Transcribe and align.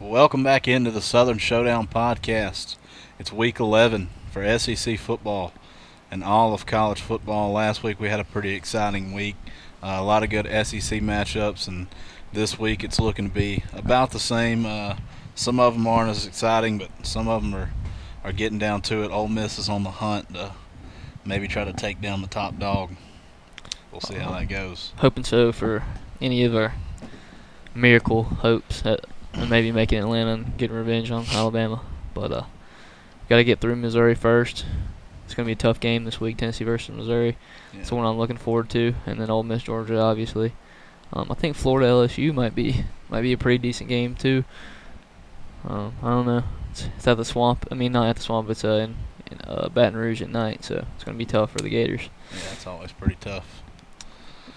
Welcome 0.00 0.42
back 0.42 0.66
into 0.66 0.90
the 0.90 1.02
Southern 1.02 1.36
Showdown 1.36 1.86
podcast. 1.86 2.76
It's 3.18 3.30
week 3.30 3.60
11 3.60 4.08
for 4.30 4.58
SEC 4.58 4.98
football 4.98 5.52
and 6.10 6.24
all 6.24 6.54
of 6.54 6.64
college 6.64 7.02
football. 7.02 7.52
Last 7.52 7.82
week 7.82 8.00
we 8.00 8.08
had 8.08 8.18
a 8.18 8.24
pretty 8.24 8.54
exciting 8.54 9.12
week, 9.12 9.36
uh, 9.82 9.98
a 9.98 10.02
lot 10.02 10.22
of 10.22 10.30
good 10.30 10.46
SEC 10.46 11.02
matchups, 11.02 11.68
and 11.68 11.86
this 12.32 12.58
week 12.58 12.82
it's 12.82 12.98
looking 12.98 13.28
to 13.28 13.34
be 13.34 13.62
about 13.74 14.12
the 14.12 14.18
same. 14.18 14.64
Uh, 14.64 14.96
some 15.34 15.60
of 15.60 15.74
them 15.74 15.86
aren't 15.86 16.10
as 16.10 16.24
exciting, 16.24 16.78
but 16.78 16.88
some 17.02 17.28
of 17.28 17.42
them 17.42 17.54
are, 17.54 17.70
are 18.24 18.32
getting 18.32 18.58
down 18.58 18.80
to 18.80 19.04
it. 19.04 19.10
Ole 19.10 19.28
Miss 19.28 19.58
is 19.58 19.68
on 19.68 19.82
the 19.82 19.90
hunt 19.90 20.32
to 20.32 20.52
maybe 21.26 21.46
try 21.46 21.64
to 21.64 21.74
take 21.74 22.00
down 22.00 22.22
the 22.22 22.26
top 22.26 22.58
dog. 22.58 22.92
We'll 23.92 24.00
see 24.00 24.14
how 24.14 24.32
that 24.32 24.48
goes. 24.48 24.94
Hoping 24.96 25.24
so 25.24 25.52
for 25.52 25.84
any 26.22 26.42
of 26.44 26.56
our 26.56 26.72
miracle 27.74 28.22
hopes 28.22 28.86
at 28.86 29.04
maybe 29.48 29.72
making 29.72 29.98
Atlanta 29.98 30.32
and 30.34 30.56
getting 30.56 30.76
revenge 30.76 31.10
on 31.10 31.24
Alabama. 31.32 31.82
But 32.14 32.32
uh, 32.32 32.44
got 33.28 33.36
to 33.36 33.44
get 33.44 33.60
through 33.60 33.76
Missouri 33.76 34.14
first. 34.14 34.64
It's 35.24 35.34
going 35.34 35.44
to 35.44 35.48
be 35.48 35.52
a 35.52 35.56
tough 35.56 35.78
game 35.78 36.04
this 36.04 36.20
week, 36.20 36.38
Tennessee 36.38 36.64
versus 36.64 36.94
Missouri. 36.94 37.36
Yeah. 37.72 37.80
It's 37.80 37.90
the 37.90 37.94
one 37.94 38.04
I'm 38.04 38.18
looking 38.18 38.36
forward 38.36 38.68
to, 38.70 38.94
and 39.06 39.20
then 39.20 39.30
Ole 39.30 39.44
Miss, 39.44 39.62
Georgia, 39.62 40.00
obviously. 40.00 40.54
Um, 41.12 41.28
I 41.30 41.34
think 41.34 41.56
Florida 41.56 41.88
LSU 41.88 42.34
might 42.34 42.54
be 42.54 42.84
might 43.08 43.22
be 43.22 43.32
a 43.32 43.38
pretty 43.38 43.58
decent 43.58 43.88
game 43.88 44.14
too. 44.14 44.44
Um, 45.64 45.94
I 46.02 46.10
don't 46.10 46.26
know. 46.26 46.44
It's, 46.70 46.88
it's 46.96 47.06
at 47.06 47.16
the 47.16 47.24
swamp. 47.24 47.66
I 47.70 47.74
mean, 47.74 47.92
not 47.92 48.08
at 48.08 48.16
the 48.16 48.22
swamp. 48.22 48.48
It's 48.48 48.64
uh, 48.64 48.88
in, 48.88 48.96
in 49.30 49.40
uh, 49.42 49.68
Baton 49.68 49.96
Rouge 49.96 50.22
at 50.22 50.30
night, 50.30 50.64
so 50.64 50.84
it's 50.94 51.04
going 51.04 51.16
to 51.16 51.18
be 51.18 51.26
tough 51.26 51.50
for 51.50 51.58
the 51.58 51.68
Gators. 51.68 52.08
Yeah, 52.32 52.52
it's 52.52 52.66
always 52.66 52.92
pretty 52.92 53.16
tough. 53.20 53.62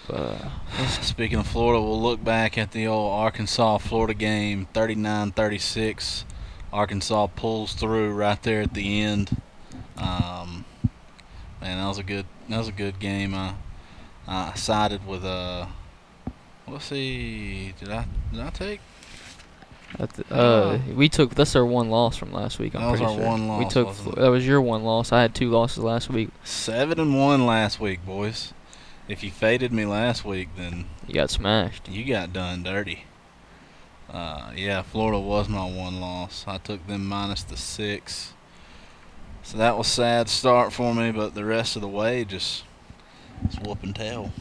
But 0.08 0.16
uh, 0.16 0.86
Speaking 1.02 1.38
of 1.38 1.46
Florida, 1.46 1.80
we'll 1.80 2.00
look 2.00 2.22
back 2.22 2.58
at 2.58 2.72
the 2.72 2.86
old 2.86 3.12
Arkansas 3.12 3.78
Florida 3.78 4.14
game, 4.14 4.68
39-36. 4.74 6.24
Arkansas 6.72 7.28
pulls 7.28 7.72
through 7.74 8.12
right 8.12 8.42
there 8.42 8.60
at 8.62 8.74
the 8.74 9.00
end. 9.00 9.40
Um, 9.96 10.64
man, 11.60 11.78
that 11.78 11.86
was 11.86 11.98
a 11.98 12.02
good 12.02 12.26
that 12.48 12.58
was 12.58 12.68
a 12.68 12.72
good 12.72 12.98
game. 12.98 13.34
I 13.34 13.54
I 14.26 14.54
sided 14.54 15.06
with 15.06 15.24
uh, 15.24 15.66
let's 16.66 16.86
see, 16.86 17.72
did 17.78 17.90
I 17.90 18.06
did 18.32 18.40
I 18.40 18.50
take? 18.50 18.80
The, 19.96 20.34
uh, 20.34 20.78
we 20.96 21.08
took 21.08 21.36
that's 21.36 21.54
our 21.54 21.64
one 21.64 21.88
loss 21.88 22.16
from 22.16 22.32
last 22.32 22.58
week. 22.58 22.74
I'm 22.74 22.80
That 22.80 22.90
was 22.90 23.00
pretty 23.00 23.14
our 23.14 23.20
sure. 23.20 23.28
one 23.28 23.58
We 23.58 23.68
took 23.68 23.94
that 24.16 24.28
was 24.28 24.44
your 24.44 24.60
one 24.60 24.82
loss. 24.82 25.12
I 25.12 25.22
had 25.22 25.32
two 25.36 25.50
losses 25.50 25.84
last 25.84 26.10
week. 26.10 26.30
Seven 26.42 26.98
and 26.98 27.16
one 27.16 27.46
last 27.46 27.78
week, 27.78 28.04
boys. 28.04 28.52
If 29.08 29.22
you 29.22 29.30
faded 29.30 29.72
me 29.72 29.84
last 29.84 30.24
week, 30.24 30.48
then 30.56 30.86
You 31.06 31.14
got 31.14 31.30
smashed. 31.30 31.88
You 31.88 32.04
got 32.04 32.32
done 32.32 32.62
dirty. 32.62 33.04
Uh, 34.10 34.52
yeah, 34.54 34.82
Florida 34.82 35.18
was 35.18 35.48
my 35.48 35.64
one 35.64 36.00
loss. 36.00 36.44
I 36.46 36.58
took 36.58 36.86
them 36.86 37.06
minus 37.06 37.42
the 37.42 37.56
six. 37.56 38.32
So 39.42 39.58
that 39.58 39.76
was 39.76 39.88
sad 39.88 40.28
start 40.28 40.72
for 40.72 40.94
me, 40.94 41.10
but 41.10 41.34
the 41.34 41.44
rest 41.44 41.76
of 41.76 41.82
the 41.82 41.88
way 41.88 42.24
just 42.24 42.64
it's 43.44 43.58
whooping 43.58 43.92
tail. 43.92 44.32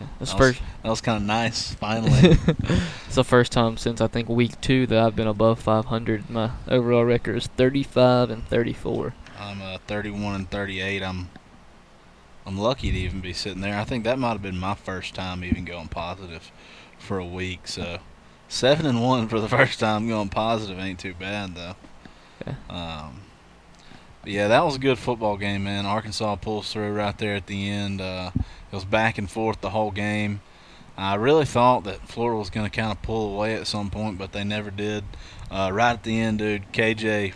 Yeah. 0.00 0.06
That's 0.18 0.32
That 0.32 0.38
was, 0.40 0.48
first. 0.56 0.62
that 0.82 0.90
was 0.90 1.00
kind 1.00 1.16
of 1.18 1.22
nice, 1.22 1.74
finally. 1.74 2.36
it's 3.06 3.14
the 3.14 3.24
first 3.24 3.52
time 3.52 3.76
since 3.78 4.00
I 4.00 4.08
think 4.08 4.28
week 4.28 4.60
two 4.60 4.86
that 4.88 4.98
I've 4.98 5.16
been 5.16 5.26
above 5.26 5.58
500. 5.60 6.28
My 6.28 6.50
overall 6.68 7.04
record 7.04 7.36
is 7.36 7.46
35 7.46 8.30
and 8.30 8.46
34. 8.48 9.14
I'm 9.38 9.62
uh, 9.62 9.78
31 9.86 10.34
and 10.34 10.50
38. 10.50 11.02
I'm 11.02 11.28
I'm 12.46 12.58
lucky 12.58 12.90
to 12.90 12.98
even 12.98 13.20
be 13.20 13.32
sitting 13.32 13.60
there. 13.60 13.78
I 13.78 13.84
think 13.84 14.04
that 14.04 14.18
might 14.18 14.32
have 14.32 14.42
been 14.42 14.58
my 14.58 14.74
first 14.74 15.14
time 15.14 15.44
even 15.44 15.64
going 15.64 15.88
positive 15.88 16.50
for 16.98 17.18
a 17.18 17.26
week. 17.26 17.68
So 17.68 17.98
seven 18.48 18.86
and 18.86 19.02
one 19.02 19.28
for 19.28 19.40
the 19.40 19.48
first 19.58 19.80
time 19.80 20.08
going 20.08 20.28
positive 20.28 20.78
ain't 20.78 20.98
too 20.98 21.14
bad 21.14 21.54
though. 21.54 21.76
Yeah. 22.46 22.54
Um, 22.68 23.22
but 24.22 24.32
yeah, 24.32 24.48
that 24.48 24.64
was 24.64 24.76
a 24.76 24.80
good 24.80 24.98
football 24.98 25.36
game, 25.36 25.64
man. 25.64 25.84
Arkansas 25.84 26.36
pulls 26.36 26.72
through 26.72 26.92
right 26.92 27.16
there 27.18 27.34
at 27.34 27.46
the 27.46 27.68
end. 27.68 28.00
Uh, 28.00 28.30
it 28.36 28.74
was 28.74 28.84
back 28.84 29.18
and 29.18 29.30
forth 29.30 29.60
the 29.60 29.70
whole 29.70 29.90
game. 29.90 30.40
I 30.96 31.14
really 31.14 31.44
thought 31.44 31.84
that 31.84 32.08
Florida 32.08 32.38
was 32.38 32.50
going 32.50 32.68
to 32.68 32.74
kind 32.74 32.92
of 32.92 33.02
pull 33.02 33.34
away 33.34 33.54
at 33.54 33.66
some 33.66 33.90
point, 33.90 34.18
but 34.18 34.32
they 34.32 34.44
never 34.44 34.70
did. 34.70 35.04
Uh, 35.50 35.70
right 35.72 35.92
at 35.92 36.04
the 36.04 36.20
end, 36.20 36.38
dude, 36.38 36.70
KJ, 36.72 37.34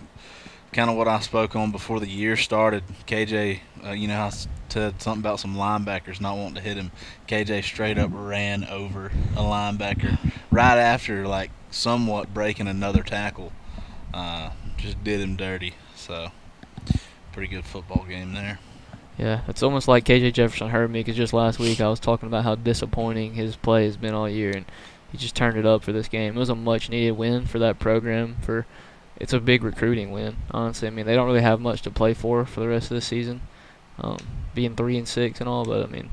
kind 0.72 0.90
of 0.90 0.96
what 0.96 1.08
I 1.08 1.20
spoke 1.20 1.56
on 1.56 1.72
before 1.72 1.98
the 1.98 2.06
year 2.06 2.36
started. 2.36 2.84
KJ, 3.06 3.60
uh, 3.84 3.90
you 3.90 4.08
know, 4.08 4.14
how 4.14 4.26
I 4.26 4.32
said 4.76 5.00
something 5.00 5.22
about 5.22 5.40
some 5.40 5.56
linebackers 5.56 6.20
not 6.20 6.36
wanting 6.36 6.56
to 6.56 6.60
hit 6.60 6.76
him. 6.76 6.92
KJ 7.26 7.64
straight 7.64 7.96
up 7.96 8.10
ran 8.12 8.62
over 8.64 9.06
a 9.34 9.40
linebacker 9.40 10.18
right 10.50 10.76
after, 10.76 11.26
like, 11.26 11.50
somewhat 11.70 12.34
breaking 12.34 12.68
another 12.68 13.02
tackle. 13.02 13.52
Uh, 14.12 14.50
just 14.76 15.02
did 15.02 15.20
him 15.20 15.34
dirty. 15.34 15.72
So, 15.94 16.28
pretty 17.32 17.48
good 17.48 17.64
football 17.64 18.04
game 18.06 18.34
there. 18.34 18.58
Yeah, 19.16 19.40
it's 19.48 19.62
almost 19.62 19.88
like 19.88 20.04
KJ 20.04 20.34
Jefferson 20.34 20.68
heard 20.68 20.90
me 20.90 21.00
because 21.00 21.16
just 21.16 21.32
last 21.32 21.58
week 21.58 21.80
I 21.80 21.88
was 21.88 21.98
talking 21.98 22.26
about 22.26 22.44
how 22.44 22.54
disappointing 22.54 23.32
his 23.32 23.56
play 23.56 23.86
has 23.86 23.96
been 23.96 24.12
all 24.12 24.28
year, 24.28 24.50
and 24.54 24.66
he 25.10 25.16
just 25.16 25.34
turned 25.34 25.56
it 25.56 25.64
up 25.64 25.84
for 25.84 25.92
this 25.92 26.08
game. 26.08 26.36
It 26.36 26.38
was 26.38 26.50
a 26.50 26.54
much 26.54 26.90
needed 26.90 27.12
win 27.12 27.46
for 27.46 27.58
that 27.60 27.78
program. 27.78 28.36
For 28.42 28.66
it's 29.18 29.32
a 29.32 29.40
big 29.40 29.64
recruiting 29.64 30.10
win, 30.10 30.36
honestly. 30.50 30.86
I 30.86 30.90
mean, 30.90 31.06
they 31.06 31.14
don't 31.14 31.26
really 31.26 31.40
have 31.40 31.62
much 31.62 31.80
to 31.80 31.90
play 31.90 32.12
for 32.12 32.44
for 32.44 32.60
the 32.60 32.68
rest 32.68 32.90
of 32.90 32.94
the 32.94 33.00
season, 33.00 33.40
um, 33.98 34.18
being 34.54 34.74
three 34.74 34.98
and 34.98 35.08
six 35.08 35.40
and 35.40 35.48
all. 35.48 35.64
But 35.64 35.84
I 35.84 35.86
mean, 35.86 36.10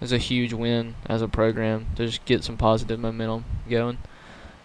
it's 0.00 0.12
a 0.12 0.18
huge 0.18 0.52
win 0.52 0.94
as 1.06 1.22
a 1.22 1.28
program 1.28 1.86
to 1.96 2.06
just 2.06 2.24
get 2.24 2.44
some 2.44 2.56
positive 2.56 2.98
momentum 2.98 3.44
going. 3.68 3.98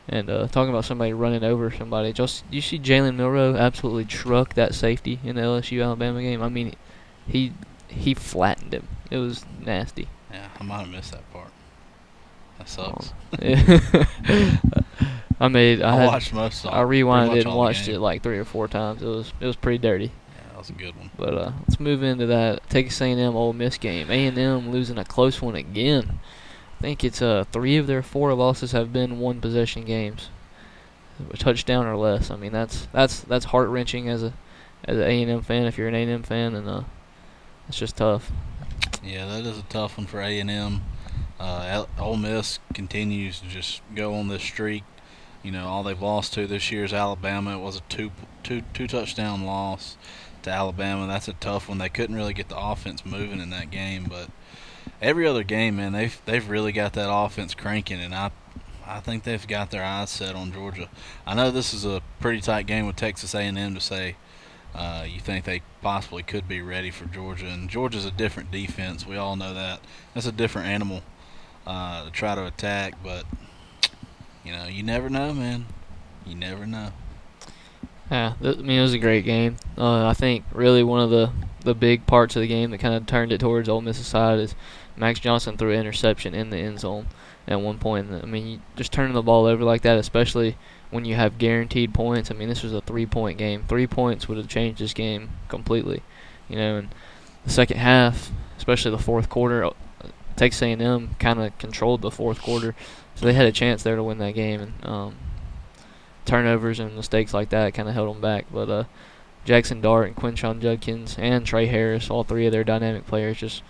And 0.08 0.30
uh, 0.30 0.48
talking 0.48 0.70
about 0.70 0.86
somebody 0.86 1.14
running 1.14 1.44
over 1.44 1.72
somebody, 1.72 2.14
just 2.14 2.44
you 2.52 2.62
see 2.62 2.78
Jalen 2.78 3.16
Milroe 3.16 3.56
absolutely 3.56 4.06
truck 4.06 4.54
that 4.54 4.76
safety 4.76 5.20
in 5.24 5.36
the 5.36 5.42
LSU 5.42 5.84
Alabama 5.84 6.22
game. 6.22 6.44
I 6.44 6.50
mean, 6.50 6.76
he 7.28 7.54
he 7.88 8.14
flattened 8.14 8.74
him. 8.74 8.88
It 9.10 9.18
was 9.18 9.46
nasty. 9.60 10.08
Yeah, 10.32 10.48
I 10.60 10.64
might 10.64 10.82
have 10.82 10.90
missed 10.90 11.12
that 11.12 11.32
part. 11.34 11.50
That 12.60 12.70
sucks. 12.70 13.14
I 15.40 15.48
made 15.50 15.82
I, 15.82 15.94
I, 15.94 15.96
had, 15.98 16.06
watched 16.06 16.34
most 16.34 16.66
of 16.66 16.74
I 16.74 16.84
rewinded 16.84 17.38
it 17.38 17.46
and 17.46 17.56
watched 17.56 17.88
it 17.88 18.00
like 18.00 18.24
three 18.24 18.38
or 18.38 18.46
four 18.46 18.68
times. 18.68 19.02
It 19.02 19.08
was 19.08 19.34
it 19.40 19.46
was 19.46 19.56
pretty 19.56 19.80
dirty. 19.80 20.12
Yeah, 20.66 20.92
that 20.92 20.92
was 20.92 20.92
a 20.92 20.92
good 20.92 20.96
one. 20.98 21.12
But 21.18 21.34
uh, 21.34 21.52
let's 21.62 21.80
move 21.80 22.04
into 22.04 22.26
that 22.28 22.70
Texas 22.70 23.02
A&M 23.02 23.36
Ole 23.36 23.54
Miss 23.54 23.78
game. 23.78 24.10
A&M 24.10 24.72
losing 24.72 24.98
a 24.98 25.06
close 25.06 25.42
one 25.42 25.56
again. 25.56 26.20
I 26.78 26.82
think 26.82 27.04
it's 27.04 27.22
uh 27.22 27.46
three 27.52 27.78
of 27.78 27.88
their 27.88 28.04
four 28.04 28.34
losses 28.34 28.74
have 28.74 28.92
been 28.92 29.20
one 29.20 29.40
possession 29.40 29.86
games, 29.86 30.30
a 31.32 31.38
touchdown 31.38 31.86
or 31.86 31.96
less. 31.96 32.30
I 32.30 32.36
mean 32.36 32.52
that's 32.52 32.88
that's 32.92 33.22
that's 33.22 33.46
heart 33.46 33.70
wrenching 33.70 34.10
as 34.10 34.24
a 34.24 34.34
as 34.84 34.98
an 34.98 35.04
A&M 35.04 35.42
fan. 35.42 35.66
If 35.66 35.78
you're 35.78 35.88
an 35.88 35.96
A&M 35.96 36.24
fan, 36.24 36.54
and 36.54 36.68
uh, 36.68 36.84
it's 37.68 37.78
just 37.78 37.98
tough. 37.98 38.32
Yeah, 39.04 39.26
that 39.26 39.46
is 39.46 39.58
a 39.58 39.64
tough 39.64 39.98
one 39.98 40.06
for 40.06 40.20
A 40.20 40.40
and 40.40 40.52
M. 40.52 40.82
Uh, 41.40 41.86
Ole 41.98 42.18
Miss 42.18 42.60
continues 42.74 43.40
to 43.40 43.48
just 43.48 43.82
go 43.96 44.14
on 44.14 44.28
this 44.28 44.44
streak. 44.44 44.84
You 45.44 45.52
know, 45.52 45.68
all 45.68 45.84
they've 45.84 46.02
lost 46.02 46.34
to 46.34 46.48
this 46.48 46.72
year 46.72 46.84
is 46.84 46.94
Alabama. 46.94 47.58
It 47.58 47.62
was 47.62 47.78
a 47.78 47.82
two 47.82 48.12
two 48.44 48.64
two 48.74 48.88
touchdown 48.88 49.46
loss 49.46 49.98
to 50.46 50.52
Alabama. 50.52 51.08
That's 51.08 51.28
a 51.28 51.34
tough 51.34 51.70
one. 51.70 51.78
They 51.78 51.90
couldn't 51.90 52.16
really 52.16 52.34
get 52.34 52.50
the 52.50 52.58
offense 52.58 53.06
moving 53.06 53.40
in 53.40 53.50
that 53.52 53.70
game, 53.70 54.06
but 54.10 54.30
every 55.02 55.28
other 55.28 55.44
game, 55.44 55.76
man, 55.76 55.92
they've 55.92 56.20
they've 56.26 56.48
really 56.48 56.72
got 56.72 56.94
that 56.94 57.14
offense 57.14 57.54
cranking, 57.54 58.00
and 58.00 58.16
I 58.16 58.32
I 58.86 59.00
think 59.00 59.24
they've 59.24 59.46
got 59.48 59.72
their 59.72 59.84
eyes 59.84 60.10
set 60.10 60.36
on 60.36 60.52
Georgia. 60.52 60.90
I 61.26 61.36
know 61.36 61.52
this 61.52 61.74
is 61.74 61.86
a 61.86 62.02
pretty 62.20 62.42
tight 62.42 62.68
game 62.68 62.88
with 62.88 62.96
Texas 62.96 63.34
A&M 63.34 63.74
to 63.74 63.82
say 63.82 64.16
uh, 64.76 65.06
you 65.08 65.20
think 65.20 65.46
they 65.46 65.62
possibly 65.82 66.22
could 66.22 66.48
be 66.48 66.62
ready 66.62 66.92
for 66.92 67.06
Georgia, 67.06 67.48
and 67.48 67.70
Georgia's 67.70 68.06
a 68.06 68.12
different 68.12 68.52
defense. 68.52 69.06
We 69.06 69.18
all 69.18 69.36
know 69.36 69.54
that. 69.54 69.80
That's 70.14 70.28
a 70.28 70.32
different 70.32 70.68
animal 70.68 71.02
uh, 71.66 72.06
to 72.06 72.12
try 72.12 72.36
to 72.36 72.46
attack, 72.46 72.96
but 73.04 73.26
you 74.44 74.52
know, 74.52 74.66
you 74.66 74.84
never 74.84 75.10
know, 75.10 75.34
man. 75.34 75.66
You 76.26 76.36
never 76.36 76.66
know. 76.66 76.92
Yeah, 78.12 78.34
I 78.42 78.54
mean 78.54 78.80
it 78.80 78.82
was 78.82 78.94
a 78.94 79.00
great 79.00 79.26
game. 79.26 79.58
Uh, 79.78 80.06
I 80.08 80.14
think 80.14 80.46
really 80.52 80.84
one 80.84 81.02
of 81.02 81.10
the 81.10 81.32
the 81.62 81.74
big 81.74 82.06
parts 82.06 82.36
of 82.36 82.42
the 82.42 82.48
game 82.48 82.70
that 82.72 82.78
kind 82.78 82.94
of 82.94 83.08
turned 83.08 83.32
it 83.32 83.40
towards 83.40 83.68
Ole 83.68 83.82
Miss's 83.82 84.06
side 84.06 84.40
is 84.40 84.54
Max 84.96 85.20
Johnson 85.20 85.58
threw 85.58 85.72
an 85.72 85.80
interception 85.80 86.36
in 86.36 86.52
the 86.52 86.58
end 86.58 86.80
zone 86.80 87.08
at 87.48 87.60
one 87.60 87.80
point. 87.80 88.12
I 88.12 88.26
mean, 88.26 88.62
just 88.76 88.92
turning 88.92 89.14
the 89.14 89.22
ball 89.22 89.46
over 89.46 89.64
like 89.64 89.82
that, 89.82 89.98
especially 89.98 90.58
when 90.90 91.06
you 91.06 91.16
have 91.16 91.38
guaranteed 91.38 91.94
points. 91.94 92.32
I 92.32 92.36
mean, 92.36 92.50
this 92.50 92.64
was 92.64 92.74
a 92.74 92.82
three-point 92.82 93.38
game. 93.38 93.64
Three 93.68 93.88
points 93.88 94.28
would 94.28 94.38
have 94.38 94.48
changed 94.48 94.80
this 94.80 94.94
game 94.94 95.30
completely. 95.50 96.04
You 96.48 96.58
know, 96.58 96.78
and 96.78 96.90
the 97.44 97.50
second 97.50 97.78
half, 97.78 98.32
especially 98.58 98.92
the 98.92 98.98
fourth 99.00 99.30
quarter, 99.30 99.66
uh, 99.66 99.72
Texas 100.36 100.62
A&M 100.62 101.16
kind 101.20 101.40
of 101.40 101.58
controlled 101.58 102.02
the 102.02 102.12
fourth 102.12 102.42
quarter, 102.42 102.76
so 103.16 103.26
they 103.26 103.34
had 103.34 103.46
a 103.46 103.52
chance 103.52 103.84
there 103.84 103.96
to 103.96 104.04
win 104.04 104.18
that 104.20 104.36
game. 104.36 104.62
And 104.62 104.86
um, 104.86 105.16
turnovers 106.26 106.80
and 106.80 106.96
mistakes 106.96 107.34
like 107.34 107.50
that 107.50 107.74
kind 107.74 107.88
of 107.88 107.94
held 107.96 108.14
them 108.14 108.22
back. 108.22 108.46
But 108.52 108.70
uh, 108.70 108.84
Jaxson 109.46 109.82
Dart 109.82 110.08
and 110.08 110.16
Quinshon 110.16 110.60
Judkins 110.62 111.16
and 111.20 111.46
Tre 111.46 111.66
Harris, 111.68 112.10
all 112.10 112.24
three 112.24 112.46
of 112.46 112.52
their 112.52 112.64
dynamic 112.64 113.06
players, 113.08 113.38
just 113.38 113.62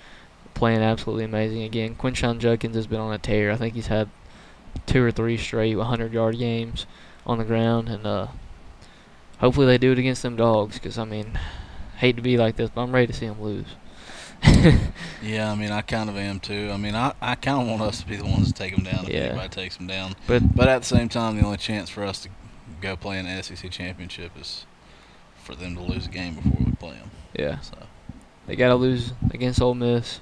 playing 0.54 0.80
absolutely 0.80 1.26
amazing. 1.26 1.64
Again, 1.64 1.96
Quinshon 1.96 2.40
Judkins 2.40 2.76
has 2.76 2.88
been 2.88 3.00
on 3.00 3.14
a 3.14 3.18
tear. 3.18 3.52
I 3.52 3.56
think 3.58 3.74
he's 3.76 3.88
had 3.88 4.10
two 4.86 5.04
or 5.04 5.12
three 5.12 5.38
straight 5.38 5.76
100 5.76 6.14
yard 6.14 6.38
games. 6.38 6.86
on 7.26 7.38
the 7.40 7.44
ground, 7.44 7.90
and 7.90 8.06
uh, 8.06 8.28
hopefully 9.40 9.66
they 9.66 9.78
do 9.78 9.92
it 9.92 10.00
against 10.00 10.22
them 10.22 10.36
dogs. 10.36 10.76
Because 10.76 10.98
I 10.98 11.06
mean, 11.06 11.38
hate 11.98 12.16
to 12.18 12.22
be 12.22 12.38
like 12.38 12.56
this, 12.56 12.70
but 12.70 12.82
I'm 12.84 12.92
ready 12.94 13.08
to 13.08 13.14
see 13.14 13.28
them 13.28 13.42
lose. 13.42 13.66
Yeah, 15.24 15.52
I 15.52 15.56
mean, 15.56 15.72
I 15.72 15.82
kind 15.82 16.08
of 16.10 16.18
am 16.18 16.40
too. 16.40 16.70
I 16.72 16.78
mean, 16.78 16.94
I, 16.94 17.14
I 17.20 17.34
kind 17.36 17.62
of 17.62 17.68
want 17.68 17.82
us 17.82 18.02
to 18.02 18.08
be 18.08 18.16
the 18.16 18.26
ones 18.26 18.48
to 18.48 18.54
take 18.54 18.76
them 18.76 18.84
down 18.84 19.06
if 19.06 19.10
Yeah. 19.10 19.20
anybody 19.22 19.50
takes 19.50 19.78
them 19.78 19.88
down. 19.88 20.16
But 20.28 20.56
But 20.56 20.68
at 20.68 20.80
the 20.84 20.86
same 20.88 21.10
time, 21.10 21.36
the 21.40 21.44
only 21.46 21.58
chance 21.58 21.90
for 21.90 22.04
us 22.04 22.22
to 22.22 22.30
go 22.82 22.96
play 22.96 23.20
in 23.20 23.26
the 23.26 23.42
SEC 23.44 23.70
championship 23.72 24.32
is 24.40 24.66
for 25.44 25.56
them 25.56 25.76
to 25.76 25.82
lose 25.82 26.06
a 26.08 26.10
game 26.10 26.36
before 26.36 26.58
we 26.66 26.72
play 26.74 26.96
them. 26.96 27.12
yeah, 27.38 27.60
So 27.60 27.78
they 28.48 28.56
got 28.56 28.70
to 28.70 28.76
lose 28.76 29.14
against 29.32 29.62
Ole 29.62 29.76
Miss, 29.76 30.20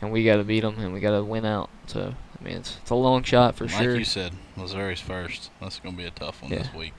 and 0.00 0.10
we 0.12 0.24
got 0.24 0.36
to 0.36 0.44
beat 0.44 0.60
them, 0.60 0.78
and 0.78 0.92
we 0.92 1.00
got 1.00 1.12
to 1.16 1.22
win 1.24 1.44
out. 1.44 1.70
So 1.86 2.14
I 2.40 2.44
mean, 2.44 2.56
it's, 2.58 2.78
it's 2.82 2.90
a 2.90 2.94
long 2.94 3.22
shot 3.22 3.54
for 3.56 3.64
like 3.66 3.74
sure. 3.74 3.90
Like 3.92 3.98
you 4.00 4.04
said, 4.04 4.32
Missouri's 4.56 5.00
first. 5.00 5.50
That's 5.60 5.78
going 5.80 5.94
to 5.94 6.00
be 6.02 6.06
a 6.06 6.10
tough 6.10 6.42
one 6.42 6.50
Yeah. 6.52 6.58
this 6.58 6.74
week. 6.74 6.92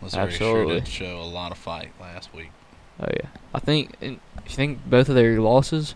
Missouri 0.00 0.22
Absolutely. 0.32 0.64
sure 0.74 0.80
did 0.80 0.88
show 0.88 1.20
a 1.20 1.24
lot 1.24 1.50
of 1.50 1.58
fight 1.58 1.90
last 2.00 2.32
week. 2.34 2.50
Oh 3.00 3.06
yeah, 3.14 3.28
I 3.54 3.58
think 3.60 3.94
and 4.00 4.20
if 4.44 4.50
you 4.52 4.56
think 4.56 4.84
both 4.88 5.08
of 5.08 5.14
their 5.14 5.40
losses, 5.40 5.94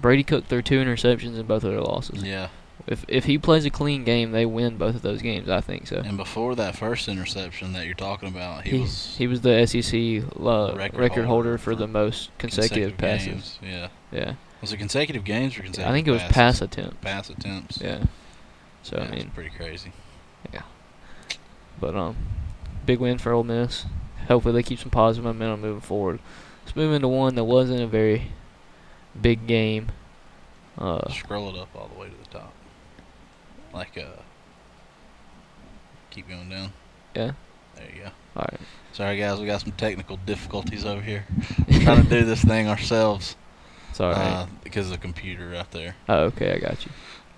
Brady 0.00 0.22
Cook 0.22 0.46
threw 0.46 0.62
two 0.62 0.80
interceptions 0.82 1.38
in 1.38 1.46
both 1.46 1.64
of 1.64 1.70
their 1.70 1.80
losses. 1.80 2.22
Yeah. 2.22 2.48
If 2.86 3.04
if 3.06 3.24
he 3.26 3.38
plays 3.38 3.64
a 3.64 3.70
clean 3.70 4.02
game, 4.04 4.32
they 4.32 4.44
win 4.44 4.76
both 4.76 4.96
of 4.96 5.02
those 5.02 5.22
games. 5.22 5.48
I 5.48 5.60
think 5.60 5.86
so. 5.86 5.96
And 6.04 6.16
before 6.16 6.54
that 6.56 6.74
first 6.76 7.06
interception 7.08 7.72
that 7.74 7.86
you're 7.86 7.94
talking 7.94 8.28
about, 8.28 8.64
he, 8.64 8.70
He, 8.70 8.78
was 8.80 9.14
he 9.18 9.26
was 9.28 9.40
the 9.42 9.64
SEC 9.66 10.24
uh, 10.40 10.74
Record 10.74 10.98
record, 10.98 11.24
holder 11.26 11.58
for 11.58 11.64
for 11.72 11.74
the 11.76 11.86
most 11.86 12.30
consecutive, 12.38 12.98
passes. 12.98 13.26
games. 13.26 13.58
Yeah. 13.62 13.88
Yeah, 14.10 14.34
Was 14.60 14.72
it 14.72 14.78
consecutive 14.78 15.24
games 15.24 15.56
or 15.56 15.62
consecutive 15.62 15.88
I 15.90 15.92
think 15.94 16.08
it 16.08 16.10
was 16.10 16.20
passes? 16.22 16.34
pass 16.34 16.60
attempt. 16.62 17.00
pass 17.00 17.30
attempts. 17.30 17.80
Yeah. 17.80 18.02
So 18.82 18.96
Yeah, 18.98 19.04
I 19.04 19.10
mean, 19.14 19.30
pretty 19.30 19.50
crazy. 19.50 19.92
Yeah. 20.52 20.62
But 21.80 21.94
um, 21.94 22.16
big 22.84 22.98
win 22.98 23.18
for 23.18 23.32
Ole 23.32 23.44
Miss. 23.44 23.86
Hopefully 24.28 24.54
they 24.54 24.62
keep 24.62 24.80
some 24.80 24.90
positive 24.90 25.24
momentum 25.24 25.60
moving 25.60 25.80
forward. 25.80 26.18
Let's 26.64 26.76
move 26.76 26.92
into 26.92 27.08
one 27.08 27.36
that 27.36 27.44
wasn't 27.44 27.80
a 27.80 27.86
very 27.86 28.32
big 29.20 29.46
game. 29.46 29.88
Uh, 30.76 31.08
Scroll 31.10 31.54
it 31.54 31.58
up 31.60 31.68
all 31.74 31.88
the 31.88 31.98
way 31.98 32.08
to. 32.08 32.14
Like 33.72 33.96
uh 33.98 34.20
keep 36.10 36.28
going 36.28 36.48
down. 36.48 36.72
Yeah. 37.14 37.32
There 37.76 37.86
you 37.94 38.02
go. 38.02 38.10
all 38.36 38.46
right. 38.50 38.60
Sorry 38.92 39.18
guys, 39.18 39.40
we 39.40 39.46
got 39.46 39.60
some 39.62 39.72
technical 39.72 40.18
difficulties 40.18 40.84
over 40.84 41.00
here. 41.00 41.24
Trying 41.82 42.04
to 42.04 42.08
do 42.08 42.24
this 42.24 42.44
thing 42.44 42.68
ourselves. 42.68 43.36
Sorry. 43.94 44.14
right. 44.14 44.22
Uh, 44.22 44.46
because 44.62 44.86
of 44.86 44.92
the 44.92 44.98
computer 44.98 45.54
out 45.54 45.70
there. 45.70 45.96
oh, 46.08 46.24
okay, 46.24 46.52
I 46.54 46.58
got 46.58 46.84
you. 46.84 46.90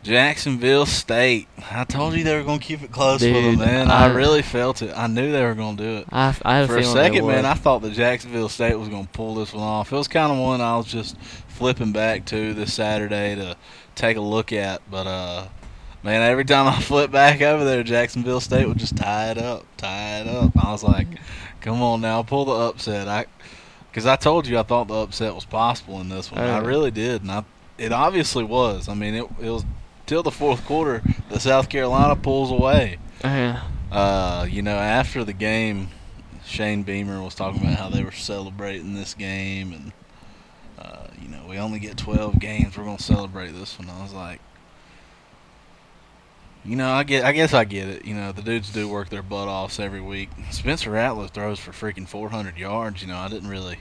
Jacksonville 0.03 0.85
State. 0.85 1.49
I 1.71 1.85
told 1.85 2.15
you 2.15 2.25
they 2.25 2.37
were 2.37 2.43
gonna 2.45 2.59
keep 2.59 2.83
it 2.83 2.93
close 2.93 3.23
for 3.23 3.27
them, 3.31 3.59
man. 3.59 3.91
I, 3.91 4.09
I- 4.09 4.13
really 4.13 4.43
felt 4.43 4.83
it. 4.83 4.93
I 4.95 5.07
knew 5.07 5.33
they 5.33 5.43
were 5.43 5.55
gonna 5.55 5.79
do 5.79 5.97
it. 5.99 6.07
I, 6.13 6.37
I 6.45 6.67
For 6.67 6.77
a 6.77 6.81
a 6.81 6.85
second, 6.85 7.27
man. 7.27 7.47
I 7.47 7.55
thought 7.55 7.81
that 7.83 7.93
Jacksonville 7.95 8.51
State 8.51 8.79
was 8.79 8.89
going 8.89 9.07
to 9.07 9.13
pull 9.13 9.35
this 9.37 9.55
one 9.55 9.63
off. 9.63 9.93
It 9.93 9.97
was 9.97 10.07
kind 10.09 10.31
of 10.31 10.39
one 10.39 10.61
I 10.61 10.77
was 10.77 10.87
just 10.87 11.17
flipping 11.49 11.93
back 11.93 12.27
to 12.27 12.53
this 12.53 12.75
Saturday 12.75 13.35
to 13.37 13.57
take 13.95 14.19
a 14.19 14.21
look 14.21 14.53
at. 14.53 14.83
But, 14.91 15.07
uh, 15.07 15.47
man, 16.05 16.23
every 16.23 16.45
time 16.45 16.67
I 16.69 16.81
flip 16.81 17.11
back 17.11 17.41
over 17.41 17.65
there, 17.65 17.83
Jacksonville 17.83 18.41
State 18.41 18.69
would 18.69 18.79
just 18.79 18.97
tie 18.97 19.31
it 19.31 19.39
up, 19.39 19.65
tie 19.77 20.21
it 20.21 20.29
up. 20.29 20.53
I 20.63 20.71
was 20.71 20.83
like, 20.85 21.07
come 21.61 21.83
on 21.83 22.01
now, 22.01 22.23
pull 22.23 22.45
the 22.45 22.53
upset. 22.53 23.09
I, 23.09 23.27
Because 23.91 24.07
I 24.07 24.17
told 24.17 24.47
you 24.47 24.59
I 24.59 24.63
thought 24.63 24.89
the 24.89 24.95
upset 24.95 25.35
was 25.35 25.45
possible 25.45 26.01
in 26.01 26.09
this 26.09 26.31
one. 26.31 26.41
Oh, 26.43 26.47
I 26.47 26.59
really 26.59 26.91
did. 26.91 27.23
And 27.23 27.31
I, 27.33 27.45
it 27.79 27.91
obviously 27.93 28.45
was. 28.45 28.89
I 28.89 28.95
mean, 28.95 29.15
it, 29.15 29.27
it 29.41 29.51
was 29.51 29.65
till 30.07 30.23
the 30.23 30.31
fourth 30.31 30.65
quarter 30.67 31.03
that 31.31 31.41
South 31.41 31.69
Carolina 31.69 32.15
pulls 32.15 32.51
away 32.53 32.99
Yeah. 33.23 33.63
uh, 33.91 34.47
you 34.49 34.61
know, 34.63 34.77
after 34.77 35.25
the 35.25 35.33
game, 35.33 35.89
Shane 36.45 36.83
Beamer 36.83 37.23
was 37.23 37.35
talking 37.35 37.63
about 37.63 37.77
how 37.79 37.89
they 37.89 38.05
were 38.05 38.13
celebrating 38.13 38.93
this 38.95 39.15
game, 39.15 39.73
and 39.73 39.93
uh, 40.79 41.07
you 41.23 41.29
know, 41.29 41.43
we 41.49 41.57
only 41.57 41.79
get 41.79 41.97
12 41.97 42.39
games. 42.39 42.77
We're 42.77 42.85
gonna 42.85 42.99
celebrate 42.99 43.53
this 43.53 43.79
one. 43.79 43.89
I 43.89 44.03
was 44.03 44.13
like, 44.13 44.41
you 46.65 46.77
know, 46.77 46.91
I 46.91 47.03
get, 47.05 47.25
I 47.25 47.33
guess 47.33 47.53
I 47.53 47.65
get 47.65 47.89
it. 47.89 48.05
You 48.05 48.15
know, 48.15 48.33
the 48.33 48.43
dudes 48.43 48.73
do 48.73 48.89
work 48.89 49.11
their 49.11 49.23
butt 49.23 49.49
offs 49.49 49.79
every 49.79 50.01
week. 50.01 50.31
Spencer 50.51 50.91
Rattler 50.91 51.29
throws 51.29 51.59
for 51.59 51.73
freaking 51.73 52.09
400 52.09 52.57
yards. 52.57 53.03
You 53.03 53.09
know, 53.09 53.19
I 53.19 53.29
didn't 53.29 53.51
really 53.51 53.79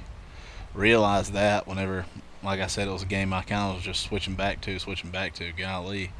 realize 0.73 1.31
that 1.31 1.67
whenever, 1.67 2.05
like 2.43 2.59
I 2.59 2.67
said, 2.67 2.87
it 2.87 2.91
was 2.91 3.03
a 3.03 3.07
game 3.07 3.31
I 3.31 3.43
kind 3.43 3.69
of 3.69 3.75
was 3.75 3.85
just 3.85 4.03
switching 4.03 4.35
back 4.35 4.59
to, 4.61 4.77
switching 4.79 5.11
back 5.11 5.33
to. 5.35 5.51
Golly, 5.53 6.11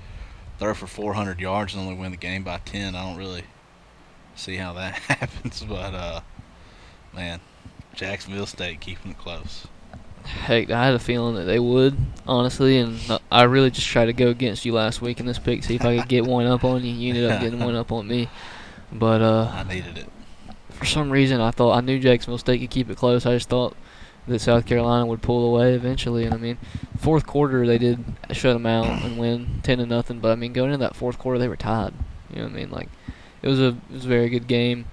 throw 0.58 0.74
for 0.74 0.88
400 0.88 1.40
yards 1.40 1.74
and 1.74 1.84
only 1.84 1.96
win 1.96 2.12
the 2.12 2.18
game 2.18 2.44
by 2.44 2.60
10. 2.60 2.96
I 2.96 3.04
don't 3.04 3.18
really 3.18 3.44
see 4.36 4.56
how 4.56 4.74
that 4.74 4.94
happens, 5.08 5.64
but 5.68 5.94
uh, 5.94 6.22
man, 7.14 7.42
Jacksonville 7.94 8.46
State 8.46 8.80
keeping 8.80 9.12
it 9.12 9.18
close. 9.18 9.68
Heck, 10.26 10.70
I 10.72 10.86
had 10.86 10.94
a 10.96 11.00
feeling 11.00 11.36
that 11.36 11.44
they 11.44 11.60
would, 11.60 11.96
honestly, 12.28 12.78
and 12.80 13.00
I 13.32 13.44
really 13.44 13.70
just 13.72 13.88
tried 13.88 14.06
to 14.06 14.14
go 14.14 14.28
against 14.28 14.66
you 14.66 14.74
last 14.74 15.02
week 15.02 15.20
in 15.20 15.26
this 15.26 15.40
pick, 15.40 15.64
see 15.64 15.76
if 15.76 15.86
I 15.86 15.98
could 16.00 16.08
get 16.08 16.26
one 16.26 16.46
up 16.46 16.64
on 16.64 16.84
you. 16.84 16.92
You 16.92 17.10
ended 17.14 17.30
up 17.30 17.42
getting 17.42 17.60
one 17.60 17.76
up 17.76 17.92
on 17.92 18.08
me, 18.08 18.30
but 18.92 19.22
uh, 19.22 19.52
I 19.54 19.64
needed 19.64 19.98
it. 19.98 20.08
for 20.70 20.86
some 20.86 21.10
reason 21.10 21.40
I 21.42 21.52
thought 21.52 21.78
I 21.78 21.82
knew 21.82 22.00
Jacksonville 22.00 22.38
State 22.38 22.60
could 22.60 22.70
keep 22.70 22.90
it 22.90 22.98
close. 22.98 23.26
I 23.26 23.34
just 23.36 23.50
thought 23.50 23.76
that 24.28 24.40
South 24.40 24.66
Carolina 24.66 25.06
would 25.06 25.22
pull 25.22 25.46
away 25.54 25.74
eventually, 25.74 26.24
and 26.26 26.34
I 26.34 26.38
mean, 26.38 26.58
fourth 26.98 27.26
quarter 27.28 27.68
they 27.68 27.78
did 27.78 28.04
shut 28.32 28.54
them 28.54 28.66
out 28.66 28.88
and 29.04 29.18
win 29.18 29.60
ten 29.64 29.78
to 29.80 29.86
nothing. 29.86 30.20
But 30.20 30.32
I 30.32 30.36
mean, 30.36 30.54
going 30.54 30.72
into 30.72 30.86
that 30.86 30.96
fourth 30.96 31.20
quarter 31.20 31.38
they 31.38 31.48
were 31.50 31.58
tied. 31.58 31.94
You 32.30 32.38
know 32.38 32.44
what 32.44 32.54
I 32.54 32.56
mean? 32.56 32.72
Like 32.72 32.90
it 33.42 33.50
was 33.50 33.60
a 33.60 33.68
it 33.90 33.94
was 33.94 34.06
a 34.06 34.10
very 34.10 34.30
good 34.30 34.48
game. 34.48 34.86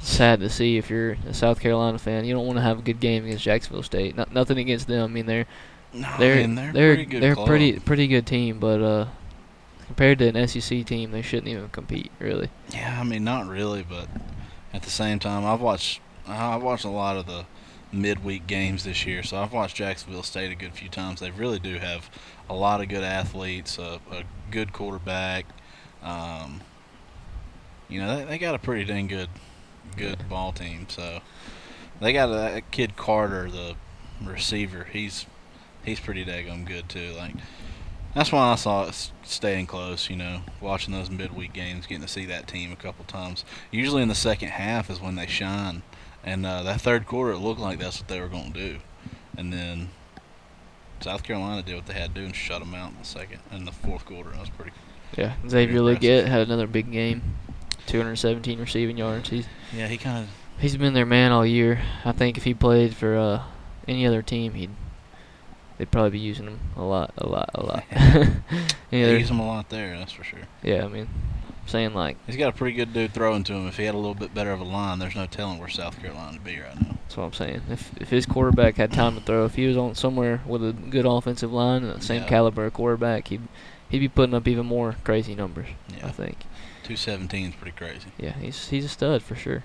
Sad 0.00 0.40
to 0.40 0.48
see 0.48 0.76
if 0.76 0.90
you're 0.90 1.16
a 1.28 1.34
South 1.34 1.60
Carolina 1.60 1.98
fan, 1.98 2.24
you 2.24 2.34
don't 2.34 2.46
want 2.46 2.56
to 2.58 2.62
have 2.62 2.78
a 2.78 2.82
good 2.82 3.00
game 3.00 3.24
against 3.24 3.44
Jacksonville 3.44 3.82
State. 3.82 4.16
Not, 4.16 4.32
nothing 4.32 4.58
against 4.58 4.86
them. 4.86 5.04
I 5.04 5.12
mean, 5.12 5.26
they're 5.26 5.46
No, 5.92 6.08
they're 6.18 6.46
they're, 6.46 6.72
they're 6.72 6.94
pretty 6.94 7.04
good 7.06 7.22
they're 7.22 7.34
club. 7.34 7.46
pretty 7.46 7.80
pretty 7.80 8.06
good 8.06 8.26
team, 8.26 8.58
but 8.58 8.80
uh, 8.80 9.06
compared 9.86 10.18
to 10.20 10.28
an 10.28 10.48
SEC 10.48 10.84
team, 10.86 11.10
they 11.10 11.22
shouldn't 11.22 11.48
even 11.48 11.68
compete 11.70 12.10
really. 12.18 12.50
Yeah, 12.70 12.98
I 13.00 13.04
mean, 13.04 13.24
not 13.24 13.48
really, 13.48 13.82
but 13.82 14.08
at 14.72 14.82
the 14.82 14.90
same 14.90 15.18
time, 15.18 15.44
I've 15.44 15.60
watched 15.60 16.00
I've 16.26 16.62
watched 16.62 16.84
a 16.84 16.90
lot 16.90 17.16
of 17.16 17.26
the 17.26 17.46
midweek 17.90 18.46
games 18.46 18.84
this 18.84 19.06
year, 19.06 19.22
so 19.22 19.38
I've 19.38 19.52
watched 19.52 19.76
Jacksonville 19.76 20.22
State 20.22 20.52
a 20.52 20.54
good 20.54 20.74
few 20.74 20.88
times. 20.88 21.20
They 21.20 21.30
really 21.30 21.58
do 21.58 21.78
have 21.78 22.10
a 22.48 22.54
lot 22.54 22.80
of 22.80 22.88
good 22.88 23.02
athletes, 23.02 23.78
a, 23.78 24.00
a 24.10 24.22
good 24.50 24.72
quarterback. 24.72 25.46
Um, 26.02 26.60
you 27.88 28.00
know, 28.00 28.16
they, 28.16 28.24
they 28.24 28.38
got 28.38 28.54
a 28.54 28.58
pretty 28.58 28.84
dang 28.84 29.06
good 29.06 29.28
good 29.96 30.28
ball 30.28 30.52
team. 30.52 30.86
So 30.88 31.20
they 32.00 32.12
got 32.12 32.28
a, 32.28 32.32
that 32.32 32.70
kid 32.70 32.96
Carter, 32.96 33.50
the 33.50 33.74
receiver. 34.22 34.84
He's 34.84 35.26
he's 35.84 36.00
pretty 36.00 36.24
daggone 36.24 36.66
good 36.66 36.88
too. 36.88 37.12
Like 37.16 37.34
that's 38.14 38.32
why 38.32 38.52
I 38.52 38.54
saw 38.56 38.88
it 38.88 39.10
staying 39.22 39.66
close. 39.66 40.08
You 40.10 40.16
know, 40.16 40.42
watching 40.60 40.92
those 40.92 41.10
midweek 41.10 41.52
games, 41.52 41.86
getting 41.86 42.02
to 42.02 42.08
see 42.08 42.26
that 42.26 42.48
team 42.48 42.72
a 42.72 42.76
couple 42.76 43.04
times. 43.04 43.44
Usually 43.70 44.02
in 44.02 44.08
the 44.08 44.14
second 44.14 44.48
half 44.48 44.90
is 44.90 45.00
when 45.00 45.16
they 45.16 45.26
shine, 45.26 45.82
and 46.24 46.44
uh, 46.46 46.62
that 46.62 46.80
third 46.80 47.06
quarter 47.06 47.32
it 47.32 47.38
looked 47.38 47.60
like 47.60 47.78
that's 47.78 48.00
what 48.00 48.08
they 48.08 48.20
were 48.20 48.28
going 48.28 48.52
to 48.52 48.58
do, 48.58 48.78
and 49.36 49.52
then 49.52 49.90
South 51.00 51.22
Carolina 51.22 51.62
did 51.62 51.76
what 51.76 51.86
they 51.86 51.94
had 51.94 52.14
to 52.14 52.20
do 52.20 52.26
and 52.26 52.34
shut 52.34 52.60
them 52.60 52.74
out 52.74 52.90
in 52.90 52.98
the 52.98 53.04
second 53.04 53.40
in 53.52 53.64
the 53.64 53.72
fourth 53.72 54.04
quarter. 54.04 54.30
That 54.30 54.40
was 54.40 54.50
pretty. 54.50 54.72
Yeah, 55.16 55.34
Xavier. 55.48 55.80
Legette 55.80 56.26
had 56.26 56.42
another 56.42 56.66
big 56.66 56.92
game, 56.92 57.22
217 57.88 58.58
receiving 58.60 58.96
yards. 58.98 59.28
He's 59.30 59.46
Yeah, 59.74 59.88
he 59.88 59.96
kind 59.96 60.24
of 60.24 60.30
he's 60.60 60.76
been 60.76 60.94
their 60.94 61.06
man 61.06 61.32
all 61.32 61.46
year. 61.46 61.80
I 62.04 62.12
think 62.12 62.36
if 62.36 62.44
he 62.44 62.54
played 62.54 62.94
for 62.94 63.16
uh, 63.16 63.42
any 63.86 64.06
other 64.06 64.22
team, 64.22 64.54
he'd 64.54 64.70
they'd 65.78 65.90
probably 65.90 66.10
be 66.10 66.18
using 66.18 66.46
him 66.46 66.60
a 66.76 66.82
lot, 66.82 67.12
a 67.16 67.26
lot, 67.26 67.50
a 67.54 67.64
lot. 67.64 67.84
they 68.90 69.18
use 69.18 69.30
him 69.30 69.40
a 69.40 69.46
lot 69.46 69.68
there. 69.70 69.96
That's 69.98 70.12
for 70.12 70.24
sure. 70.24 70.40
yeah, 70.62 70.84
I 70.84 70.88
mean, 70.88 71.08
I'm 71.62 71.68
saying 71.68 71.94
like 71.94 72.16
He's 72.26 72.36
got 72.36 72.48
a 72.54 72.56
pretty 72.56 72.76
good 72.76 72.92
dude 72.92 73.12
throwing 73.12 73.44
to 73.44 73.52
him. 73.54 73.68
If 73.68 73.76
he 73.76 73.84
had 73.84 73.94
a 73.94 73.98
little 73.98 74.14
bit 74.14 74.34
better 74.34 74.52
of 74.52 74.60
a 74.60 74.64
line, 74.64 74.98
there's 74.98 75.16
no 75.16 75.26
telling 75.26 75.58
where 75.58 75.68
South 75.68 76.00
Carolina 76.00 76.32
would 76.32 76.44
be 76.44 76.58
right 76.58 76.74
now. 76.80 76.96
that's 77.02 77.16
what 77.16 77.24
I'm 77.24 77.32
saying. 77.32 77.62
If 77.70 77.90
if 78.00 78.10
his 78.10 78.26
quarterback 78.26 78.76
had 78.76 78.92
time 78.92 79.14
to 79.14 79.20
throw, 79.20 79.44
if 79.44 79.54
he 79.54 79.66
was 79.66 79.76
on 79.76 79.94
somewhere 79.94 80.42
with 80.46 80.64
a 80.64 80.72
good 80.72 81.06
offensive 81.06 81.52
line 81.52 81.84
and 81.84 82.00
the 82.00 82.04
same 82.04 82.22
Yeah. 82.22 82.28
caliber 82.28 82.66
of 82.66 82.74
quarterback, 82.74 83.28
he'd 83.28 83.42
he'd 83.88 84.00
be 84.00 84.08
putting 84.08 84.34
up 84.34 84.46
even 84.48 84.66
more 84.66 84.96
crazy 85.04 85.34
numbers. 85.34 85.68
I 86.02 86.10
think. 86.10 86.38
Two 86.88 86.96
seventeen 86.96 87.50
is 87.50 87.54
pretty 87.54 87.76
crazy. 87.76 88.06
Yeah, 88.18 88.32
he's 88.32 88.68
he's 88.68 88.84
a 88.86 88.88
stud 88.88 89.22
for 89.22 89.36
sure. 89.36 89.62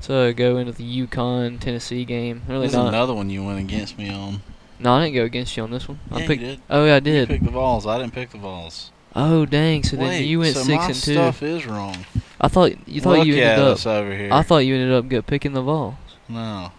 So 0.00 0.32
go 0.34 0.58
into 0.58 0.72
the 0.72 1.06
UConn 1.06 1.58
Tennessee 1.58 2.04
game. 2.04 2.42
Really 2.46 2.66
This 2.66 2.72
is 2.72 2.76
not. 2.76 2.88
another 2.88 3.14
one 3.14 3.30
you 3.30 3.42
went 3.42 3.58
against 3.60 3.96
me 3.96 4.10
on. 4.10 4.42
No, 4.78 4.92
I 4.92 5.04
didn't 5.04 5.14
go 5.14 5.24
against 5.24 5.56
you 5.56 5.62
on 5.62 5.70
this 5.70 5.88
one. 5.88 5.98
I 6.10 6.16
Yeah, 6.16 6.20
you 6.22 6.28
picked. 6.28 6.42
did. 6.42 6.60
Oh 6.68 6.84
yeah, 6.84 6.96
I 6.96 7.00
did. 7.00 7.20
You 7.30 7.34
picked 7.38 7.44
the 7.46 7.50
Vols. 7.50 7.86
I 7.86 7.98
didn't 7.98 8.12
pick 8.12 8.30
the 8.30 8.38
Vols. 8.38 8.90
Oh 9.16 9.46
dang! 9.46 9.82
So 9.84 9.96
then 9.96 10.22
you 10.24 10.40
went 10.40 10.54
so 10.54 10.64
six 10.64 10.84
and 10.86 10.94
two. 10.94 11.12
stuff 11.14 11.42
is 11.42 11.64
wrong. 11.66 12.04
I 12.40 12.48
thought 12.48 12.72
you 12.86 13.00
thought 13.00 13.18
Look 13.18 13.26
you 13.26 13.36
ended 13.36 13.60
up. 13.64 13.74
us 13.76 13.86
over 13.86 14.14
here. 14.14 14.28
I 14.32 14.42
thought 14.42 14.58
you 14.58 14.74
ended 14.74 14.92
up 14.92 15.08
good 15.08 15.26
picking 15.26 15.52
the 15.54 15.62
Vols. 15.62 15.94
no. 16.28 16.72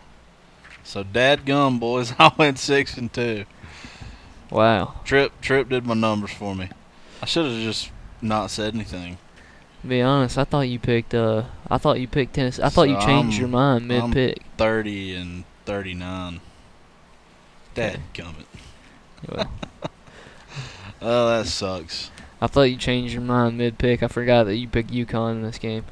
So 0.84 1.02
dad 1.02 1.46
gum 1.48 1.80
boys, 1.80 2.14
I 2.20 2.32
went 2.38 2.60
six 2.60 2.96
and 2.98 3.12
two. 3.12 3.46
Wow. 4.52 4.96
Tripp 5.04 5.42
Tripp 5.42 5.70
did 5.70 5.88
my 5.88 5.96
numbers 5.96 6.32
for 6.32 6.54
me. 6.54 6.70
I 7.24 7.26
should 7.26 7.46
have 7.52 7.60
just 7.62 7.90
not 8.22 8.52
said 8.52 8.76
anything. 8.76 9.18
Be 9.88 10.02
honest, 10.02 10.38
I 10.38 10.44
thought 10.46 10.62
you 10.62 10.80
picked. 10.80 11.14
Uh, 11.14 11.44
I 11.70 11.78
thought 11.78 12.00
you 12.00 12.08
picked 12.08 12.34
Tennessee. 12.34 12.64
I 12.64 12.70
thought 12.70 12.90
you 12.90 12.96
changed 13.00 13.34
I'm- 13.36 13.40
your 13.42 13.48
mind 13.50 13.88
mid 13.88 14.12
pick. 14.12 14.44
30 14.58 15.16
and 15.16 15.44
39. 15.66 16.40
Dad 17.74 18.00
gummit. 18.14 18.46
Well, 19.30 19.52
Oh, 21.02 21.30
that 21.30 21.46
sucks. 21.48 22.10
I 22.42 22.48
thought 22.48 22.64
you 22.64 22.78
changed 22.78 23.14
your 23.14 23.22
mind 23.22 23.58
mid 23.58 23.78
pick. 23.78 24.02
I 24.02 24.08
forgot 24.08 24.46
that 24.46 24.56
you 24.56 24.68
picked 24.68 24.92
UConn 24.92 25.34
in 25.34 25.42
this 25.44 25.58
game. 25.58 25.86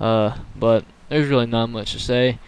Uh, 0.00 0.36
but 0.56 0.84
there's 1.08 1.28
really 1.28 1.46
not 1.46 1.70
much 1.70 1.92
to 1.92 1.98
say. 2.00 2.38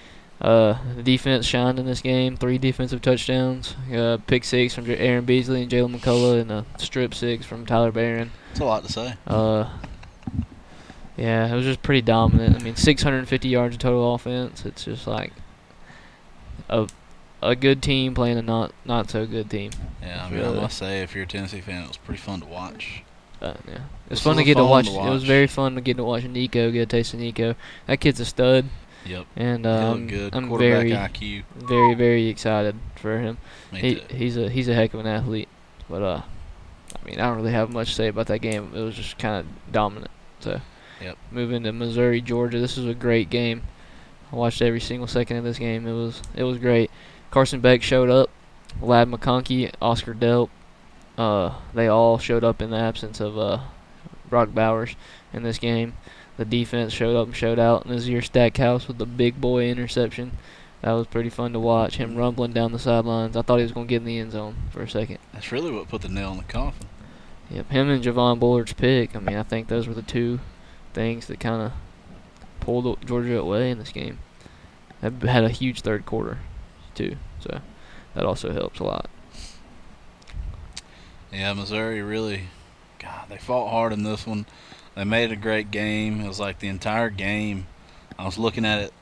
Uh, 0.40 0.76
the 0.96 1.02
defense 1.02 1.46
shined 1.46 1.78
in 1.78 1.86
this 1.86 2.02
game. 2.02 2.36
Three 2.36 2.58
defensive 2.58 3.00
touchdowns. 3.00 3.74
Uh, 3.92 4.18
pick 4.26 4.44
six 4.44 4.74
from 4.74 4.84
Aaron 4.90 5.24
Beasley 5.24 5.62
and 5.62 5.70
Jaylen 5.70 5.96
McCollough, 5.96 6.40
and 6.42 6.50
a 6.50 6.66
strip 6.76 7.14
six 7.14 7.46
from 7.46 7.64
Tyler 7.64 7.92
Baron. 7.92 8.30
It's 8.50 8.60
a 8.60 8.64
lot 8.64 8.84
to 8.84 8.92
say. 8.92 9.14
Uh, 9.26 9.70
yeah, 11.16 11.46
it 11.50 11.54
was 11.54 11.64
just 11.64 11.82
pretty 11.82 12.02
dominant. 12.02 12.56
I 12.60 12.62
mean, 12.62 12.76
650 12.76 13.48
yards 13.48 13.74
of 13.76 13.80
total 13.80 14.14
offense. 14.14 14.64
It's 14.66 14.84
just 14.84 15.06
like 15.06 15.32
a 16.68 16.88
a 17.42 17.54
good 17.54 17.82
team 17.82 18.14
playing 18.14 18.38
a 18.38 18.42
not 18.42 18.72
not 18.84 19.10
so 19.10 19.26
good 19.26 19.50
team. 19.50 19.70
Yeah, 20.02 20.24
I 20.24 20.30
mean, 20.30 20.40
Really? 20.40 20.58
I 20.58 20.62
must 20.62 20.78
say, 20.78 21.02
if 21.02 21.14
you're 21.14 21.24
a 21.24 21.26
Tennessee 21.26 21.60
fan, 21.60 21.82
it 21.82 21.88
was 21.88 21.96
pretty 21.96 22.20
fun 22.20 22.40
to 22.40 22.46
watch. 22.46 23.02
Uh, 23.42 23.52
yeah, 23.68 23.74
it 23.74 23.80
was 24.08 24.18
This 24.18 24.20
fun 24.22 24.36
to 24.36 24.44
get 24.44 24.56
to 24.56 24.64
watch. 24.64 24.86
to 24.86 24.92
It 24.98 25.10
was 25.10 25.24
very 25.24 25.46
fun 25.46 25.74
to 25.74 25.80
get 25.82 25.98
to 25.98 26.04
watch 26.04 26.24
Nico 26.24 26.70
get 26.70 26.80
a 26.80 26.86
taste 26.86 27.12
of 27.12 27.20
Nico. 27.20 27.54
That 27.86 27.98
kid's 28.00 28.18
a 28.20 28.24
stud, 28.24 28.64
Yep. 29.04 29.26
and 29.36 29.64
He 29.66 29.70
uh, 29.70 29.92
I'm, 29.92 30.06
good. 30.08 30.34
I'm 30.34 30.48
very, 30.58 30.90
IQ. 30.92 31.44
very, 31.56 31.94
very 31.94 32.28
excited 32.28 32.76
for 32.96 33.18
him. 33.20 33.36
Me 33.72 33.80
He 33.80 33.94
too. 33.96 34.14
he's 34.14 34.36
a 34.38 34.48
he's 34.48 34.68
a 34.68 34.74
heck 34.74 34.94
of 34.94 35.00
an 35.00 35.06
athlete, 35.06 35.48
but 35.88 36.02
uh, 36.02 36.22
I 36.22 37.06
mean, 37.08 37.20
I 37.20 37.26
don't 37.26 37.36
really 37.36 37.52
have 37.52 37.70
much 37.70 37.88
to 37.90 37.94
say 37.94 38.08
about 38.08 38.26
that 38.28 38.38
game. 38.38 38.72
It 38.74 38.80
was 38.80 38.94
just 38.96 39.18
kind 39.18 39.36
of 39.36 39.46
dominant. 39.72 40.10
So, 40.40 40.60
Yep. 41.00 41.18
moving 41.30 41.62
to 41.64 41.72
Missouri, 41.72 42.20
Georgia. 42.20 42.58
This 42.58 42.76
was 42.76 42.86
a 42.86 42.94
great 42.94 43.30
game. 43.30 43.62
I 44.32 44.36
watched 44.36 44.62
every 44.62 44.80
single 44.80 45.06
second 45.06 45.36
of 45.36 45.44
this 45.44 45.58
game. 45.58 45.86
It 45.86 45.92
was 45.92 46.22
it 46.34 46.44
was 46.44 46.58
great. 46.58 46.90
Carson 47.30 47.60
Beck 47.60 47.82
showed 47.82 48.10
up. 48.10 48.30
Ladd 48.80 49.08
McConkey, 49.08 49.72
Oscar 49.80 50.14
Delp, 50.14 50.50
uh, 51.18 51.54
they 51.72 51.88
all 51.88 52.18
showed 52.18 52.44
up 52.44 52.60
in 52.60 52.70
the 52.70 52.76
absence 52.76 53.20
of 53.20 53.38
uh, 53.38 53.60
Brock 54.28 54.52
Bowers 54.52 54.96
in 55.32 55.42
this 55.42 55.58
game. 55.58 55.94
The 56.36 56.44
defense 56.44 56.92
showed 56.92 57.16
up 57.16 57.26
and 57.26 57.36
showed 57.36 57.58
out. 57.58 57.84
And 57.84 57.94
Nazir 57.94 58.20
Stackhouse 58.20 58.86
with 58.86 58.98
the 58.98 59.06
big 59.06 59.40
boy 59.40 59.68
interception. 59.68 60.32
That 60.82 60.92
was 60.92 61.06
pretty 61.06 61.30
fun 61.30 61.54
to 61.54 61.58
watch. 61.58 61.96
Him 61.96 62.16
rumbling 62.16 62.52
down 62.52 62.72
the 62.72 62.78
sidelines. 62.78 63.36
I 63.36 63.42
thought 63.42 63.56
he 63.56 63.62
was 63.62 63.72
going 63.72 63.86
to 63.86 63.90
get 63.90 64.02
in 64.02 64.04
the 64.04 64.18
end 64.18 64.32
zone 64.32 64.56
for 64.70 64.82
a 64.82 64.88
second. 64.88 65.18
That's 65.32 65.50
really 65.50 65.70
what 65.72 65.88
put 65.88 66.02
the 66.02 66.08
nail 66.08 66.32
in 66.32 66.38
the 66.38 66.44
coffin. 66.44 66.86
Yep, 67.50 67.70
him 67.70 67.88
and 67.88 68.04
Javon 68.04 68.38
Bullard's 68.38 68.74
pick. 68.74 69.16
I 69.16 69.20
mean, 69.20 69.36
I 69.36 69.42
think 69.42 69.68
those 69.68 69.88
were 69.88 69.94
the 69.94 70.02
two 70.02 70.40
things 70.96 71.26
that 71.26 71.38
kind 71.38 71.60
of 71.60 71.72
pulled 72.58 73.06
Georgia 73.06 73.38
away 73.38 73.70
in 73.70 73.78
this 73.78 73.92
game. 73.92 74.18
That 75.02 75.12
had 75.22 75.44
a 75.44 75.50
huge 75.50 75.82
third 75.82 76.06
quarter, 76.06 76.38
too. 76.94 77.16
So 77.40 77.60
that 78.14 78.24
also 78.24 78.50
helps 78.52 78.80
a 78.80 78.84
lot. 78.84 79.10
Yeah, 81.30 81.52
Missouri 81.52 82.00
really, 82.00 82.44
God, 82.98 83.28
they 83.28 83.36
fought 83.36 83.70
hard 83.70 83.92
in 83.92 84.04
this 84.04 84.26
one. 84.26 84.46
They 84.94 85.04
made 85.04 85.30
a 85.30 85.36
great 85.36 85.70
game. 85.70 86.22
It 86.22 86.28
was 86.28 86.40
like 86.40 86.60
the 86.60 86.68
entire 86.68 87.10
game. 87.10 87.66
I 88.18 88.24
was 88.24 88.38
looking 88.38 88.64
at 88.64 88.80
it, 88.80 88.92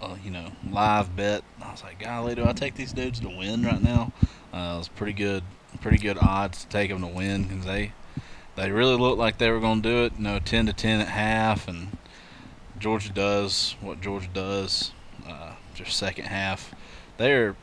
uh, 0.00 0.14
you 0.22 0.30
know, 0.30 0.52
live 0.70 1.16
bet. 1.16 1.42
I 1.60 1.72
was 1.72 1.82
like, 1.82 1.98
golly, 1.98 2.36
do 2.36 2.46
I 2.46 2.52
take 2.52 2.76
these 2.76 2.92
dudes 2.92 3.18
to 3.20 3.28
win 3.28 3.64
right 3.64 3.82
now? 3.82 4.12
Uh, 4.54 4.74
it 4.74 4.78
was 4.78 4.88
pretty 4.88 5.14
good, 5.14 5.42
pretty 5.80 5.98
good 5.98 6.16
odds 6.16 6.62
to 6.62 6.68
take 6.68 6.90
them 6.90 7.00
to 7.00 7.08
win 7.08 7.42
because 7.42 7.64
they, 7.64 7.92
they 8.60 8.70
really 8.70 8.96
looked 8.96 9.18
like 9.18 9.38
they 9.38 9.50
were 9.50 9.58
going 9.58 9.80
to 9.80 9.88
do 9.88 10.04
it. 10.04 10.12
You 10.18 10.24
know, 10.24 10.38
ten 10.38 10.66
to 10.66 10.72
ten 10.74 11.00
at 11.00 11.08
half, 11.08 11.66
and 11.66 11.96
Georgia 12.78 13.10
does 13.10 13.74
what 13.80 14.02
Georgia 14.02 14.28
does. 14.32 14.92
Uh, 15.26 15.52
just 15.74 15.96
second 15.96 16.26
half, 16.26 16.74
they're 17.16 17.56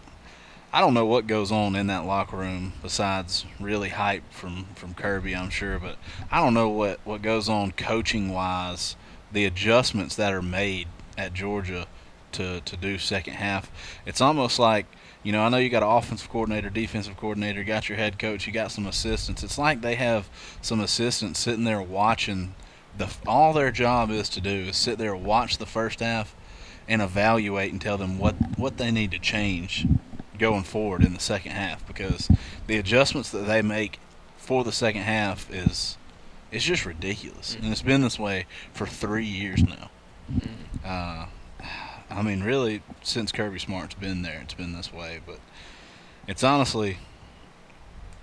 I 0.73 0.81
don't 0.81 0.95
know 0.95 1.05
what 1.05 1.27
goes 1.27 1.51
on 1.51 1.75
in 1.75 1.87
that 1.87 2.05
locker 2.05 2.37
room 2.37 2.73
besides 2.81 3.45
really 3.59 3.89
hype 3.89 4.23
from 4.31 4.65
from 4.75 4.95
Kirby, 4.95 5.35
I'm 5.35 5.51
sure, 5.51 5.77
but 5.77 5.97
I 6.31 6.43
don't 6.43 6.55
know 6.55 6.69
what 6.69 6.99
what 7.05 7.21
goes 7.21 7.47
on 7.47 7.73
coaching 7.73 8.29
wise, 8.29 8.95
the 9.31 9.45
adjustments 9.45 10.15
that 10.15 10.33
are 10.33 10.41
made 10.41 10.87
at 11.15 11.33
Georgia 11.33 11.85
to 12.31 12.61
to 12.61 12.75
do 12.75 12.97
second 12.97 13.35
half. 13.35 13.71
It's 14.05 14.19
almost 14.19 14.57
like 14.57 14.87
you 15.23 15.31
know, 15.31 15.41
I 15.41 15.49
know 15.49 15.57
you 15.57 15.69
got 15.69 15.83
an 15.83 15.89
offensive 15.89 16.29
coordinator, 16.29 16.69
defensive 16.69 17.17
coordinator, 17.17 17.63
got 17.63 17.89
your 17.89 17.97
head 17.97 18.17
coach, 18.17 18.47
you 18.47 18.53
got 18.53 18.71
some 18.71 18.87
assistants. 18.87 19.43
It's 19.43 19.57
like 19.57 19.81
they 19.81 19.95
have 19.95 20.29
some 20.61 20.79
assistants 20.79 21.39
sitting 21.39 21.63
there 21.63 21.81
watching 21.81 22.53
the 22.97 23.13
all 23.27 23.53
their 23.53 23.71
job 23.71 24.09
is 24.09 24.29
to 24.29 24.41
do 24.41 24.49
is 24.49 24.77
sit 24.77 24.97
there 24.97 25.15
watch 25.15 25.57
the 25.57 25.65
first 25.65 25.99
half 25.99 26.35
and 26.87 27.01
evaluate 27.01 27.71
and 27.71 27.81
tell 27.81 27.97
them 27.97 28.17
what 28.17 28.35
what 28.57 28.77
they 28.77 28.91
need 28.91 29.11
to 29.11 29.19
change 29.19 29.85
going 30.39 30.63
forward 30.63 31.03
in 31.03 31.13
the 31.13 31.19
second 31.19 31.51
half 31.51 31.85
because 31.87 32.29
the 32.67 32.77
adjustments 32.77 33.29
that 33.31 33.45
they 33.45 33.61
make 33.61 33.99
for 34.37 34.63
the 34.63 34.71
second 34.71 35.01
half 35.01 35.51
is 35.51 35.97
it's 36.51 36.63
just 36.63 36.85
ridiculous 36.85 37.55
and 37.55 37.71
it's 37.71 37.81
been 37.81 38.01
this 38.01 38.19
way 38.19 38.45
for 38.73 38.87
three 38.87 39.25
years 39.25 39.63
now. 39.63 39.89
Uh, 40.85 41.25
I 42.09 42.21
mean, 42.21 42.43
really, 42.43 42.81
since 43.01 43.31
Kirby 43.31 43.59
Smart's 43.59 43.95
been 43.95 44.21
there, 44.21 44.39
it's 44.41 44.53
been 44.53 44.73
this 44.73 44.93
way. 44.93 45.19
But 45.25 45.39
it's 46.27 46.43
honestly, 46.43 46.97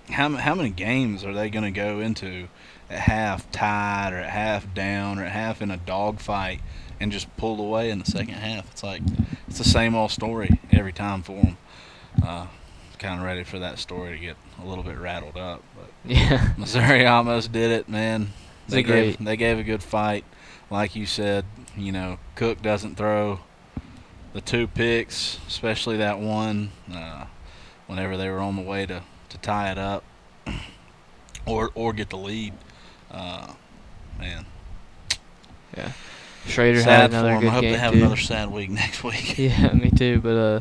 how 0.09 0.29
how 0.31 0.55
many 0.55 0.69
games 0.69 1.23
are 1.23 1.33
they 1.33 1.49
going 1.49 1.65
to 1.65 1.71
go 1.71 1.99
into 1.99 2.47
at 2.89 2.99
half 2.99 3.49
tied 3.51 4.13
or 4.13 4.17
at 4.17 4.29
half 4.29 4.73
down 4.73 5.19
or 5.19 5.23
at 5.25 5.31
half 5.31 5.61
in 5.61 5.71
a 5.71 5.77
dogfight 5.77 6.61
and 6.99 7.11
just 7.11 7.35
pull 7.37 7.59
away 7.59 7.89
in 7.89 7.99
the 7.99 8.05
second 8.05 8.35
half? 8.35 8.69
It's 8.71 8.83
like 8.83 9.01
it's 9.47 9.57
the 9.57 9.63
same 9.63 9.95
old 9.95 10.11
story 10.11 10.59
every 10.71 10.93
time 10.93 11.21
for 11.21 11.41
them. 11.41 11.57
Uh, 12.23 12.47
kind 12.97 13.19
of 13.19 13.25
ready 13.25 13.43
for 13.43 13.59
that 13.59 13.77
story 13.77 14.17
to 14.17 14.19
get 14.19 14.37
a 14.61 14.65
little 14.65 14.83
bit 14.83 14.97
rattled 14.97 15.37
up, 15.37 15.61
but 15.75 15.89
Yeah. 16.05 16.53
Missouri 16.57 17.05
almost 17.05 17.51
did 17.51 17.71
it, 17.71 17.89
man. 17.89 18.29
They 18.67 18.81
gave 18.81 19.23
they 19.23 19.37
gave 19.37 19.59
a 19.59 19.63
good 19.63 19.83
fight, 19.83 20.25
like 20.71 20.95
you 20.95 21.05
said. 21.05 21.45
You 21.77 21.91
know, 21.91 22.17
Cook 22.35 22.61
doesn't 22.61 22.95
throw 22.95 23.41
the 24.35 24.41
two 24.41 24.67
picks, 24.67 25.39
especially 25.47 25.97
that 25.97 26.19
one. 26.19 26.69
Uh, 26.93 27.25
whenever 27.87 28.17
they 28.17 28.29
were 28.29 28.39
on 28.39 28.55
the 28.55 28.61
way 28.61 28.85
to, 28.85 29.01
to 29.29 29.37
tie 29.39 29.71
it 29.71 29.77
up, 29.77 30.03
or 31.47 31.71
or 31.73 31.93
get 31.93 32.09
the 32.09 32.17
lead, 32.17 32.53
uh, 33.11 33.53
man. 34.19 34.45
Yeah. 35.75 35.91
Schrader 36.47 36.79
sad 36.81 36.99
had 37.01 37.09
another 37.11 37.29
'em. 37.31 37.39
good 37.41 37.47
I 37.49 37.53
hope 37.53 37.61
game 37.61 37.71
they 37.71 37.79
have 37.79 37.93
too. 37.93 37.99
another 37.99 38.17
sad 38.17 38.51
week 38.51 38.69
next 38.83 39.03
week. 39.03 39.37
Yeah, 39.39 39.71
me 39.73 39.89
too. 39.89 40.19
But 40.21 40.35
uh, 40.37 40.59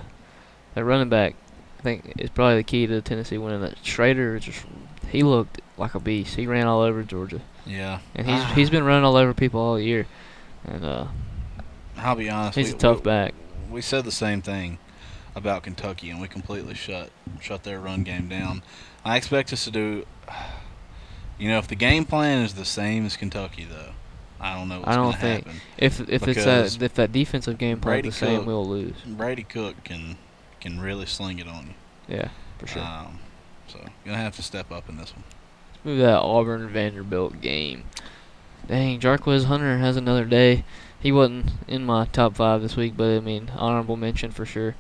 that 0.75 0.85
running 0.85 1.09
back, 1.11 1.35
I 1.79 1.83
think, 1.83 2.15
is 2.19 2.31
probably 2.31 2.57
the 2.57 2.63
key 2.63 2.87
to 2.87 3.03
Tennessee 3.03 3.37
winning. 3.39 3.61
That 3.61 3.77
Schrader 3.85 4.39
just 4.39 4.65
he 5.11 5.23
looked 5.23 5.61
like 5.77 5.95
a 5.95 6.01
beast. 6.01 6.37
He 6.37 6.47
ran 6.47 6.67
all 6.67 6.81
over 6.81 7.03
Georgia, 7.03 7.41
yeah, 7.67 7.99
and 8.15 8.27
he's 8.27 8.41
Ah. 8.41 8.53
he's 8.55 8.71
been 8.71 8.85
running 8.85 9.05
all 9.05 9.17
over 9.17 9.35
people 9.35 9.61
all 9.61 9.79
year. 9.81 10.07
And 10.67 10.85
uh, 10.85 11.07
I'll 11.99 12.17
be 12.17 12.31
honest. 12.31 12.57
he's 12.57 12.71
we, 12.71 12.77
a 12.77 12.79
tough 12.79 12.99
we, 12.99 13.03
back. 13.03 13.35
We 13.75 13.83
said 13.83 14.05
the 14.05 14.13
same 14.13 14.41
thing 14.41 14.79
about 15.35 15.65
Kentucky, 15.65 16.09
and 16.11 16.21
we 16.21 16.29
completely 16.29 16.75
shut 16.75 17.11
shut 17.41 17.65
their 17.65 17.81
run 17.81 18.05
game 18.05 18.29
down. 18.29 18.63
I 19.05 19.17
expect 19.17 19.53
us 19.53 19.65
to 19.65 19.71
do. 19.71 20.07
You 21.39 21.49
know, 21.49 21.59
if 21.59 21.67
the 21.67 21.75
game 21.75 22.05
plan 22.05 22.45
is 22.45 22.55
the 22.55 22.65
same 22.65 23.05
as 23.05 23.17
Kentucky, 23.17 23.67
though, 23.69 23.91
I 24.41 24.55
don't 24.55 24.69
know 24.69 24.79
what's 24.79 24.89
I 24.89 24.95
don't 24.95 25.05
going 25.07 25.15
to 25.15 25.21
think- 25.21 25.47
happen. 25.47 25.61
If 25.77 26.01
if 26.09 26.29
it's 26.29 26.45
that 26.45 26.81
if 26.83 26.95
that 26.95 27.11
defensive 27.13 27.59
game 27.59 27.81
plan 27.81 27.95
Brady 27.97 28.09
the 28.11 28.15
same, 28.15 28.47
we'll 28.47 28.67
lose. 28.67 28.95
Brady 29.05 29.43
Cook 29.43 29.83
can 29.85 30.17
can 30.61 30.81
really 30.81 31.07
sling 31.07 31.41
it 31.41 31.49
on 31.49 31.67
you. 31.67 31.75
Yeah, 32.17 32.29
for 32.59 32.67
sure. 32.69 32.83
Um, 32.83 33.19
so 33.67 33.81
gonna 34.05 34.17
have 34.19 34.37
to 34.37 34.43
step 34.43 34.71
up 34.71 34.89
in 34.89 34.97
this 34.97 35.13
one. 35.15 35.25
Let's 35.75 35.85
move 35.85 35.99
that 35.99 36.21
Auburn 36.21 36.69
Vanderbilt 36.69 37.41
game. 37.41 37.85
Dang, 38.67 38.99
Jarquez 39.01 39.45
Hunter 39.45 39.79
has 39.79 39.97
another 39.97 40.25
day. 40.25 40.65
He 41.05 41.13
wasn't 41.13 41.53
in 41.69 41.85
my 41.85 42.07
top 42.07 42.35
five 42.35 42.63
this 42.63 42.77
week, 42.77 42.95
but 42.97 43.15
I 43.15 43.21
mean, 43.21 43.51
honorable 43.55 43.95
mention 43.95 44.31
for 44.31 44.47
sure. 44.47 44.75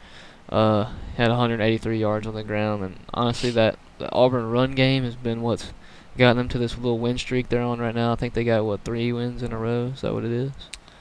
Uh, 0.48 0.90
had 1.18 1.28
183 1.28 1.98
yards 1.98 2.26
on 2.26 2.34
the 2.34 2.42
ground, 2.42 2.82
and 2.82 2.96
honestly, 3.12 3.50
that 3.50 3.78
the 3.98 4.10
Auburn 4.10 4.48
run 4.48 4.72
game 4.72 5.04
has 5.04 5.16
been 5.16 5.42
what's 5.42 5.74
gotten 6.16 6.38
them 6.38 6.48
to 6.48 6.56
this 6.56 6.76
little 6.76 6.98
win 6.98 7.18
streak 7.18 7.50
they're 7.50 7.60
on 7.60 7.78
right 7.78 7.94
now. 7.94 8.14
I 8.14 8.16
think 8.16 8.32
they 8.32 8.42
got 8.42 8.64
what 8.64 8.84
three 8.86 9.12
wins 9.12 9.42
in 9.42 9.52
a 9.52 9.58
row. 9.58 9.92
Is 9.94 10.00
that 10.00 10.14
what 10.14 10.24
it 10.24 10.32
is? 10.32 10.52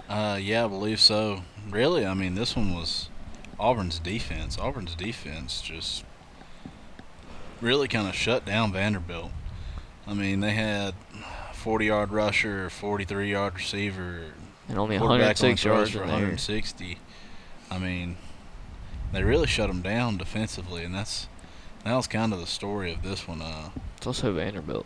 Uh, 0.10 0.38
yeah, 0.42 0.66
I 0.66 0.68
believe 0.68 1.00
so. 1.00 1.44
Really, 1.70 2.06
I 2.06 2.14
mean, 2.14 2.36
this 2.36 2.58
one 2.58 2.76
was 2.76 3.08
Auburn's 3.58 4.00
defense. 4.00 4.58
Auburn's 4.60 4.94
defense 4.94 5.62
just 5.62 6.04
really 7.62 7.88
kind 7.88 8.10
of 8.10 8.14
shut 8.14 8.44
down 8.44 8.74
Vanderbilt. 8.74 9.32
I 10.06 10.16
mean, 10.16 10.42
they 10.42 10.52
had 10.52 10.96
40 11.54 11.86
yard 11.86 12.12
rusher, 12.12 12.70
43 12.70 13.32
yard 13.32 13.56
receiver, 13.56 14.34
And 14.70 14.78
only 14.80 14.98
106 14.98 15.66
only 15.66 15.76
yards 15.78 15.92
throws 15.92 15.92
for 15.92 16.04
in 16.04 16.08
the 16.08 16.14
air. 16.14 16.20
160. 16.20 16.98
I 17.70 17.78
mean, 17.78 18.18
they 19.12 19.24
really 19.24 19.48
shut 19.48 19.68
them 19.68 19.82
down 19.82 20.18
defensively, 20.18 20.84
and 20.84 20.94
that's 20.94 21.28
that 21.84 21.96
was 21.96 22.08
kind 22.08 22.32
of 22.34 22.40
the 22.40 22.48
story 22.48 22.92
of 22.94 23.04
this 23.04 23.28
one. 23.28 23.42
Uh, 23.42 23.70
It's 23.98 24.08
also 24.08 24.32
Vanderbilt. 24.34 24.86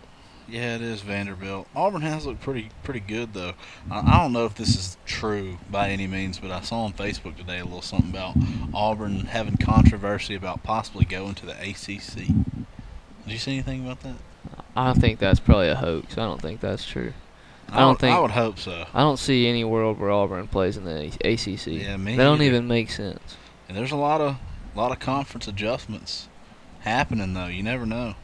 Yeah, 0.50 0.76
it 0.76 0.82
is 0.82 1.02
Vanderbilt. 1.02 1.68
Auburn 1.76 2.02
has 2.02 2.26
looked 2.26 2.40
pretty 2.42 2.70
pretty 2.82 3.02
good 3.02 3.34
though. 3.34 3.54
I, 3.92 4.00
I 4.00 4.20
don't 4.22 4.32
know 4.34 4.46
if 4.46 4.56
this 4.56 4.76
is 4.76 4.98
true 5.06 5.58
by 5.70 5.90
any 5.90 6.08
means, 6.08 6.40
but 6.40 6.52
I 6.52 6.62
saw 6.62 6.86
on 6.86 6.94
Facebook 6.94 7.36
today 7.36 7.60
a 7.60 7.66
little 7.66 7.82
something 7.82 8.10
about 8.10 8.36
Auburn 8.74 9.22
having 9.26 9.58
controversy 9.58 10.36
about 10.36 10.64
possibly 10.64 11.04
going 11.06 11.36
to 11.36 11.46
the 11.46 11.52
ACC. 11.52 12.28
Did 12.28 13.34
you 13.34 13.38
see 13.38 13.54
anything 13.54 13.86
about 13.86 14.00
that? 14.02 14.16
I 14.76 14.94
think 14.94 15.20
that's 15.20 15.40
probably 15.42 15.70
a 15.70 15.76
hoax. 15.76 16.14
I 16.18 16.22
don't 16.22 16.42
think 16.42 16.62
that's 16.62 16.86
true. 16.86 17.14
I 17.70 17.80
don't 17.80 17.90
would- 17.90 18.00
think- 18.00 18.16
I 18.16 18.20
would 18.20 18.32
hope 18.32 18.60
so. 18.60 18.86
I 18.94 19.00
don't 19.02 19.18
see 19.18 19.48
any 19.48 19.64
world 19.64 20.00
where 20.00 20.10
Auburn 20.12 20.48
plays 20.48 20.78
in 20.78 20.86
the 20.86 21.12
ACC. 21.24 21.68
Yeah, 21.82 21.98
me 21.98 22.16
That 22.16 22.24
don't 22.24 22.42
even 22.42 22.68
make 22.68 22.90
sense. 22.92 23.38
And 23.68 23.78
there's 23.78 23.92
a 23.92 23.98
lot 23.98 24.22
of 24.22 24.38
lot 24.76 24.92
of 24.92 25.00
conference 25.00 25.48
adjustments 25.48 26.28
happening 26.82 27.34
though. 27.34 27.48
You 27.48 27.64
never 27.64 27.86
know. 27.86 28.16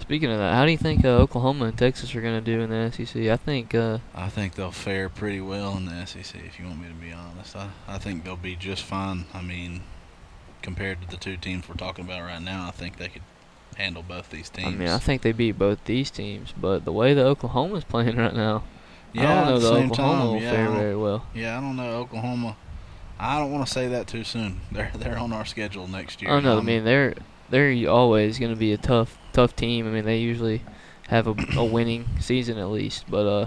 Speaking 0.00 0.30
of 0.32 0.38
that, 0.38 0.54
how 0.54 0.64
do 0.64 0.72
you 0.72 0.78
think 0.78 1.04
uh, 1.04 1.08
Oklahoma 1.08 1.66
and 1.66 1.78
Texas 1.78 2.14
are 2.14 2.20
going 2.22 2.34
to 2.34 2.40
do 2.40 2.60
in 2.62 2.70
the 2.70 2.90
SEC? 2.90 3.28
I 3.28 3.36
think 3.36 3.74
uh, 3.74 3.98
I 4.14 4.28
think 4.28 4.54
they'll 4.54 4.70
fare 4.72 5.08
pretty 5.08 5.40
well 5.40 5.76
in 5.76 5.84
the 5.84 6.04
SEC. 6.06 6.34
If 6.46 6.58
you 6.58 6.64
want 6.66 6.80
me 6.80 6.88
to 6.88 6.94
be 6.94 7.12
honest, 7.12 7.54
I, 7.54 7.68
I 7.86 7.98
think 7.98 8.24
they'll 8.24 8.36
be 8.36 8.56
just 8.56 8.82
fine. 8.82 9.26
I 9.34 9.42
mean, 9.42 9.82
compared 10.62 11.02
to 11.02 11.08
the 11.08 11.16
two 11.18 11.36
teams 11.36 11.68
we're 11.68 11.74
talking 11.74 12.04
about 12.06 12.22
right 12.22 12.40
now, 12.42 12.66
I 12.66 12.70
think 12.70 12.96
they 12.96 13.08
could 13.08 13.22
handle 13.76 14.02
both 14.02 14.30
these 14.30 14.48
teams. 14.48 14.68
I 14.68 14.70
mean, 14.70 14.88
I 14.88 14.98
think 14.98 15.22
they 15.22 15.32
beat 15.32 15.58
both 15.58 15.84
these 15.84 16.10
teams, 16.10 16.52
but 16.56 16.84
the 16.84 16.92
way 16.92 17.14
that 17.14 17.24
Oklahoma's 17.24 17.84
playing 17.84 18.16
right 18.16 18.34
now, 18.34 18.64
yeah, 19.12 19.22
I 19.22 19.34
don't 19.34 19.44
know 19.46 19.58
the 19.58 19.74
same 19.74 19.90
Oklahoma 19.90 20.18
time, 20.18 20.26
will 20.28 20.40
yeah, 20.40 20.50
fare 20.50 20.70
very 20.70 20.96
well. 20.96 21.26
Yeah, 21.34 21.58
I 21.58 21.60
don't 21.60 21.76
know 21.76 21.90
Oklahoma. 21.98 22.56
I 23.18 23.38
don't 23.38 23.52
want 23.52 23.66
to 23.66 23.72
say 23.72 23.88
that 23.88 24.06
too 24.06 24.24
soon. 24.24 24.60
They're 24.72 24.90
they're 24.94 25.18
on 25.18 25.32
our 25.32 25.44
schedule 25.44 25.86
next 25.86 26.22
year. 26.22 26.30
Oh 26.30 26.40
no, 26.40 26.58
I 26.58 26.62
mean 26.62 26.84
they're 26.84 27.14
they're 27.50 27.88
always 27.88 28.38
going 28.38 28.52
to 28.52 28.58
be 28.58 28.72
a 28.72 28.78
tough 28.78 29.18
tough 29.32 29.54
team. 29.54 29.86
I 29.86 29.90
mean 29.90 30.04
they 30.04 30.18
usually 30.18 30.62
have 31.08 31.26
a, 31.26 31.34
a 31.56 31.64
winning 31.76 32.08
season 32.20 32.56
at 32.58 32.68
least, 32.68 33.04
but 33.08 33.26
uh, 33.26 33.46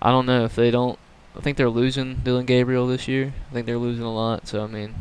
I 0.00 0.10
don't 0.10 0.26
know 0.26 0.44
if 0.44 0.56
they 0.56 0.70
don't. 0.70 0.98
I 1.36 1.40
think 1.40 1.56
they're 1.56 1.70
losing 1.70 2.16
Dillon 2.16 2.44
Gabriel 2.44 2.86
this 2.86 3.06
year. 3.08 3.32
I 3.50 3.54
think 3.54 3.66
they're 3.66 3.78
losing 3.78 4.04
a 4.04 4.12
lot. 4.12 4.48
So 4.48 4.64
I 4.64 4.66
mean, 4.66 4.94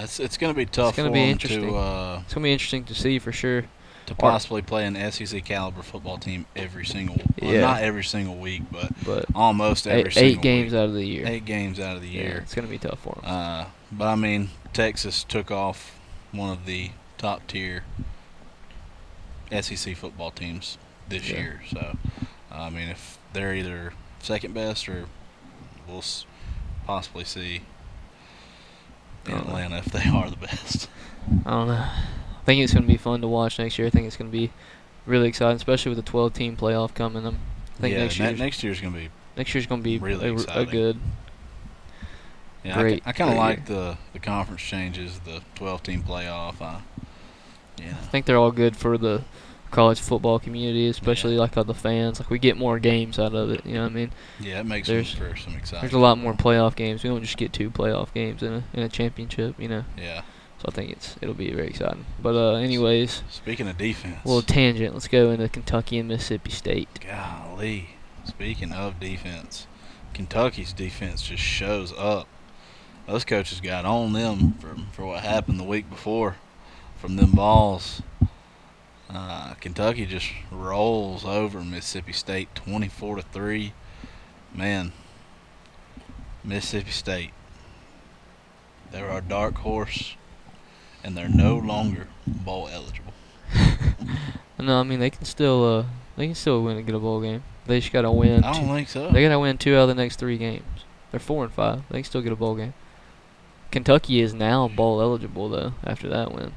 it's 0.00 0.20
it's 0.20 0.36
going 0.36 0.52
to 0.52 0.56
be 0.56 0.66
tough 0.66 0.90
It's 0.90 0.96
gonna 0.96 1.10
be 1.10 1.20
interesting. 1.30 1.68
to 1.70 1.76
uh, 1.76 2.20
it's 2.24 2.34
gonna 2.34 2.44
be 2.44 2.52
interesting 2.52 2.84
to 2.84 2.94
see 2.94 3.18
for 3.18 3.32
sure. 3.32 3.64
to 4.06 4.14
possibly 4.16 4.62
play 4.62 4.84
an 4.84 4.96
SEC 5.12 5.44
caliber 5.44 5.80
football 5.82 6.18
team 6.18 6.44
every 6.56 6.84
single. 6.84 7.16
Well, 7.40 7.52
Yeah. 7.54 7.60
not 7.60 7.82
every 7.82 8.02
single 8.02 8.34
week, 8.36 8.62
but 8.70 8.90
But 9.04 9.26
almost 9.34 9.86
every 9.86 10.10
eight, 10.10 10.12
single 10.12 10.30
eight 10.32 10.42
games 10.42 10.72
week. 10.72 10.78
out 10.80 10.84
of 10.86 10.94
the 10.94 11.04
year. 11.06 11.26
Eight 11.26 11.44
games 11.44 11.78
out 11.78 11.94
of 11.96 12.02
the 12.02 12.08
Yeah, 12.08 12.22
year. 12.22 12.38
it's 12.38 12.52
gonna 12.54 12.66
be 12.68 12.78
tough 12.78 12.98
for 13.00 13.14
them. 13.22 13.24
Uh, 13.30 13.64
but 13.92 14.08
I 14.08 14.16
mean, 14.16 14.50
Texas 14.72 15.22
took 15.24 15.50
off 15.52 15.92
one 16.32 16.50
of 16.50 16.66
the 16.66 16.90
top 17.16 17.46
tier 17.46 17.84
SEC 19.50 19.94
football 19.94 20.30
teams 20.30 20.78
this 21.08 21.28
Yeah. 21.30 21.36
year. 21.36 21.62
So, 21.70 21.96
I 22.50 22.70
mean, 22.70 22.88
if 22.88 23.18
they're 23.32 23.54
either 23.54 23.92
second 24.20 24.54
best 24.54 24.88
or 24.88 25.06
we'll 25.86 25.98
s- 25.98 26.24
possibly 26.86 27.24
see 27.24 27.60
in 29.26 29.32
Atlanta 29.34 29.78
if 29.78 29.86
they 29.86 30.08
are 30.14 30.28
the 30.30 30.36
best. 30.36 30.88
I 31.46 31.50
don't 31.50 31.68
know. 31.68 31.74
I 31.74 32.44
think 32.44 32.62
it's 32.62 32.74
gonna 32.74 32.86
be 32.86 32.96
fun 32.96 33.20
to 33.20 33.28
watch 33.28 33.58
next 33.58 33.78
year. 33.78 33.86
I 33.86 33.90
think 33.90 34.06
it's 34.06 34.16
gonna 34.16 34.30
be 34.30 34.50
really 35.06 35.28
exciting, 35.28 35.56
especially 35.56 35.90
with 35.94 36.04
the 36.04 36.10
12 36.10 36.32
team 36.32 36.56
playoff 36.56 36.94
coming. 36.94 37.24
I 37.26 37.30
think 37.80 37.94
yeah, 37.94 38.02
next 38.02 38.18
ne- 38.18 38.26
year's, 38.26 38.38
next 38.38 38.62
year's 38.62 38.80
gonna 38.80 38.96
be. 38.96 39.08
next 39.36 39.54
year's 39.54 39.66
gonna 39.66 39.82
be 39.82 39.98
really 39.98 40.26
a, 40.28 40.30
a 40.30 40.34
exciting. 40.34 40.70
good. 40.70 40.98
Yeah, 42.64 42.80
Great- 42.80 43.02
I, 43.04 43.12
kind 43.12 43.30
of 43.30 43.36
like 43.36 43.66
the 43.66 43.96
the 44.12 44.18
conference 44.20 44.62
changes, 44.62 45.18
the 45.20 45.42
12 45.56 45.82
team 45.82 46.02
playoff. 46.02 46.60
I, 46.60 46.80
yeah, 47.78 47.90
I 47.90 48.06
think 48.06 48.26
they're 48.26 48.36
all 48.36 48.52
good 48.52 48.76
for 48.76 48.96
the 48.98 49.22
college 49.72 49.98
football 50.00 50.38
community, 50.38 50.86
especially 50.88 51.36
like 51.36 51.56
all 51.56 51.64
the 51.64 51.74
fans. 51.74 52.20
Like 52.20 52.30
we 52.30 52.38
get 52.38 52.56
more 52.56 52.78
games 52.78 53.18
out 53.18 53.34
of 53.34 53.50
it. 53.50 53.66
You 53.66 53.74
know 53.74 53.82
what 53.82 53.90
I 53.90 53.94
mean? 53.94 54.12
yeah, 54.38 54.60
it 54.60 54.66
makes 54.66 54.86
There's- 54.86 55.10
for 55.10 55.34
some 55.36 55.54
exciting. 55.56 55.80
There's 55.80 55.92
a 55.94 55.98
lot 55.98 56.18
more 56.18 56.34
playoff 56.34 56.76
games. 56.76 57.02
We 57.02 57.10
don't 57.10 57.22
just 57.22 57.36
get 57.36 57.52
two 57.52 57.70
playoff 57.70 58.12
games 58.14 58.42
in 58.42 58.52
a 58.52 58.64
in 58.72 58.82
a 58.84 58.88
championship. 58.88 59.56
You 59.58 59.68
know, 59.68 59.84
Yeah. 59.98 60.22
so 60.58 60.66
I 60.68 60.70
think 60.70 60.92
it's 60.92 61.16
it'll 61.20 61.34
be 61.34 61.50
very 61.52 61.68
exciting. 61.68 62.04
But 62.22 62.36
uh, 62.36 62.54
anyways, 62.56 63.22
Speaking 63.30 63.66
of 63.68 63.76
defense, 63.78 64.18
a 64.24 64.28
little 64.28 64.42
tangent. 64.42 64.94
Let's 64.94 65.08
go 65.08 65.30
into 65.30 65.48
Kentucky 65.48 65.98
and 65.98 66.08
Mississippi 66.08 66.50
State. 66.52 66.88
Golly. 67.04 67.96
Speaking 68.24 68.70
of 68.72 69.00
defense, 69.00 69.66
Kentucky's 70.14 70.72
defense 70.72 71.22
just 71.22 71.42
shows 71.42 71.92
up. 71.98 72.28
Those 73.08 73.24
coaches 73.24 73.60
got 73.60 73.84
on 73.84 74.12
them 74.12 74.52
for, 74.60 74.76
for 74.92 75.06
what 75.06 75.24
happened 75.24 75.58
the 75.58 75.64
week 75.64 75.90
before 75.90 76.36
from 76.98 77.16
them 77.16 77.32
Vols. 77.32 78.00
Uh, 79.14 79.54
Kentucky 79.54 80.06
just 80.06 80.30
rolls 80.50 81.24
over 81.24 81.60
Mississippi 81.62 82.12
State 82.12 82.54
24 82.54 83.16
to 83.16 83.22
3. 83.22 83.72
Man, 84.54 84.92
Mississippi 86.44 86.90
State. 86.90 87.30
They're 88.90 89.10
our 89.10 89.20
dark 89.20 89.56
horse, 89.58 90.16
and 91.04 91.16
they're 91.16 91.28
no 91.28 91.56
longer 91.56 92.08
bowl 92.26 92.68
eligible. 92.72 93.12
No, 94.58 94.78
I 94.78 94.84
mean 94.84 95.00
they 95.00 95.10
can 95.10 95.24
still 95.24 95.64
uh 95.64 95.84
they 96.16 96.26
can 96.26 96.36
still 96.36 96.62
win 96.62 96.76
and 96.76 96.86
get 96.86 96.94
a 96.94 96.98
bowl 97.00 97.20
game. 97.20 97.42
They 97.66 97.80
just 97.80 97.92
gotta 97.92 98.12
win. 98.12 98.44
I 98.44 98.52
two- 98.52 98.60
don't 98.60 98.68
think 98.76 98.88
so. 98.88 99.10
They 99.10 99.20
gotta 99.20 99.40
win 99.40 99.58
two 99.58 99.74
out 99.74 99.82
of 99.82 99.88
the 99.88 99.94
next 99.96 100.20
three 100.20 100.38
games. 100.38 100.84
They're 101.10 101.18
four 101.18 101.42
and 101.42 101.52
five. 101.52 101.82
They 101.90 101.98
can 101.98 102.04
still 102.04 102.22
get 102.22 102.30
a 102.32 102.36
bowl 102.36 102.54
game. 102.54 102.72
Kentucky 103.72 104.20
is 104.20 104.32
now 104.34 104.68
bowl 104.68 105.00
eligible 105.02 105.48
though 105.48 105.74
after 105.82 106.08
that 106.10 106.32
win. 106.32 106.52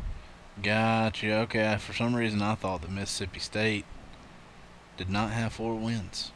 Gotcha. 0.62 1.34
Okay. 1.40 1.78
For 1.80 1.94
some 1.94 2.16
reason, 2.16 2.42
I 2.42 2.56
thought 2.56 2.82
that 2.82 2.92
Mississippi 2.92 3.40
State 3.40 3.86
did 4.98 5.10
not 5.10 5.32
have 5.32 5.54
four 5.54 5.76
wins. 5.76 6.32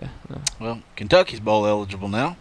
Yeah. 0.00 0.08
No. 0.28 0.40
Well, 0.60 0.82
Kentucky's 0.96 1.40
bowl 1.40 1.66
eligible 1.66 2.08
now. 2.08 2.36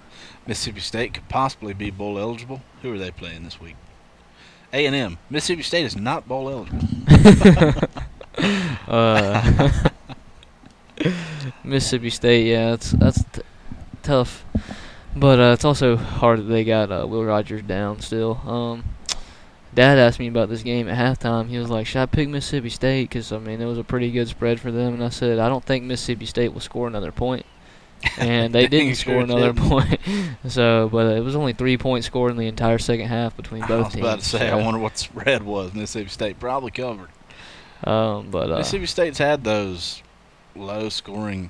Mississippi 0.47 0.80
State 0.80 1.13
could 1.13 1.27
possibly 1.30 1.73
be 1.73 1.91
bowl 1.91 2.17
eligible. 2.17 2.62
Who 2.82 2.93
are 2.93 2.97
they 2.97 3.12
playing 3.12 3.43
this 3.43 3.60
week? 3.60 3.75
A 4.73 4.86
and 4.86 4.95
M. 4.95 5.17
Mississippi 5.30 5.63
State 5.63 5.86
is 5.86 5.95
not 5.95 6.27
bowl 6.27 6.49
eligible. 6.49 6.88
uh, 8.88 9.89
Mississippi 11.63 12.10
State, 12.10 12.47
yeah, 12.47 12.71
that's 12.71 12.91
that's 12.91 13.23
t- 13.23 13.41
tough, 14.01 14.45
but 15.15 15.39
uh, 15.39 15.51
it's 15.54 15.65
also 15.65 15.97
hard 15.97 16.39
that 16.39 16.43
they 16.43 16.63
got 16.63 16.91
uh, 16.91 17.06
Will 17.06 17.25
Rogers 17.25 17.63
down 17.63 17.99
still. 17.99 18.39
Um, 18.45 18.84
Dad 19.73 19.97
asked 19.97 20.19
me 20.19 20.27
about 20.27 20.49
this 20.49 20.63
game 20.63 20.88
at 20.89 20.97
halftime. 20.97 21.47
He 21.47 21.57
was 21.57 21.69
like, 21.69 21.88
"Should 21.88 22.01
I 22.01 22.05
pick 22.05 22.27
Mississippi 22.27 22.69
State?" 22.69 23.10
Because 23.10 23.31
I 23.31 23.38
mean, 23.39 23.62
it 23.62 23.65
was 23.65 23.77
a 23.77 23.84
pretty 23.84 24.12
good 24.12 24.27
spread 24.27 24.60
for 24.60 24.71
them, 24.71 24.93
and 24.95 25.03
I 25.03 25.10
said, 25.10 25.39
"I 25.39 25.47
don't 25.47 25.63
think 25.63 25.86
Mississippi 25.86 26.25
State 26.25 26.53
will 26.53 26.60
score 26.62 26.88
another 26.88 27.12
point." 27.12 27.45
And 28.17 28.53
they 28.53 28.67
didn't 28.67 28.95
sure 28.95 29.13
score 29.13 29.21
another 29.21 29.53
didn't. 29.53 29.69
point. 29.69 29.99
so, 30.47 30.89
but 30.91 31.15
it 31.15 31.23
was 31.23 31.36
only 31.36 31.53
three 31.53 31.77
points 31.77 32.07
scored 32.07 32.31
in 32.31 32.38
the 32.38 32.47
entire 32.47 32.79
second 32.79 33.07
half 33.07 33.38
between 33.38 33.63
I 33.63 33.67
both 33.67 33.86
was 33.86 33.93
teams. 33.93 34.05
about 34.05 34.19
to 34.19 34.25
say. 34.25 34.39
so, 34.49 34.57
I 34.57 34.62
wonder 34.62 34.79
what 34.79 34.93
the 34.93 34.99
spread 34.99 35.43
was. 35.43 35.73
Mississippi 35.73 36.10
State 36.10 36.39
probably 36.39 36.71
covered. 36.71 37.10
Um, 37.84 38.29
but 38.29 38.51
uh, 38.51 38.57
Mississippi 38.57 38.86
State's 38.88 39.17
had 39.19 39.43
those 39.43 40.01
low 40.55 40.89
scoring. 40.89 41.49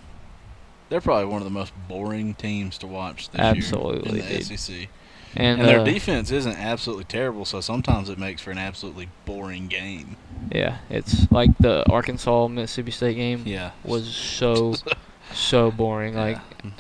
They're 0.90 1.02
probably 1.02 1.26
one 1.26 1.38
of 1.42 1.46
the 1.46 1.52
most 1.52 1.74
boring 1.88 2.34
teams 2.36 2.78
to 2.80 2.88
watch 2.88 3.30
this 3.30 3.40
Absolutely, 3.40 4.12
year 4.20 4.24
in 4.24 4.28
the 4.34 4.44
dude. 4.44 4.60
SEC. 4.60 4.90
And, 5.36 5.60
And, 5.62 5.70
their 5.70 5.80
uh, 5.80 5.84
defense 5.84 6.32
isn't 6.32 6.58
absolutely 6.58 7.06
terrible, 7.06 7.46
so 7.46 7.62
sometimes 7.62 8.10
it 8.10 8.18
makes 8.18 8.42
for 8.42 8.52
an 8.52 8.58
absolutely 8.58 9.10
boring 9.26 9.68
game. 9.68 10.18
Yeah, 10.52 10.78
it's 10.90 11.32
like 11.32 11.58
the 11.60 11.90
Arkansas 11.90 12.48
Mississippi 12.48 12.92
State 12.92 13.16
game 13.16 13.44
Yeah. 13.46 13.72
was 13.84 14.08
so 14.14 14.76
so 15.34 15.72
boring. 15.72 16.16
Like, 16.16 16.40
Yeah. 16.64 16.72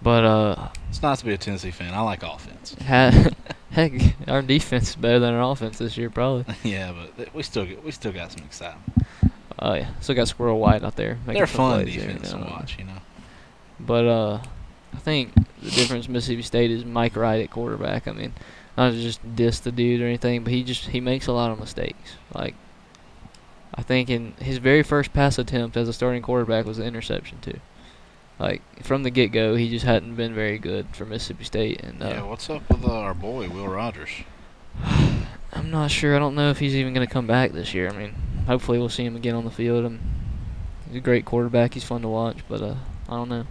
but 0.00 0.24
uh, 0.24 0.68
It's 0.88 1.02
nice 1.02 1.18
to 1.20 1.24
be 1.26 1.32
a 1.34 1.38
Tennessee 1.38 1.70
fan. 1.70 1.92
I 1.94 2.00
like 2.00 2.22
offense. 2.22 2.74
heck, 3.70 3.92
our 4.28 4.42
defense 4.42 4.90
is 4.90 4.96
better 4.96 5.18
than 5.18 5.34
our 5.34 5.52
offense 5.52 5.78
this 5.78 5.96
year, 5.96 6.08
probably. 6.10 6.44
yeah, 6.62 6.92
but 6.92 7.16
th- 7.16 7.34
we 7.34 7.42
still 7.42 7.66
get, 7.66 7.84
we 7.84 7.90
still 7.90 8.12
got 8.12 8.32
some 8.32 8.44
excitement. 8.44 9.06
Oh 9.58 9.74
yeah, 9.74 9.88
still 10.00 10.14
got 10.14 10.28
Squirrel 10.28 10.58
White 10.58 10.82
out 10.82 10.96
there. 10.96 11.18
making 11.26 11.34
They're 11.40 11.46
fun 11.46 11.82
plays 11.82 11.96
there 11.96 12.06
defense 12.08 12.30
to 12.32 12.38
watch, 12.38 12.76
you 12.78 12.84
know. 12.84 12.98
But 13.80 14.04
uh, 14.06 14.42
I 14.92 14.96
think 14.98 15.32
the 15.64 15.70
difference 15.70 16.08
Mississippi 16.08 16.42
State 16.42 16.70
is 16.70 16.84
Mike 16.84 17.16
Wright 17.16 17.42
at 17.42 17.50
quarterback. 17.50 18.06
I 18.06 18.12
mean, 18.12 18.34
not 18.76 18.90
to 18.90 19.00
just 19.00 19.34
diss 19.34 19.60
the 19.60 19.72
dude 19.72 20.00
or 20.00 20.06
anything, 20.06 20.44
but 20.44 20.52
he 20.52 20.62
just 20.62 20.88
he 20.88 21.00
makes 21.00 21.26
a 21.26 21.32
lot 21.32 21.50
of 21.50 21.58
mistakes. 21.58 22.16
Like, 22.34 22.54
I 23.74 23.82
think 23.82 24.10
in 24.10 24.34
his 24.38 24.58
very 24.58 24.82
first 24.82 25.12
pass 25.12 25.38
attempt 25.38 25.76
as 25.76 25.88
a 25.88 25.92
starting 25.92 26.22
quarterback 26.22 26.66
was 26.66 26.78
an 26.78 26.86
interception 26.86 27.38
too. 27.40 27.58
Like 28.38 28.62
from 28.84 29.04
the 29.04 29.10
get 29.10 29.32
go, 29.32 29.54
he 29.54 29.70
just 29.70 29.86
hadn't 29.86 30.16
been 30.16 30.34
very 30.34 30.58
good 30.58 30.86
for 30.92 31.06
Mississippi 31.06 31.44
State, 31.44 31.80
and 31.82 32.02
uh, 32.02 32.08
yeah, 32.08 32.22
what's 32.22 32.50
up 32.50 32.68
with 32.68 32.84
uh, 32.84 32.92
our 32.92 33.14
boy 33.14 33.48
Will 33.48 33.68
Rogers? 33.68 34.10
I'm 34.84 35.70
not 35.70 35.90
sure. 35.90 36.14
I 36.14 36.18
don't 36.18 36.34
know 36.34 36.50
if 36.50 36.58
he's 36.58 36.74
even 36.74 36.92
going 36.94 37.06
to 37.06 37.12
come 37.12 37.28
back 37.28 37.52
this 37.52 37.72
year. 37.72 37.88
I 37.88 37.96
mean, 37.96 38.14
hopefully 38.46 38.78
we'll 38.78 38.88
see 38.88 39.04
him 39.04 39.14
again 39.14 39.36
on 39.36 39.44
the 39.44 39.50
field. 39.50 39.86
Um 39.86 40.00
he's 40.88 40.96
a 40.96 41.00
great 41.00 41.24
quarterback. 41.24 41.74
He's 41.74 41.84
fun 41.84 42.02
to 42.02 42.08
watch, 42.08 42.38
but 42.48 42.60
uh, 42.60 42.74
I 43.08 43.16
don't 43.16 43.28
know. 43.28 43.46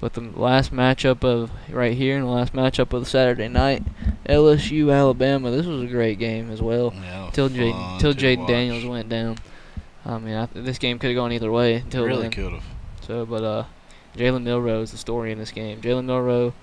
But 0.00 0.14
the 0.14 0.22
last 0.22 0.72
matchup 0.72 1.24
of 1.24 1.50
right 1.70 1.94
here 1.94 2.16
and 2.16 2.26
the 2.26 2.30
last 2.30 2.54
matchup 2.54 2.94
of 2.94 3.06
Saturday 3.06 3.48
night, 3.48 3.82
LSU 4.26 4.92
Alabama. 4.92 5.50
This 5.50 5.66
was 5.66 5.82
a 5.82 5.86
great 5.86 6.18
game 6.18 6.50
as 6.50 6.62
well. 6.62 6.92
Yeah, 6.94 7.30
fun 7.30 7.32
till 7.32 7.48
to 7.50 8.18
Jayden. 8.18 8.46
Daniels 8.46 8.84
went 8.86 9.08
down. 9.08 9.36
I 10.04 10.18
mean, 10.18 10.34
I, 10.34 10.48
this 10.54 10.78
game 10.78 10.98
could 10.98 11.10
have 11.10 11.16
gone 11.16 11.32
either 11.32 11.52
way 11.52 11.74
until 11.76 12.06
really 12.06 12.30
could 12.30 12.52
have. 12.52 12.64
So, 13.02 13.26
but 13.26 13.44
uh, 13.44 13.64
Jalen 14.16 14.42
Milroe 14.42 14.82
is 14.82 14.92
the 14.92 14.96
story 14.96 15.32
in 15.32 15.38
this 15.38 15.52
game. 15.52 15.82
Jalen 15.82 16.06
Milroe 16.06 16.54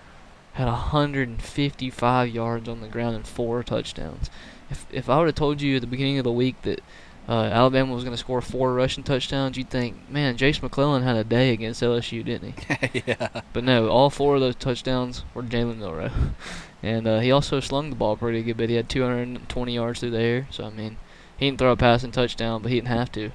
had 0.54 0.66
155 0.66 2.30
yards 2.30 2.68
on 2.68 2.82
the 2.82 2.88
ground 2.88 3.16
and 3.16 3.28
four 3.28 3.62
touchdowns. 3.62 4.32
If 4.72 4.88
if 4.92 5.10
I 5.10 5.20
would 5.20 5.28
have 5.28 5.36
told 5.36 5.62
you 5.62 5.76
at 5.76 5.82
the 5.82 5.88
beginning 5.88 6.18
of 6.18 6.24
the 6.24 6.32
week 6.32 6.62
that 6.64 6.82
uh, 7.28 7.44
Alabama 7.44 7.94
was 7.94 8.04
going 8.04 8.14
to 8.14 8.18
score 8.18 8.42
four 8.42 8.74
rushing 8.74 9.04
touchdowns, 9.04 9.58
you'd 9.58 9.70
think, 9.70 10.10
man, 10.10 10.38
Jase 10.38 10.62
McClellan 10.62 11.04
had 11.04 11.16
a 11.16 11.24
day 11.24 11.52
against 11.52 11.82
LSU, 11.82 12.24
didn't 12.24 12.54
he? 12.54 13.04
yeah. 13.06 13.42
But 13.54 13.64
no, 13.64 13.90
all 13.90 14.10
four 14.10 14.36
of 14.36 14.42
those 14.42 14.56
touchdowns 14.56 15.24
were 15.34 15.44
Jalen 15.44 15.78
Milroe, 15.78 16.12
and 16.84 17.08
uh, 17.08 17.20
he 17.20 17.32
also 17.32 17.60
slung 17.60 17.90
the 17.90 17.96
ball 17.96 18.16
pretty 18.16 18.44
good 18.44 18.58
bit. 18.58 18.70
He 18.70 18.76
had 18.76 18.90
220 18.90 19.74
yards 19.74 20.00
through 20.00 20.12
the 20.12 20.20
air, 20.20 20.48
so 20.52 20.66
I 20.66 20.70
mean, 20.70 20.98
he 21.38 21.48
didn't 21.48 21.60
throw 21.60 21.72
a 21.72 21.78
passing 21.78 22.12
touchdown, 22.12 22.62
but 22.62 22.72
he 22.72 22.78
didn't 22.78 22.90
have 22.90 23.12
to. 23.14 23.32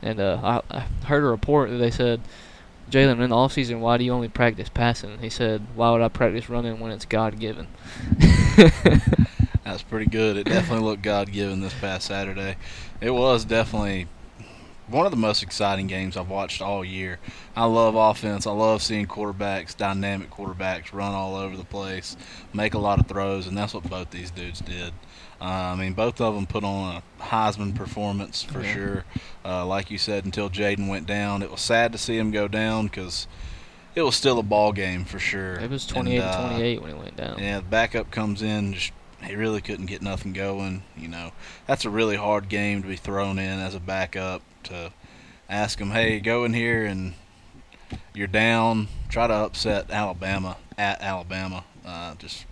And 0.00 0.20
uh, 0.20 0.60
I, 0.70 0.76
I 0.76 0.80
heard 1.06 1.24
a 1.24 1.26
report 1.26 1.70
that 1.70 1.76
they 1.76 1.90
said 1.90 2.20
Jalen, 2.90 3.20
in 3.20 3.30
the 3.30 3.36
off 3.36 3.52
season, 3.52 3.80
why 3.80 3.96
do 3.96 4.04
you 4.04 4.12
only 4.12 4.28
practice 4.28 4.68
passing? 4.68 5.18
He 5.18 5.30
said, 5.30 5.62
why 5.74 5.90
would 5.90 6.02
I 6.02 6.08
practice 6.08 6.48
running 6.48 6.80
when 6.80 6.92
it's 6.92 7.06
God 7.06 7.38
given? 7.38 7.66
That's 9.64 9.82
pretty 9.82 10.06
good. 10.06 10.36
It 10.36 10.44
definitely 10.44 10.84
looked 10.84 11.02
God 11.02 11.32
given 11.32 11.60
this 11.60 11.74
past 11.74 12.06
Saturday. 12.06 12.56
It 13.00 13.10
was 13.10 13.44
definitely 13.44 14.08
one 14.88 15.06
of 15.06 15.10
the 15.10 15.16
most 15.16 15.42
exciting 15.42 15.86
games 15.86 16.16
I've 16.16 16.28
watched 16.28 16.60
all 16.60 16.84
year. 16.84 17.18
I 17.56 17.64
love 17.64 17.94
offense. 17.94 18.46
I 18.46 18.52
love 18.52 18.82
seeing 18.82 19.06
quarterbacks, 19.06 19.76
dynamic 19.76 20.30
quarterbacks, 20.30 20.92
run 20.92 21.14
all 21.14 21.36
over 21.36 21.56
the 21.56 21.64
place, 21.64 22.16
make 22.52 22.74
a 22.74 22.78
lot 22.78 23.00
of 23.00 23.06
throws, 23.06 23.46
and 23.46 23.56
that's 23.56 23.72
what 23.72 23.88
both 23.88 24.10
these 24.10 24.30
dudes 24.30 24.60
did. 24.60 24.92
Uh, 25.40 25.44
I 25.44 25.76
mean, 25.76 25.94
both 25.94 26.20
of 26.20 26.34
them 26.34 26.46
put 26.46 26.64
on 26.64 26.96
a 26.96 27.22
Heisman 27.22 27.74
performance 27.74 28.42
for 28.42 28.62
yeah. 28.62 28.74
sure. 28.74 29.04
Uh, 29.44 29.66
like 29.66 29.90
you 29.90 29.98
said, 29.98 30.24
until 30.24 30.50
Jayden 30.50 30.88
went 30.88 31.06
down, 31.06 31.42
it 31.42 31.50
was 31.50 31.60
sad 31.60 31.92
to 31.92 31.98
see 31.98 32.16
him 32.16 32.30
go 32.30 32.48
down 32.48 32.86
because 32.86 33.26
it 33.94 34.02
was 34.02 34.14
still 34.14 34.38
a 34.38 34.42
ball 34.42 34.72
game 34.72 35.04
for 35.04 35.18
sure. 35.18 35.54
It 35.54 35.70
was 35.70 35.86
28 35.86 36.16
and, 36.16 36.24
uh, 36.24 36.42
to 36.42 36.48
28 36.48 36.82
when 36.82 36.90
he 36.90 36.98
went 36.98 37.16
down. 37.16 37.38
Yeah, 37.38 37.58
the 37.58 37.64
backup 37.64 38.10
comes 38.10 38.42
in, 38.42 38.74
just 38.74 38.92
he 39.24 39.34
really 39.34 39.60
couldn't 39.60 39.86
get 39.86 40.02
nothing 40.02 40.32
going. 40.32 40.82
You 40.96 41.08
know, 41.08 41.32
that's 41.66 41.84
a 41.84 41.90
really 41.90 42.16
hard 42.16 42.48
game 42.48 42.82
to 42.82 42.88
be 42.88 42.96
thrown 42.96 43.38
in 43.38 43.58
as 43.60 43.74
a 43.74 43.80
backup 43.80 44.42
to 44.64 44.92
ask 45.48 45.78
him, 45.78 45.90
hey, 45.90 46.20
go 46.20 46.44
in 46.44 46.54
here 46.54 46.84
and 46.84 47.14
you're 48.14 48.26
down. 48.26 48.88
Try 49.08 49.26
to 49.26 49.34
upset 49.34 49.90
Alabama 49.90 50.56
at 50.78 51.00
Alabama. 51.00 51.64
Uh, 51.84 52.14
just 52.16 52.46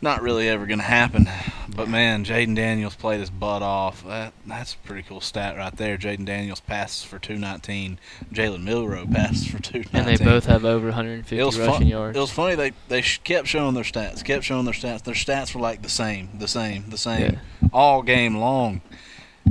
not 0.00 0.22
really 0.22 0.48
ever 0.48 0.66
going 0.66 0.78
to 0.78 0.84
happen. 0.84 1.28
But 1.74 1.88
man, 1.88 2.24
Jayden 2.24 2.56
Daniels 2.56 2.96
played 2.96 3.20
his 3.20 3.30
butt 3.30 3.62
off. 3.62 4.04
That 4.04 4.32
that's 4.46 4.74
a 4.74 4.78
pretty 4.78 5.02
cool 5.02 5.20
stat 5.20 5.56
right 5.56 5.74
there. 5.74 5.96
Jayden 5.96 6.24
Daniels 6.24 6.60
passes 6.60 7.04
for 7.04 7.18
219. 7.18 7.98
Jalen 8.32 8.62
Milroe 8.62 9.06
passes 9.06 9.46
for 9.46 9.62
219. 9.62 9.94
And 9.94 10.06
they 10.06 10.22
both 10.22 10.46
have 10.46 10.64
over 10.64 10.86
150 10.86 11.36
rushing 11.38 11.64
fun, 11.64 11.86
yards. 11.86 12.16
It 12.16 12.20
was 12.20 12.30
funny. 12.30 12.54
They 12.54 12.72
they 12.88 13.02
kept 13.02 13.46
showing 13.46 13.74
their 13.74 13.84
stats. 13.84 14.24
Kept 14.24 14.44
showing 14.44 14.64
their 14.64 14.74
stats. 14.74 15.04
Their 15.04 15.14
stats 15.14 15.54
were 15.54 15.60
like 15.60 15.82
the 15.82 15.88
same, 15.88 16.30
the 16.38 16.48
same, 16.48 16.90
the 16.90 16.98
same, 16.98 17.34
yeah. 17.62 17.68
all 17.72 18.02
game 18.02 18.36
long. 18.36 18.80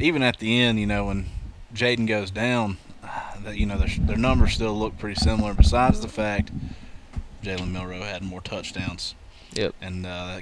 Even 0.01 0.21
at 0.21 0.39
the 0.39 0.59
end, 0.61 0.79
you 0.79 0.85
know, 0.85 1.05
when 1.05 1.25
Jayden 1.73 2.07
goes 2.07 2.31
down, 2.31 2.77
that 3.43 3.57
you 3.57 3.65
know 3.65 3.77
their 3.77 3.89
their 3.99 4.17
numbers 4.17 4.53
still 4.53 4.77
look 4.77 4.97
pretty 4.97 5.19
similar. 5.19 5.53
Besides 5.53 6.01
the 6.01 6.09
fact 6.09 6.51
Jalen 7.43 7.71
Milroe 7.71 8.03
had 8.03 8.23
more 8.23 8.41
touchdowns. 8.41 9.15
Yep. 9.53 9.75
And 9.81 10.05
uh, 10.05 10.39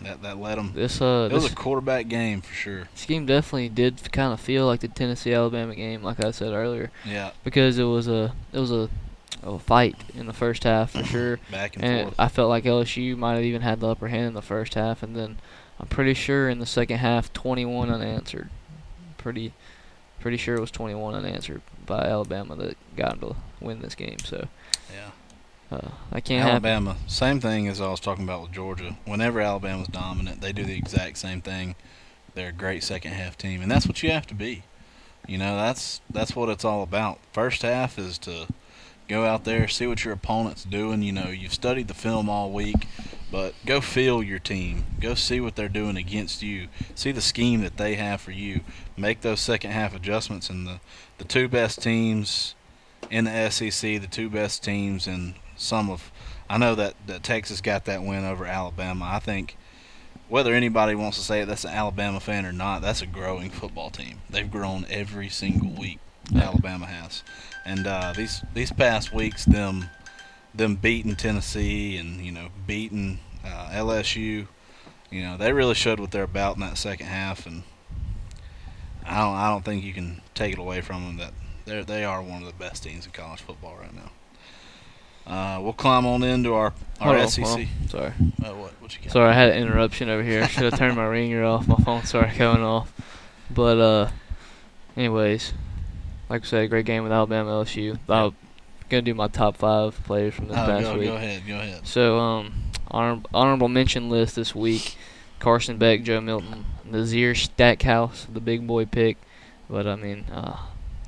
that 0.00 0.22
that 0.22 0.38
let 0.38 0.56
them. 0.56 0.72
This 0.74 1.00
uh, 1.00 1.28
it 1.30 1.34
was 1.34 1.50
a 1.50 1.54
quarterback 1.54 2.08
game 2.08 2.40
for 2.40 2.54
sure. 2.54 2.88
This 2.94 3.06
game 3.06 3.26
definitely 3.26 3.68
did 3.68 4.12
kind 4.12 4.32
of 4.32 4.40
feel 4.40 4.66
like 4.66 4.80
the 4.80 4.88
Tennessee 4.88 5.32
Alabama 5.32 5.74
game, 5.74 6.02
like 6.02 6.22
I 6.22 6.30
said 6.30 6.52
earlier. 6.52 6.90
Yeah. 7.04 7.30
Because 7.42 7.78
it 7.78 7.84
was 7.84 8.08
a 8.08 8.34
it 8.52 8.58
was 8.58 8.70
a 8.70 8.90
a 9.42 9.58
fight 9.58 9.96
in 10.14 10.26
the 10.26 10.32
first 10.32 10.64
half 10.64 10.92
for 10.92 11.04
sure. 11.04 11.38
Back 11.50 11.76
and, 11.76 11.84
and 11.84 12.02
forth. 12.08 12.14
I 12.18 12.28
felt 12.28 12.48
like 12.48 12.64
LSU 12.64 13.16
might 13.16 13.34
have 13.34 13.44
even 13.44 13.62
had 13.62 13.80
the 13.80 13.88
upper 13.88 14.08
hand 14.08 14.26
in 14.26 14.34
the 14.34 14.42
first 14.42 14.74
half, 14.74 15.02
and 15.02 15.16
then 15.16 15.38
I'm 15.78 15.86
pretty 15.88 16.14
sure 16.14 16.48
in 16.48 16.58
the 16.58 16.66
second 16.66 16.98
half, 16.98 17.32
21 17.32 17.90
unanswered. 17.90 18.48
Pretty, 19.18 19.52
pretty 20.20 20.36
sure 20.36 20.56
it 20.56 20.60
was 20.60 20.70
21 20.70 21.14
unanswered 21.14 21.62
by 21.86 22.04
Alabama 22.04 22.56
that 22.56 22.76
got 22.96 23.20
them 23.20 23.30
to 23.30 23.36
win 23.64 23.80
this 23.80 23.94
game. 23.94 24.18
So. 24.18 24.48
Yeah. 24.92 25.10
Uh, 25.70 26.20
can't. 26.20 26.48
Alabama, 26.48 26.92
happen. 26.92 27.08
same 27.08 27.40
thing 27.40 27.68
as 27.68 27.80
I 27.80 27.88
was 27.88 28.00
talking 28.00 28.24
about 28.24 28.42
with 28.42 28.52
Georgia. 28.52 28.96
Whenever 29.04 29.40
Alabama's 29.40 29.88
dominant, 29.88 30.40
they 30.40 30.52
do 30.52 30.64
the 30.64 30.76
exact 30.76 31.18
same 31.18 31.40
thing. 31.40 31.74
They're 32.34 32.50
a 32.50 32.52
great 32.52 32.82
second 32.82 33.12
half 33.12 33.38
team, 33.38 33.62
and 33.62 33.70
that's 33.70 33.86
what 33.86 34.02
you 34.02 34.10
have 34.10 34.26
to 34.28 34.34
be. 34.34 34.64
You 35.26 35.38
know, 35.38 35.56
that's 35.56 36.00
that's 36.10 36.36
what 36.36 36.48
it's 36.48 36.64
all 36.64 36.82
about. 36.82 37.18
First 37.32 37.62
half 37.62 37.98
is 37.98 38.18
to 38.18 38.46
go 39.08 39.24
out 39.24 39.44
there, 39.44 39.68
see 39.68 39.86
what 39.86 40.04
your 40.04 40.14
opponent's 40.14 40.64
doing. 40.64 41.02
You 41.02 41.12
know, 41.12 41.28
you've 41.28 41.54
studied 41.54 41.88
the 41.88 41.94
film 41.94 42.28
all 42.28 42.50
week, 42.50 42.86
but 43.30 43.54
go 43.64 43.80
feel 43.80 44.22
your 44.22 44.38
team. 44.38 44.84
Go 45.00 45.14
see 45.14 45.40
what 45.40 45.56
they're 45.56 45.68
doing 45.68 45.96
against 45.96 46.42
you. 46.42 46.68
See 46.94 47.12
the 47.12 47.20
scheme 47.20 47.62
that 47.62 47.76
they 47.76 47.94
have 47.94 48.20
for 48.20 48.32
you. 48.32 48.60
Make 48.96 49.22
those 49.22 49.40
second 49.40 49.70
half 49.70 49.94
adjustments, 49.94 50.50
and 50.50 50.66
the 50.66 50.80
the 51.18 51.24
two 51.24 51.48
best 51.48 51.82
teams 51.82 52.54
in 53.10 53.24
the 53.24 53.50
SEC, 53.50 54.00
the 54.00 54.08
two 54.10 54.28
best 54.28 54.62
teams 54.64 55.06
in 55.06 55.34
some 55.64 55.90
of. 55.90 56.12
I 56.48 56.58
know 56.58 56.74
that, 56.74 56.94
that 57.06 57.22
Texas 57.22 57.60
got 57.60 57.86
that 57.86 58.02
win 58.02 58.24
over 58.24 58.44
Alabama. 58.44 59.06
I 59.10 59.18
think 59.18 59.56
whether 60.28 60.54
anybody 60.54 60.94
wants 60.94 61.16
to 61.18 61.24
say 61.24 61.42
it, 61.42 61.46
that's 61.46 61.64
an 61.64 61.70
Alabama 61.70 62.20
fan 62.20 62.46
or 62.46 62.52
not, 62.52 62.82
that's 62.82 63.02
a 63.02 63.06
growing 63.06 63.50
football 63.50 63.90
team. 63.90 64.20
They've 64.30 64.50
grown 64.50 64.86
every 64.90 65.28
single 65.28 65.70
week. 65.70 65.98
Alabama 66.34 66.86
has, 66.86 67.22
and 67.66 67.86
uh, 67.86 68.14
these 68.16 68.42
these 68.54 68.72
past 68.72 69.12
weeks, 69.12 69.44
them 69.44 69.90
them 70.54 70.76
beating 70.76 71.16
Tennessee 71.16 71.98
and 71.98 72.24
you 72.24 72.32
know 72.32 72.48
beating 72.66 73.18
uh, 73.44 73.68
LSU, 73.72 74.46
you 75.10 75.22
know 75.22 75.36
they 75.36 75.52
really 75.52 75.74
showed 75.74 76.00
what 76.00 76.10
they're 76.10 76.22
about 76.22 76.56
in 76.56 76.62
that 76.62 76.78
second 76.78 77.06
half, 77.06 77.46
and 77.46 77.62
I 79.04 79.20
don't 79.20 79.34
I 79.34 79.48
don't 79.50 79.64
think 79.64 79.84
you 79.84 79.92
can 79.92 80.22
take 80.34 80.54
it 80.54 80.58
away 80.58 80.80
from 80.80 81.04
them 81.04 81.16
that 81.18 81.34
they 81.66 81.82
they 81.82 82.04
are 82.04 82.22
one 82.22 82.42
of 82.42 82.46
the 82.46 82.54
best 82.54 82.82
teams 82.82 83.04
in 83.04 83.12
college 83.12 83.40
football 83.40 83.76
right 83.76 83.94
now. 83.94 84.10
Uh, 85.26 85.58
we'll 85.62 85.72
climb 85.72 86.06
on 86.06 86.22
into 86.22 86.52
our 86.54 86.72
our 87.00 87.16
Hold 87.18 87.30
SEC. 87.30 87.44
On, 87.44 87.60
on. 87.60 87.88
Sorry. 87.88 88.12
Oh, 88.44 88.54
what, 88.56 88.72
what 88.80 88.94
you 88.94 89.02
got? 89.02 89.12
Sorry, 89.12 89.30
I 89.30 89.32
had 89.32 89.50
an 89.50 89.62
interruption 89.62 90.08
over 90.08 90.22
here. 90.22 90.46
Should 90.48 90.64
have 90.64 90.78
turned 90.78 90.96
my 90.96 91.06
ringer 91.06 91.44
off. 91.44 91.66
My 91.66 91.76
phone 91.76 92.04
started 92.04 92.38
going 92.38 92.62
off. 92.62 92.92
But 93.50 93.78
uh, 93.78 94.10
anyways, 94.96 95.52
like 96.28 96.42
I 96.42 96.46
said, 96.46 96.70
great 96.70 96.86
game 96.86 97.02
with 97.02 97.12
Alabama 97.12 97.50
LSU. 97.50 97.98
I'm 98.08 98.34
gonna 98.88 99.02
do 99.02 99.14
my 99.14 99.28
top 99.28 99.56
five 99.56 100.02
players 100.04 100.34
from 100.34 100.48
this 100.48 100.56
oh, 100.56 100.66
past 100.66 100.84
go, 100.84 100.98
week. 100.98 101.08
Go 101.08 101.16
ahead. 101.16 101.46
Go 101.46 101.56
ahead. 101.56 101.86
So 101.86 102.18
um, 102.18 102.54
honor- 102.90 103.22
honorable 103.32 103.68
mention 103.68 104.10
list 104.10 104.36
this 104.36 104.54
week: 104.54 104.96
Carson 105.38 105.78
Beck, 105.78 106.02
Joe 106.02 106.20
Milton, 106.20 106.66
Nazir 106.84 107.34
Stackhouse, 107.34 108.26
the 108.32 108.40
big 108.40 108.66
boy 108.66 108.84
pick. 108.84 109.16
But 109.68 109.86
I 109.86 109.96
mean, 109.96 110.26
uh, 110.30 110.58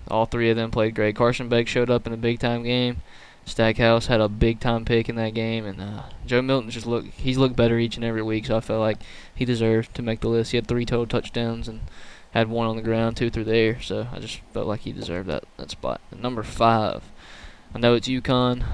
all 0.08 0.26
three 0.26 0.50
of 0.50 0.56
them 0.56 0.70
played 0.70 0.94
great. 0.94 1.16
Carson 1.16 1.48
Beck 1.48 1.68
showed 1.68 1.90
up 1.90 2.06
in 2.06 2.12
a 2.12 2.16
big 2.16 2.38
time 2.38 2.62
game. 2.62 3.02
Stackhouse 3.46 4.06
had 4.06 4.20
a 4.20 4.28
big 4.28 4.58
time 4.58 4.84
pick 4.84 5.08
in 5.08 5.14
that 5.16 5.32
game, 5.32 5.64
and 5.64 5.80
uh, 5.80 6.02
Joe 6.26 6.42
Milton 6.42 6.68
just 6.68 6.84
look 6.84 7.06
he's 7.06 7.38
looked 7.38 7.54
better 7.54 7.78
each 7.78 7.94
and 7.94 8.04
every 8.04 8.22
week. 8.22 8.46
So 8.46 8.56
I 8.56 8.60
felt 8.60 8.80
like 8.80 8.98
he 9.34 9.44
deserved 9.44 9.94
to 9.94 10.02
make 10.02 10.20
the 10.20 10.28
list. 10.28 10.50
He 10.50 10.56
had 10.56 10.66
three 10.66 10.84
total 10.84 11.06
touchdowns 11.06 11.68
and 11.68 11.80
had 12.32 12.48
one 12.48 12.66
on 12.66 12.76
the 12.76 12.82
ground, 12.82 13.16
two 13.16 13.30
through 13.30 13.44
the 13.44 13.56
air. 13.56 13.80
So 13.80 14.08
I 14.12 14.18
just 14.18 14.40
felt 14.52 14.66
like 14.66 14.80
he 14.80 14.92
deserved 14.92 15.28
that 15.28 15.44
that 15.58 15.70
spot. 15.70 16.00
And 16.10 16.20
number 16.20 16.42
five, 16.42 17.04
I 17.72 17.78
know 17.78 17.94
it's 17.94 18.08
UConn. 18.08 18.64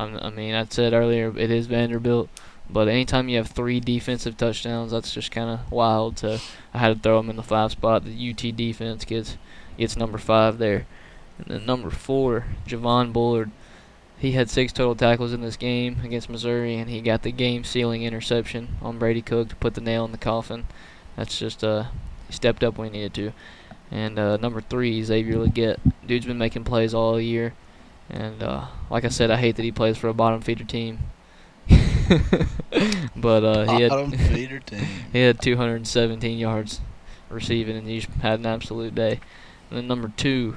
I'm, 0.00 0.18
I 0.20 0.30
mean, 0.30 0.54
I 0.54 0.64
said 0.64 0.94
earlier 0.94 1.36
it 1.36 1.50
is 1.50 1.66
Vanderbilt, 1.66 2.30
but 2.70 2.88
anytime 2.88 3.28
you 3.28 3.36
have 3.36 3.48
three 3.48 3.78
defensive 3.78 4.38
touchdowns, 4.38 4.90
that's 4.90 5.12
just 5.12 5.30
kind 5.30 5.50
of 5.50 5.70
wild. 5.70 6.18
So 6.18 6.38
I 6.72 6.78
had 6.78 6.96
to 6.96 7.00
throw 7.02 7.20
him 7.20 7.28
in 7.28 7.36
the 7.36 7.42
five 7.42 7.72
spot. 7.72 8.04
The 8.04 8.30
UT 8.30 8.56
defense 8.56 9.04
gets 9.04 9.36
gets 9.76 9.98
number 9.98 10.16
five 10.16 10.56
there, 10.56 10.86
and 11.38 11.48
then 11.48 11.66
number 11.66 11.90
four, 11.90 12.46
Javon 12.66 13.12
Bullard. 13.12 13.50
He 14.18 14.32
had 14.32 14.48
six 14.48 14.72
total 14.72 14.94
tackles 14.94 15.32
in 15.32 15.42
this 15.42 15.56
game 15.56 15.98
against 16.02 16.30
Missouri, 16.30 16.76
and 16.76 16.88
he 16.88 17.00
got 17.02 17.22
the 17.22 17.32
game-sealing 17.32 18.02
interception 18.02 18.76
on 18.80 18.98
Brady 18.98 19.20
Cook 19.20 19.50
to 19.50 19.56
put 19.56 19.74
the 19.74 19.80
nail 19.80 20.04
in 20.06 20.12
the 20.12 20.18
coffin. 20.18 20.66
That's 21.16 21.38
just 21.38 21.62
uh, 21.62 21.84
he 22.26 22.32
stepped 22.32 22.64
up 22.64 22.78
when 22.78 22.92
he 22.92 22.98
needed 22.98 23.14
to. 23.14 23.32
And 23.90 24.18
uh, 24.18 24.36
number 24.38 24.60
three, 24.60 25.02
Xavier 25.02 25.36
Legette. 25.36 25.78
Dude's 26.06 26.26
been 26.26 26.38
making 26.38 26.64
plays 26.64 26.94
all 26.94 27.20
year, 27.20 27.54
and 28.08 28.42
uh, 28.42 28.66
like 28.90 29.04
I 29.04 29.08
said, 29.08 29.30
I 29.30 29.36
hate 29.36 29.56
that 29.56 29.62
he 29.62 29.72
plays 29.72 29.98
for 29.98 30.08
a 30.08 30.14
bottom 30.14 30.40
feeder 30.40 30.64
team. 30.64 30.98
but 33.16 33.44
uh, 33.44 33.76
he 33.76 33.82
had 33.82 33.90
Bottom 33.90 34.12
feeder 34.12 34.60
team. 34.60 34.86
he 35.12 35.20
had 35.20 35.42
217 35.42 36.38
yards 36.38 36.80
receiving, 37.28 37.76
and 37.76 37.86
he 37.86 38.04
had 38.22 38.40
an 38.40 38.46
absolute 38.46 38.94
day. 38.94 39.20
And 39.70 39.78
then 39.78 39.88
number 39.88 40.12
two, 40.16 40.56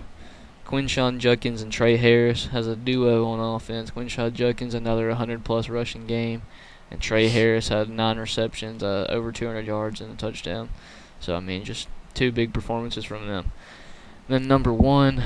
Quinshon 0.69 1.17
Judkins 1.17 1.63
and 1.63 1.71
Tre 1.71 1.97
Harris 1.97 2.45
has 2.47 2.67
a 2.67 2.75
duo 2.75 3.25
on 3.25 3.39
offense. 3.39 3.89
Quinshon 3.89 4.34
Judkins 4.34 4.75
another 4.75 5.08
100 5.08 5.43
plus 5.43 5.67
rushing 5.67 6.05
game, 6.05 6.43
and 6.91 7.01
Tre 7.01 7.27
Harris 7.27 7.69
had 7.69 7.89
nine 7.89 8.19
receptions, 8.19 8.84
uh, 8.84 9.08
over 9.10 9.32
200 9.32 9.65
yards 9.65 9.99
and 9.99 10.13
a 10.13 10.15
touchdown. 10.15 10.69
So 11.19 11.36
I 11.36 11.39
mean, 11.39 11.63
just 11.63 11.88
two 12.13 12.32
big 12.32 12.53
performances 12.53 13.03
from 13.03 13.27
them. 13.27 13.51
Then 14.27 14.47
number 14.47 14.71
one, 14.71 15.23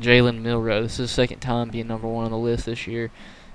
Jalen 0.00 0.40
Milroe. 0.40 0.84
This 0.84 0.92
is 0.92 0.98
his 0.98 1.10
second 1.10 1.40
time 1.40 1.68
being 1.68 1.88
number 1.88 2.08
one 2.08 2.24
on 2.24 2.30
the 2.30 2.38
list 2.38 2.64
this 2.64 2.86
year. 2.86 3.10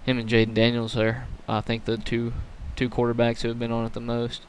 Him 0.05 0.19
and 0.19 0.29
Jayden 0.29 0.53
Daniels 0.53 0.95
are, 0.95 1.25
I 1.49 1.61
think, 1.61 1.85
the 1.85 1.97
two 1.97 2.33
two 2.75 2.87
quarterbacks 2.87 3.41
who 3.41 3.47
have 3.47 3.57
been 3.57 3.71
on 3.71 3.87
it 3.87 3.93
the 3.93 3.99
most 3.99 4.43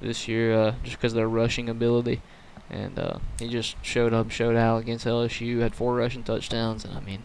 this 0.00 0.26
year, 0.26 0.58
uh, 0.58 0.74
just 0.82 0.96
because 0.96 1.12
of 1.12 1.16
their 1.16 1.28
rushing 1.28 1.68
ability. 1.68 2.22
And 2.70 2.98
uh, 2.98 3.18
he 3.38 3.48
just 3.48 3.76
showed 3.82 4.12
up, 4.14 4.30
showed 4.30 4.56
out 4.56 4.78
against 4.78 5.04
LSU. 5.06 5.60
Had 5.60 5.74
four 5.74 5.96
rushing 5.96 6.22
touchdowns, 6.22 6.84
and 6.84 6.96
I 6.96 7.00
mean, 7.00 7.22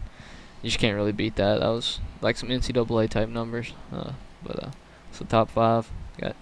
you 0.62 0.70
just 0.70 0.80
can't 0.80 0.96
really 0.96 1.12
beat 1.12 1.36
that. 1.36 1.60
That 1.60 1.68
was 1.68 2.00
like 2.20 2.36
some 2.36 2.48
NCAA 2.48 3.08
type 3.08 3.28
numbers. 3.28 3.72
Uh, 3.92 4.12
but 4.42 4.62
uh, 4.62 4.70
it's 5.10 5.18
the 5.18 5.24
top 5.24 5.50
five. 5.50 5.88
Got 6.18 6.34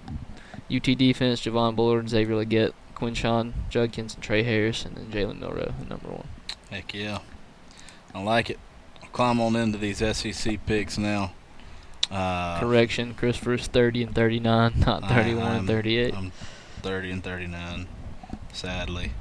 UT 0.72 0.82
defense, 0.82 1.42
Javon 1.42 1.76
Bullard, 1.76 2.08
Xavier 2.08 2.34
Legette, 2.34 2.72
Quinshon 2.94 3.52
Judkins, 3.68 4.14
and 4.14 4.22
Tre 4.22 4.42
Harris, 4.42 4.84
and 4.84 4.96
then 4.96 5.10
Jalen 5.10 5.38
Milroe, 5.38 5.74
number 5.88 6.08
one. 6.08 6.28
Heck 6.70 6.94
yeah. 6.94 7.18
I 8.14 8.22
like 8.22 8.50
it. 8.50 8.58
I'll 9.02 9.08
climb 9.10 9.40
on 9.40 9.56
into 9.56 9.78
these 9.78 9.98
SEC 9.98 10.64
picks 10.66 10.96
now. 10.96 11.32
Uh, 12.10 12.60
Correction, 12.60 13.14
Christopher's 13.14 13.66
30 13.66 14.04
and 14.04 14.14
39, 14.14 14.74
not 14.86 15.08
31 15.08 15.42
I, 15.42 15.56
and 15.56 15.66
38. 15.66 16.14
I'm 16.14 16.32
30 16.82 17.10
and 17.10 17.24
39, 17.24 17.88
sadly. 18.54 19.12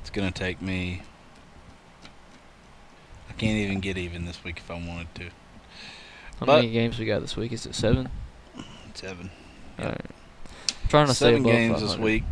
It's 0.00 0.10
going 0.10 0.30
to 0.30 0.38
take 0.38 0.60
me. 0.62 1.02
I 3.28 3.32
can't 3.32 3.58
even 3.58 3.80
get 3.80 3.96
even 3.96 4.26
this 4.26 4.42
week 4.44 4.58
if 4.58 4.70
I 4.70 4.74
wanted 4.74 5.14
to. 5.16 5.24
How 6.38 6.46
but- 6.46 6.56
many 6.56 6.70
games 6.72 6.98
we 6.98 7.04
got 7.06 7.20
this 7.20 7.36
week? 7.36 7.52
Is 7.52 7.66
it 7.66 7.74
seven? 7.74 8.08
Seven. 8.94 9.30
All 9.78 9.86
right. 9.86 10.00
trying 10.88 11.06
to 11.06 11.14
Seven 11.14 11.42
games 11.42 11.80
this 11.80 11.96
week. 11.96 12.24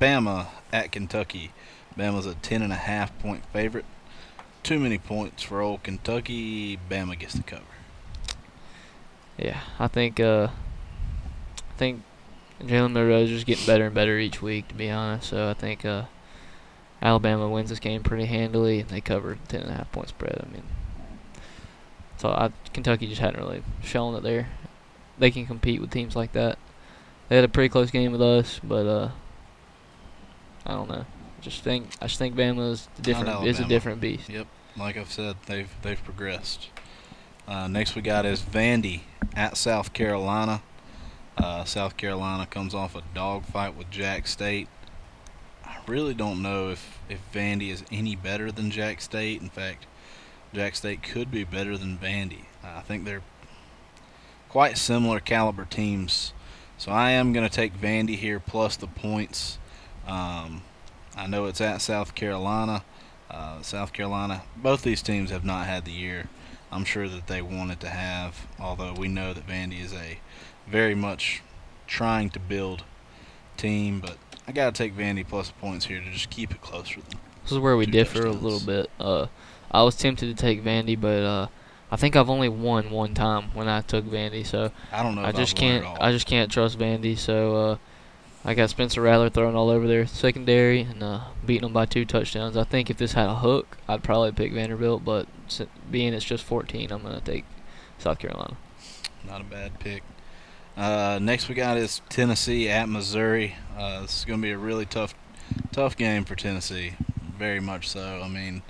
Bama 0.00 0.46
at 0.72 0.90
Kentucky. 0.92 1.52
Bama's 1.98 2.26
a 2.26 2.34
ten 2.34 2.62
and 2.62 2.72
a 2.72 2.76
half 2.76 3.16
point 3.18 3.44
favorite. 3.52 3.84
Too 4.62 4.78
many 4.78 4.98
points 4.98 5.42
for 5.42 5.60
old 5.60 5.82
Kentucky. 5.82 6.78
Bama 6.90 7.18
gets 7.18 7.34
the 7.34 7.42
cover. 7.42 7.62
Yeah, 9.38 9.60
I 9.78 9.88
think 9.88 10.18
uh, 10.18 10.48
I 11.58 11.78
think 11.78 12.02
Jalen 12.62 12.92
Milroe 12.92 13.22
is 13.22 13.30
just 13.30 13.46
getting 13.46 13.66
better 13.66 13.86
and 13.86 13.94
better 13.94 14.18
each 14.18 14.40
week, 14.40 14.68
to 14.68 14.74
be 14.74 14.90
honest. 14.90 15.28
So 15.28 15.50
I 15.50 15.54
think 15.54 15.84
uh, 15.84 16.04
Alabama 17.02 17.48
wins 17.48 17.70
this 17.70 17.78
game 17.80 18.02
pretty 18.02 18.26
handily, 18.26 18.80
and 18.80 18.88
they 18.88 19.00
cover 19.00 19.38
ten 19.48 19.62
and 19.62 19.70
a 19.70 19.74
half 19.74 19.92
point 19.92 20.08
spread. 20.08 20.42
I 20.42 20.52
mean, 20.52 20.62
so 22.16 22.30
I, 22.30 22.50
Kentucky 22.72 23.06
just 23.06 23.20
hadn't 23.20 23.40
really 23.40 23.62
shown 23.82 24.14
that 24.14 24.22
they're 24.22 24.48
they 25.18 25.30
can 25.30 25.46
compete 25.46 25.80
with 25.80 25.90
teams 25.90 26.16
like 26.16 26.32
that. 26.32 26.58
They 27.28 27.36
had 27.36 27.44
a 27.44 27.48
pretty 27.48 27.68
close 27.68 27.90
game 27.90 28.12
with 28.12 28.22
us, 28.22 28.60
but 28.62 28.86
uh, 28.86 29.10
I 30.64 30.72
don't 30.72 30.88
know. 30.88 31.04
Just 31.40 31.62
think 31.62 31.90
I 32.00 32.06
just 32.06 32.18
think 32.18 32.34
Bama 32.34 32.70
is 32.70 32.88
different. 33.00 33.46
Is 33.46 33.60
a 33.60 33.64
different 33.64 34.00
beast. 34.00 34.28
Yep, 34.28 34.46
like 34.78 34.96
I've 34.96 35.12
said, 35.12 35.36
they've 35.46 35.70
they've 35.82 36.02
progressed. 36.02 36.70
Uh, 37.46 37.68
next 37.68 37.94
we 37.94 38.02
got 38.02 38.26
is 38.26 38.40
Vandy 38.40 39.02
at 39.34 39.56
South 39.56 39.92
Carolina. 39.92 40.62
Uh, 41.36 41.64
South 41.64 41.96
Carolina 41.96 42.46
comes 42.46 42.74
off 42.74 42.96
a 42.96 43.02
dogfight 43.14 43.76
with 43.76 43.90
Jack 43.90 44.26
State. 44.26 44.68
I 45.64 45.78
really 45.86 46.14
don't 46.14 46.42
know 46.42 46.70
if 46.70 46.98
if 47.08 47.20
Vandy 47.32 47.70
is 47.70 47.84
any 47.90 48.16
better 48.16 48.50
than 48.50 48.70
Jack 48.70 49.00
State. 49.00 49.42
In 49.42 49.48
fact, 49.48 49.86
Jack 50.54 50.76
State 50.76 51.02
could 51.02 51.30
be 51.30 51.44
better 51.44 51.76
than 51.76 51.98
Vandy. 51.98 52.44
I 52.64 52.80
think 52.80 53.04
they're 53.04 53.22
quite 54.48 54.78
similar 54.78 55.20
caliber 55.20 55.64
teams. 55.64 56.32
So 56.78 56.90
I 56.92 57.10
am 57.12 57.32
going 57.32 57.48
to 57.48 57.54
take 57.54 57.78
Vandy 57.78 58.16
here 58.16 58.40
plus 58.40 58.76
the 58.76 58.86
points. 58.86 59.58
Um, 60.06 60.62
I 61.16 61.26
know 61.26 61.46
it's 61.46 61.60
at 61.60 61.80
South 61.80 62.14
Carolina. 62.14 62.84
Uh, 63.30 63.60
South 63.62 63.92
Carolina, 63.92 64.42
both 64.56 64.82
these 64.82 65.02
teams 65.02 65.30
have 65.30 65.44
not 65.44 65.66
had 65.66 65.84
the 65.84 65.90
year 65.90 66.28
I'm 66.70 66.84
sure 66.84 67.08
that 67.08 67.26
they 67.26 67.42
wanted 67.42 67.80
to 67.80 67.88
have, 67.88 68.46
although 68.58 68.92
we 68.92 69.08
know 69.08 69.32
that 69.32 69.46
Vandy 69.46 69.82
is 69.82 69.92
a 69.92 70.18
very 70.66 70.94
much 70.94 71.42
trying 71.86 72.30
to 72.30 72.40
build 72.40 72.84
team, 73.56 74.00
but 74.00 74.16
I 74.46 74.52
got 74.52 74.74
to 74.74 74.82
take 74.82 74.96
Vandy 74.96 75.26
plus 75.26 75.50
points 75.50 75.86
here 75.86 76.00
to 76.00 76.10
just 76.10 76.30
keep 76.30 76.50
it 76.50 76.60
close 76.60 76.88
for 76.88 77.00
them. 77.00 77.20
This 77.42 77.52
is 77.52 77.58
where 77.58 77.76
we 77.76 77.86
Two 77.86 77.92
differ 77.92 78.26
a 78.26 78.32
little 78.32 78.60
bit. 78.60 78.90
Uh, 78.98 79.26
I 79.70 79.82
was 79.82 79.96
tempted 79.96 80.36
to 80.36 80.40
take 80.40 80.64
Vandy, 80.64 81.00
but 81.00 81.22
uh, 81.22 81.46
I 81.90 81.96
think 81.96 82.16
I've 82.16 82.30
only 82.30 82.48
won 82.48 82.90
one 82.90 83.14
time 83.14 83.54
when 83.54 83.68
I 83.68 83.82
took 83.82 84.04
Vandy, 84.04 84.44
so 84.44 84.72
I 84.92 85.02
don't 85.02 85.14
know 85.14 85.22
I 85.22 85.32
just 85.32 85.56
can't. 85.56 85.84
I 86.00 86.10
just 86.12 86.26
can't 86.26 86.50
trust 86.50 86.78
Vandy. 86.78 87.16
So 87.16 87.56
uh, 87.56 87.76
I 88.44 88.54
got 88.54 88.70
Spencer 88.70 89.00
Rattler 89.00 89.30
throwing 89.30 89.54
all 89.54 89.70
over 89.70 89.86
their 89.86 90.06
secondary 90.06 90.80
and 90.82 91.02
uh, 91.02 91.20
beating 91.44 91.62
them 91.62 91.72
by 91.72 91.86
two 91.86 92.04
touchdowns. 92.04 92.56
I 92.56 92.64
think 92.64 92.90
if 92.90 92.96
this 92.96 93.12
had 93.12 93.28
a 93.28 93.36
hook, 93.36 93.76
I'd 93.88 94.02
probably 94.02 94.32
pick 94.32 94.52
Vanderbilt, 94.52 95.04
but 95.04 95.28
being 95.90 96.14
it's 96.14 96.24
just 96.24 96.44
14, 96.44 96.90
I'm 96.90 97.02
gonna 97.02 97.20
take 97.20 97.44
South 97.98 98.18
Carolina. 98.18 98.56
Not 99.26 99.40
a 99.40 99.44
bad 99.44 99.78
pick. 99.80 100.02
Uh, 100.76 101.18
next 101.22 101.48
we 101.48 101.54
got 101.54 101.78
is 101.78 102.02
Tennessee 102.10 102.68
at 102.68 102.86
Missouri. 102.86 103.56
Uh, 103.78 104.02
this 104.02 104.18
is 104.18 104.24
going 104.26 104.40
to 104.40 104.42
be 104.42 104.52
a 104.52 104.58
really 104.58 104.84
tough, 104.84 105.14
tough 105.72 105.96
game 105.96 106.26
for 106.26 106.34
Tennessee. 106.34 106.92
Very 107.38 107.60
much 107.60 107.88
so. 107.88 108.20
I 108.22 108.28
mean, 108.28 108.60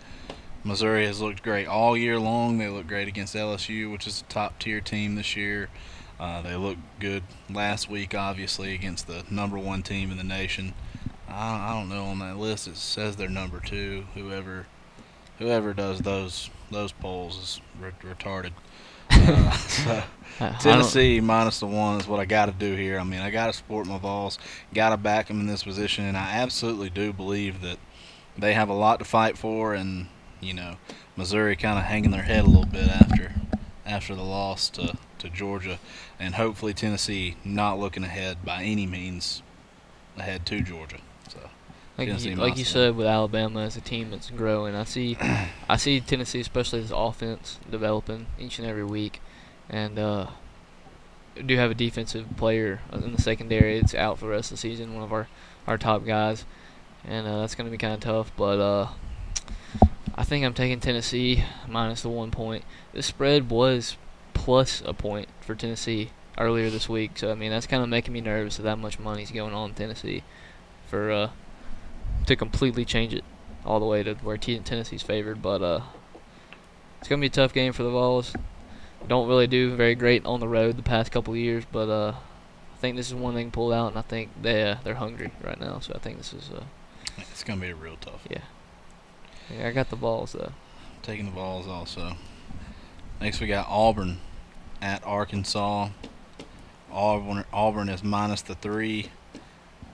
Missouri 0.62 1.04
has 1.06 1.20
looked 1.20 1.42
great 1.42 1.66
all 1.66 1.96
year 1.96 2.16
long. 2.16 2.58
They 2.58 2.68
looked 2.68 2.86
great 2.86 3.08
against 3.08 3.34
LSU, 3.34 3.90
which 3.90 4.06
is 4.06 4.20
a 4.20 4.24
top 4.32 4.60
tier 4.60 4.80
team 4.80 5.16
this 5.16 5.34
year. 5.34 5.68
Uh, 6.20 6.42
they 6.42 6.54
looked 6.54 6.80
good 7.00 7.24
last 7.50 7.90
week, 7.90 8.14
obviously, 8.14 8.72
against 8.72 9.08
the 9.08 9.24
number 9.28 9.58
one 9.58 9.82
team 9.82 10.12
in 10.12 10.16
the 10.16 10.24
nation. 10.24 10.74
I, 11.28 11.70
I 11.70 11.74
don't 11.74 11.88
know 11.88 12.04
on 12.04 12.20
that 12.20 12.36
list. 12.36 12.68
It 12.68 12.76
says 12.76 13.16
they're 13.16 13.28
number 13.28 13.58
two. 13.58 14.06
Whoever, 14.14 14.66
whoever 15.40 15.74
does 15.74 15.98
those 15.98 16.50
those 16.70 16.92
polls 16.92 17.36
is 17.36 17.60
re- 17.80 18.14
retarded. 18.14 18.52
So, 19.24 19.90
I- 19.92 20.04
I 20.38 20.50
don't- 20.50 20.60
Tennessee 20.60 21.20
minus 21.20 21.60
the 21.60 21.66
one 21.66 21.98
is 21.98 22.06
what 22.06 22.20
I 22.20 22.26
got 22.26 22.46
to 22.46 22.52
do 22.52 22.74
here. 22.74 22.98
I 22.98 23.04
mean, 23.04 23.20
I 23.20 23.30
got 23.30 23.46
to 23.46 23.52
support 23.54 23.86
my 23.86 23.96
Vols, 23.98 24.38
got 24.74 24.90
to 24.90 24.96
back 24.98 25.28
them 25.28 25.40
in 25.40 25.46
this 25.46 25.62
position, 25.62 26.04
and 26.04 26.16
I 26.16 26.32
absolutely 26.34 26.90
do 26.90 27.12
believe 27.12 27.62
that 27.62 27.78
they 28.36 28.52
have 28.52 28.68
a 28.68 28.74
lot 28.74 28.98
to 28.98 29.04
fight 29.06 29.38
for. 29.38 29.72
And 29.74 30.08
you 30.42 30.52
know, 30.52 30.76
Missouri 31.16 31.56
kind 31.56 31.78
of 31.78 31.84
hanging 31.86 32.10
their 32.10 32.22
head 32.24 32.44
a 32.44 32.48
little 32.48 32.66
bit 32.66 32.88
after 32.88 33.32
after 33.86 34.14
the 34.14 34.22
loss 34.22 34.68
to 34.70 34.98
to 35.20 35.30
Georgia, 35.30 35.78
and 36.20 36.34
hopefully 36.34 36.74
Tennessee 36.74 37.36
not 37.42 37.78
looking 37.78 38.04
ahead 38.04 38.44
by 38.44 38.62
any 38.62 38.86
means 38.86 39.42
ahead 40.18 40.44
to 40.46 40.60
Georgia. 40.60 40.98
Like 41.98 42.08
Tennessee 42.08 42.30
you, 42.30 42.36
like 42.36 42.58
you 42.58 42.64
said, 42.64 42.94
with 42.94 43.06
Alabama 43.06 43.60
as 43.60 43.76
a 43.76 43.80
team 43.80 44.10
that's 44.10 44.28
growing, 44.30 44.74
I 44.74 44.84
see, 44.84 45.16
I 45.68 45.76
see 45.76 46.00
Tennessee, 46.00 46.40
especially 46.40 46.82
this 46.82 46.92
offense, 46.94 47.58
developing 47.70 48.26
each 48.38 48.58
and 48.58 48.68
every 48.68 48.84
week, 48.84 49.22
and 49.70 49.98
uh, 49.98 50.26
do 51.44 51.56
have 51.56 51.70
a 51.70 51.74
defensive 51.74 52.26
player 52.36 52.80
in 52.92 53.12
the 53.12 53.22
secondary. 53.22 53.78
It's 53.78 53.94
out 53.94 54.18
for 54.18 54.26
the 54.26 54.32
rest 54.32 54.50
of 54.50 54.58
the 54.58 54.60
season, 54.60 54.94
one 54.94 55.04
of 55.04 55.12
our, 55.12 55.28
our 55.66 55.78
top 55.78 56.04
guys, 56.04 56.44
and 57.04 57.26
uh, 57.26 57.40
that's 57.40 57.54
going 57.54 57.66
to 57.66 57.70
be 57.70 57.78
kind 57.78 57.94
of 57.94 58.00
tough. 58.00 58.30
But 58.36 58.58
uh, 58.58 58.88
I 60.14 60.24
think 60.24 60.44
I'm 60.44 60.54
taking 60.54 60.80
Tennessee 60.80 61.44
minus 61.66 62.02
the 62.02 62.10
one 62.10 62.30
point. 62.30 62.64
The 62.92 63.02
spread 63.02 63.50
was 63.50 63.96
plus 64.34 64.82
a 64.84 64.92
point 64.92 65.28
for 65.40 65.54
Tennessee 65.54 66.10
earlier 66.38 66.68
this 66.68 66.90
week, 66.90 67.12
so 67.16 67.30
I 67.30 67.34
mean 67.34 67.50
that's 67.50 67.66
kind 67.66 67.82
of 67.82 67.88
making 67.88 68.12
me 68.12 68.20
nervous 68.20 68.58
that 68.58 68.64
that 68.64 68.78
much 68.78 68.98
money's 68.98 69.30
going 69.30 69.54
on 69.54 69.70
in 69.70 69.74
Tennessee 69.74 70.22
for 70.86 71.10
uh, 71.10 71.30
to 72.26 72.36
completely 72.36 72.84
change 72.84 73.14
it 73.14 73.24
all 73.64 73.80
the 73.80 73.86
way 73.86 74.02
to 74.02 74.14
where 74.16 74.36
T- 74.36 74.58
Tennessee's 74.58 75.02
favored. 75.02 75.42
But 75.42 75.62
uh, 75.62 75.80
it's 76.98 77.08
gonna 77.08 77.20
be 77.20 77.26
a 77.26 77.30
tough 77.30 77.52
game 77.52 77.72
for 77.72 77.82
the 77.82 77.90
Vols. 77.90 78.34
Don't 79.08 79.28
really 79.28 79.46
do 79.46 79.74
very 79.74 79.94
great 79.94 80.24
on 80.26 80.40
the 80.40 80.48
road 80.48 80.76
the 80.76 80.82
past 80.82 81.12
couple 81.12 81.32
of 81.34 81.38
years, 81.38 81.64
but 81.70 81.88
uh, 81.88 82.14
I 82.74 82.76
think 82.78 82.96
this 82.96 83.08
is 83.08 83.14
one 83.14 83.34
they 83.34 83.42
can 83.42 83.50
pull 83.50 83.72
out, 83.72 83.88
and 83.88 83.98
I 83.98 84.02
think 84.02 84.30
they 84.40 84.70
uh, 84.70 84.76
they're 84.84 84.94
hungry 84.94 85.30
right 85.42 85.60
now. 85.60 85.78
So 85.80 85.92
I 85.94 85.98
think 85.98 86.18
this 86.18 86.32
is 86.32 86.50
uh, 86.50 86.64
it's 87.18 87.44
gonna 87.44 87.60
be 87.60 87.70
a 87.70 87.74
real 87.74 87.96
tough. 88.00 88.26
yeah. 88.28 88.38
yeah 89.50 89.68
I 89.68 89.72
got 89.72 89.90
the 89.90 89.96
Vols 89.96 90.32
though. 90.32 90.52
taking 91.02 91.26
the 91.26 91.32
Vols 91.32 91.66
also. 91.68 92.16
Next 93.20 93.40
we 93.40 93.46
got 93.46 93.66
Auburn 93.68 94.18
at 94.82 95.04
Arkansas. 95.06 95.88
Auburn 96.90 97.44
Auburn 97.52 97.88
is 97.88 98.02
minus 98.02 98.42
the 98.42 98.54
three. 98.54 99.10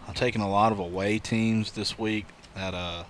I'm 0.09 0.15
taking 0.15 0.43
a 0.43 0.51
lot 0.51 0.73
of 0.73 0.79
away 0.79 1.19
teams 1.19 1.73
this 1.73 1.99
week. 1.99 2.27
That 2.55 2.75
uh 2.75 3.05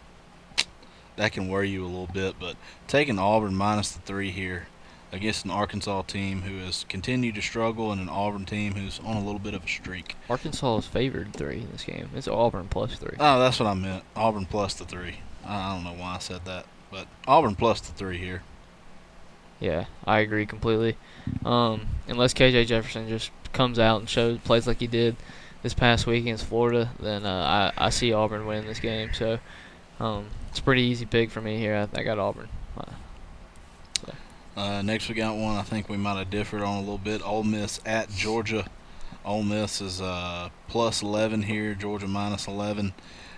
that 1.16 1.32
can 1.32 1.48
worry 1.48 1.68
you 1.68 1.84
a 1.84 1.86
little 1.86 2.08
bit, 2.12 2.36
but 2.40 2.56
taking 2.86 3.18
Auburn 3.18 3.54
minus 3.54 3.92
the 3.92 4.00
three 4.00 4.30
here 4.30 4.68
against 5.12 5.44
an 5.44 5.50
Arkansas 5.50 6.02
team 6.02 6.42
who 6.42 6.64
has 6.64 6.84
continued 6.88 7.34
to 7.34 7.42
struggle 7.42 7.92
and 7.92 8.00
an 8.00 8.08
Auburn 8.08 8.46
team 8.46 8.74
who's 8.74 8.98
on 9.00 9.16
a 9.16 9.24
little 9.24 9.38
bit 9.38 9.52
of 9.52 9.64
a 9.64 9.68
streak. 9.68 10.16
Arkansas 10.30 10.78
is 10.78 10.86
favored 10.86 11.34
three 11.34 11.60
in 11.60 11.70
this 11.70 11.84
game. 11.84 12.08
It's 12.14 12.26
Auburn 12.26 12.68
plus 12.68 12.96
three. 12.98 13.16
Oh, 13.20 13.38
that's 13.38 13.60
what 13.60 13.68
I 13.68 13.74
meant. 13.74 14.04
Auburn 14.16 14.46
plus 14.46 14.74
the 14.74 14.84
three. 14.84 15.16
I 15.44 15.56
I 15.56 15.74
don't 15.74 15.84
know 15.84 16.00
why 16.00 16.16
I 16.16 16.18
said 16.18 16.44
that, 16.46 16.66
but 16.90 17.06
Auburn 17.26 17.56
plus 17.56 17.80
the 17.80 17.92
three 17.92 18.18
here. 18.18 18.42
Yeah, 19.60 19.84
I 20.04 20.20
agree 20.20 20.46
completely. 20.46 20.96
Um, 21.44 21.86
unless 22.08 22.34
KJ 22.34 22.66
Jefferson 22.66 23.08
just 23.08 23.30
comes 23.52 23.78
out 23.78 24.00
and 24.00 24.08
shows 24.08 24.38
plays 24.38 24.66
like 24.66 24.80
he 24.80 24.86
did 24.86 25.14
this 25.62 25.74
past 25.74 26.06
week 26.06 26.22
against 26.22 26.44
Florida, 26.44 26.90
then 27.00 27.24
uh, 27.24 27.72
I 27.76 27.86
I 27.86 27.90
see 27.90 28.12
Auburn 28.12 28.46
winning 28.46 28.66
this 28.66 28.80
game. 28.80 29.12
So 29.12 29.38
um, 30.00 30.26
it's 30.50 30.58
a 30.58 30.62
pretty 30.62 30.82
easy 30.82 31.06
pick 31.06 31.30
for 31.30 31.40
me 31.40 31.58
here. 31.58 31.88
I, 31.94 32.00
I 32.00 32.02
got 32.02 32.18
Auburn. 32.18 32.48
Uh, 34.54 34.82
next, 34.82 35.08
we 35.08 35.14
got 35.14 35.36
one 35.36 35.56
I 35.56 35.62
think 35.62 35.88
we 35.88 35.96
might 35.96 36.18
have 36.18 36.30
differed 36.30 36.62
on 36.62 36.76
a 36.76 36.80
little 36.80 36.98
bit. 36.98 37.26
Ole 37.26 37.42
Miss 37.42 37.80
at 37.86 38.10
Georgia. 38.10 38.66
Ole 39.24 39.42
Miss 39.42 39.80
is 39.80 40.00
uh, 40.00 40.50
plus 40.68 41.02
11 41.02 41.44
here. 41.44 41.74
Georgia 41.74 42.06
minus 42.06 42.46
11. 42.46 42.92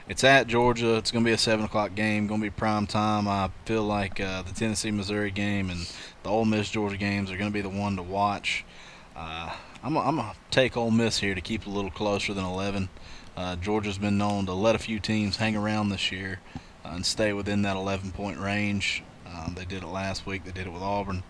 It's 0.09 0.25
at 0.25 0.49
Georgia. 0.49 0.97
It's 0.97 1.11
going 1.11 1.25
to 1.25 1.29
be 1.29 1.33
a 1.33 1.39
7 1.39 1.65
o'clock 1.65 1.95
game. 1.95 2.27
Going 2.27 2.41
to 2.41 2.47
be 2.47 2.51
prime 2.51 2.87
time. 2.87 3.29
I 3.29 3.51
feel 3.65 3.85
like 3.85 4.21
uh, 4.21 4.43
the 4.43 4.53
Tennessee 4.53 4.91
Missouri 4.91 5.31
game 5.31 5.71
and 5.71 5.89
the 6.25 6.31
Ole 6.31 6.45
Miss 6.45 6.69
Georgia 6.69 6.97
games 6.97 7.31
are 7.31 7.37
going 7.37 7.51
to 7.51 7.55
be 7.55 7.63
the 7.63 7.69
one 7.69 7.97
to 7.97 8.03
watch. 8.03 8.65
Uh, 9.15 9.55
I'm 9.85 9.93
going 9.93 10.17
to 10.17 10.35
take 10.51 10.79
Ole 10.79 10.91
Miss 10.91 11.19
here 11.19 11.35
to 11.35 11.43
keep 11.43 11.61
it 11.61 11.67
a 11.67 11.71
little 11.71 11.91
closer 11.91 12.33
than 12.33 12.47
11. 12.47 12.89
Uh, 13.37 13.57
Georgia's 13.57 13.99
been 13.99 14.17
known 14.17 14.47
to 14.47 14.55
let 14.55 14.75
a 14.75 14.79
few 14.79 14.99
teams 14.99 15.37
hang 15.37 15.55
around 15.55 15.91
this 15.91 16.11
year 16.11 16.41
uh, 16.83 16.93
and 16.95 17.05
stay 17.05 17.35
within 17.35 17.61
that 17.63 17.77
11 17.77 18.13
point 18.13 18.39
range. 18.39 19.03
Um, 19.27 19.55
they 19.55 19.67
did 19.67 19.83
it 19.83 19.89
last 19.89 20.25
week. 20.25 20.45
They 20.45 20.53
did 20.53 20.67
it 20.67 20.73
with 20.73 20.81
Auburn. 20.81 21.23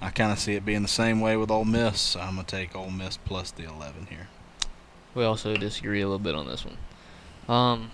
I 0.00 0.10
kind 0.10 0.32
of 0.32 0.40
see 0.40 0.54
it 0.54 0.64
being 0.64 0.82
the 0.82 0.88
same 0.88 1.20
way 1.20 1.36
with 1.36 1.52
Ole 1.52 1.64
Miss. 1.64 2.00
So 2.00 2.20
I'm 2.20 2.34
gonna 2.34 2.48
take 2.48 2.74
Ole 2.74 2.90
Miss 2.90 3.16
plus 3.16 3.52
the 3.52 3.62
11 3.62 4.08
here. 4.10 4.26
We 5.14 5.22
also 5.22 5.56
disagree 5.56 6.00
a 6.00 6.06
little 6.06 6.18
bit 6.18 6.34
on 6.34 6.48
this 6.48 6.64
one. 6.64 6.78
Um, 7.48 7.90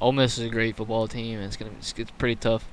Ole 0.00 0.12
Miss 0.12 0.38
is 0.38 0.46
a 0.46 0.48
great 0.48 0.76
football 0.76 1.06
team, 1.06 1.36
and 1.36 1.46
it's 1.46 1.56
gonna 1.56 1.72
it's, 1.78 1.92
it's 1.98 2.10
pretty 2.12 2.36
tough 2.36 2.66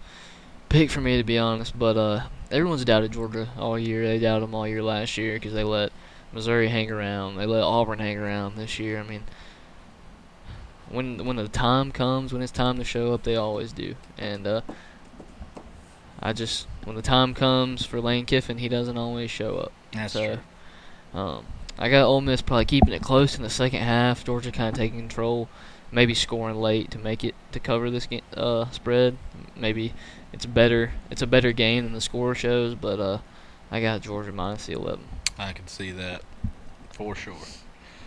pick 0.69 0.89
for 0.89 1.01
me 1.01 1.17
to 1.17 1.23
be 1.23 1.37
honest. 1.37 1.77
But 1.77 1.97
uh, 1.97 2.27
everyone's 2.49 2.85
doubted 2.85 3.11
Georgia 3.11 3.49
all 3.57 3.77
year. 3.77 4.07
They 4.07 4.19
doubted 4.19 4.43
them 4.43 4.55
all 4.55 4.67
year 4.67 4.83
last 4.83 5.17
year 5.17 5.33
because 5.33 5.53
they 5.53 5.63
let 5.63 5.91
Missouri 6.35 6.67
hang 6.67 6.91
around. 6.91 7.37
They 7.37 7.45
let 7.45 7.63
Auburn 7.63 7.99
hang 7.99 8.17
around 8.17 8.57
this 8.57 8.77
year. 8.77 8.99
I 8.99 9.03
mean, 9.03 9.23
when 10.89 11.25
when 11.25 11.37
the 11.37 11.47
time 11.47 11.91
comes, 11.91 12.33
when 12.33 12.41
it's 12.41 12.51
time 12.51 12.77
to 12.77 12.83
show 12.83 13.13
up, 13.13 13.23
they 13.23 13.37
always 13.37 13.71
do. 13.71 13.95
And 14.17 14.45
uh, 14.45 14.61
I 16.19 16.33
just 16.33 16.67
when 16.83 16.97
the 16.97 17.01
time 17.01 17.33
comes 17.33 17.85
for 17.85 18.01
Lane 18.01 18.25
Kiffin, 18.25 18.57
he 18.57 18.67
doesn't 18.67 18.97
always 18.97 19.31
show 19.31 19.55
up. 19.55 19.71
That's 19.93 20.13
so, 20.13 20.25
true. 20.25 21.19
Um, 21.19 21.45
I 21.79 21.89
got 21.89 22.05
Ole 22.05 22.19
Miss 22.19 22.41
probably 22.41 22.65
keeping 22.65 22.93
it 22.93 23.01
close 23.01 23.37
in 23.37 23.41
the 23.41 23.49
second 23.49 23.81
half. 23.81 24.25
Georgia 24.25 24.51
kind 24.51 24.69
of 24.69 24.75
taking 24.75 24.99
control, 24.99 25.47
maybe 25.89 26.13
scoring 26.13 26.57
late 26.57 26.91
to 26.91 26.99
make 26.99 27.23
it 27.23 27.33
to 27.53 27.61
cover 27.61 27.89
this 27.89 28.07
game, 28.07 28.23
uh, 28.35 28.69
spread. 28.71 29.17
Maybe 29.55 29.93
it's 30.33 30.45
better. 30.45 30.91
It's 31.09 31.21
a 31.21 31.27
better 31.27 31.53
game 31.53 31.85
than 31.85 31.93
the 31.93 32.01
score 32.01 32.35
shows, 32.35 32.75
but 32.75 32.99
uh, 32.99 33.19
I 33.71 33.79
got 33.79 34.01
Georgia 34.01 34.33
minus 34.33 34.65
the 34.65 34.73
11. 34.73 35.14
I 35.37 35.53
can 35.53 35.67
see 35.67 35.91
that 35.91 36.21
for 36.91 37.15
sure. 37.15 37.35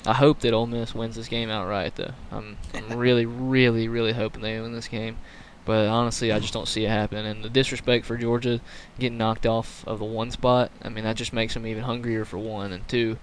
I 0.07 0.14
hope 0.14 0.41
that 0.41 0.55
Ole 0.55 0.67
Miss 0.67 0.95
wins 0.95 1.17
this 1.17 1.29
game 1.29 1.51
outright, 1.51 1.97
though. 1.97 2.12
I'm, 2.31 2.57
I'm 2.75 2.97
really, 2.97 3.27
really, 3.27 3.88
really 3.88 4.12
hoping 4.12 4.43
they 4.43 4.59
win 4.61 4.73
this 4.73 4.88
game. 4.88 5.19
But 5.64 5.87
honestly, 5.88 6.33
I 6.33 6.38
just 6.38 6.55
don't 6.55 6.69
see 6.69 6.87
it 6.87 6.88
happen. 6.88 7.27
And 7.27 7.45
the 7.45 7.51
disrespect 7.51 8.07
for 8.07 8.17
Georgia 8.17 8.61
getting 8.99 9.19
knocked 9.19 9.45
off 9.45 9.87
of 9.87 9.99
the 9.99 10.05
one 10.07 10.31
spot, 10.31 10.71
I 10.83 10.88
mean, 10.88 11.05
that 11.05 11.17
just 11.17 11.35
makes 11.35 11.53
them 11.53 11.67
even 11.67 11.83
hungrier 11.85 12.25
for 12.25 12.38
one. 12.38 12.73
And 12.73 12.88
two, 12.88 13.19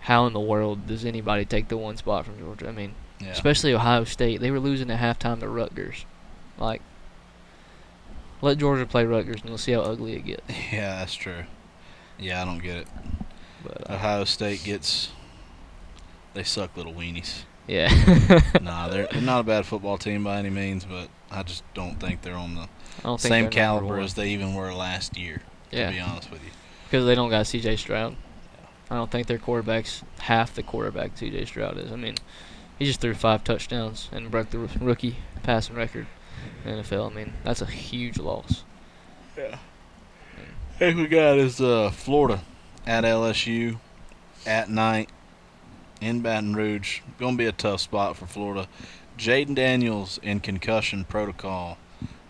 how 0.00 0.26
in 0.26 0.34
the 0.34 0.40
world 0.40 0.86
does 0.86 1.06
anybody 1.06 1.46
take 1.46 1.68
the 1.68 1.78
one 1.78 1.96
spot 1.96 2.26
from 2.26 2.38
Georgia? 2.38 2.68
I 2.68 2.72
mean, 2.72 2.92
Yeah. 3.18 3.28
especially 3.28 3.72
Ohio 3.72 4.04
State. 4.04 4.40
They 4.42 4.50
were 4.50 4.60
losing 4.60 4.90
at 4.90 5.00
halftime 5.00 5.40
to 5.40 5.48
Rutgers. 5.48 6.04
Like, 6.58 6.82
let 8.42 8.58
Georgia 8.58 8.84
play 8.84 9.04
Rutgers 9.06 9.40
and 9.40 9.48
you'll 9.48 9.56
see 9.58 9.72
how 9.72 9.80
ugly 9.80 10.14
it 10.14 10.24
gets. 10.26 10.42
Yeah, 10.72 10.98
that's 10.98 11.14
true. 11.14 11.44
Yeah, 12.18 12.42
I 12.42 12.44
don't 12.44 12.58
get 12.62 12.76
it. 12.76 12.88
But 13.64 13.90
uh, 13.90 13.94
Ohio 13.94 14.24
State 14.24 14.64
gets. 14.64 15.10
They 16.34 16.44
suck 16.44 16.76
little 16.76 16.94
weenies. 16.94 17.42
yeah, 17.66 17.88
nah, 18.62 18.88
they're, 18.88 19.08
they're 19.10 19.20
not 19.20 19.40
a 19.40 19.42
bad 19.42 19.66
football 19.66 19.98
team 19.98 20.22
by 20.24 20.38
any 20.38 20.50
means, 20.50 20.84
but 20.84 21.08
I 21.30 21.42
just 21.42 21.64
don't 21.74 21.98
think 21.98 22.22
they're 22.22 22.36
on 22.36 22.54
the 22.54 22.62
I 22.62 22.68
don't 23.02 23.20
think 23.20 23.32
same 23.32 23.50
caliber 23.50 23.98
as 23.98 24.14
they 24.14 24.28
even 24.30 24.54
were 24.54 24.72
last 24.72 25.16
year. 25.16 25.42
yeah. 25.72 25.86
To 25.90 25.92
be 25.96 26.00
honest 26.00 26.30
with 26.30 26.42
you. 26.44 26.50
because 26.84 27.04
they 27.06 27.14
don't 27.16 27.30
got 27.30 27.46
C.J. 27.48 27.76
Stroud. 27.76 28.12
Yeah. 28.12 28.66
I 28.90 28.94
don't 28.94 29.10
think 29.10 29.26
their 29.26 29.38
quarterback's 29.38 30.02
half 30.20 30.54
the 30.54 30.62
quarterback 30.62 31.16
C.J. 31.18 31.44
Stroud 31.46 31.78
is. 31.78 31.90
I 31.90 31.96
mean, 31.96 32.14
he 32.78 32.86
just 32.86 33.00
threw 33.00 33.14
five 33.14 33.42
touchdowns 33.42 34.08
and 34.12 34.30
broke 34.30 34.50
the 34.50 34.58
roo- 34.58 34.68
rookie 34.80 35.16
passing 35.42 35.74
record 35.74 36.06
in 36.64 36.76
the 36.76 36.82
NFL. 36.82 37.10
I 37.10 37.14
mean, 37.14 37.32
that's 37.42 37.60
a 37.60 37.66
huge 37.66 38.18
loss. 38.18 38.62
Yeah. 39.36 39.58
Next 40.80 40.96
we 40.96 41.06
got 41.08 41.38
is 41.38 41.60
uh, 41.60 41.90
Florida 41.90 42.40
at 42.86 43.04
LSU 43.04 43.78
at 44.46 44.70
night 44.70 45.10
in 46.00 46.20
Baton 46.20 46.54
Rouge. 46.54 47.00
Going 47.18 47.34
to 47.34 47.38
be 47.38 47.46
a 47.46 47.52
tough 47.52 47.80
spot 47.80 48.16
for 48.16 48.26
Florida. 48.26 48.68
Jayden 49.18 49.54
Daniels 49.54 50.18
in 50.22 50.40
concussion 50.40 51.04
protocol. 51.04 51.78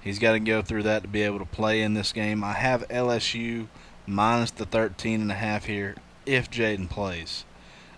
He's 0.01 0.19
got 0.19 0.33
to 0.33 0.41
go 0.41 0.63
through 0.63 0.83
that 0.85 1.03
to 1.03 1.09
be 1.09 1.23
able 1.23 1.39
to 1.39 1.45
play 1.45 1.83
in 1.83 1.95
this 1.95 2.13
game. 2.13 2.43
I 2.43 2.55
have 2.55 2.89
LSU 2.89 3.69
minus 4.07 4.51
the 4.51 4.65
13 4.65 5.21
and 5.21 5.31
a 5.31 5.35
half 5.35 5.67
here 5.67 5.97
if 6.27 6.51
Jayden 6.51 6.89
plays. 6.89 7.45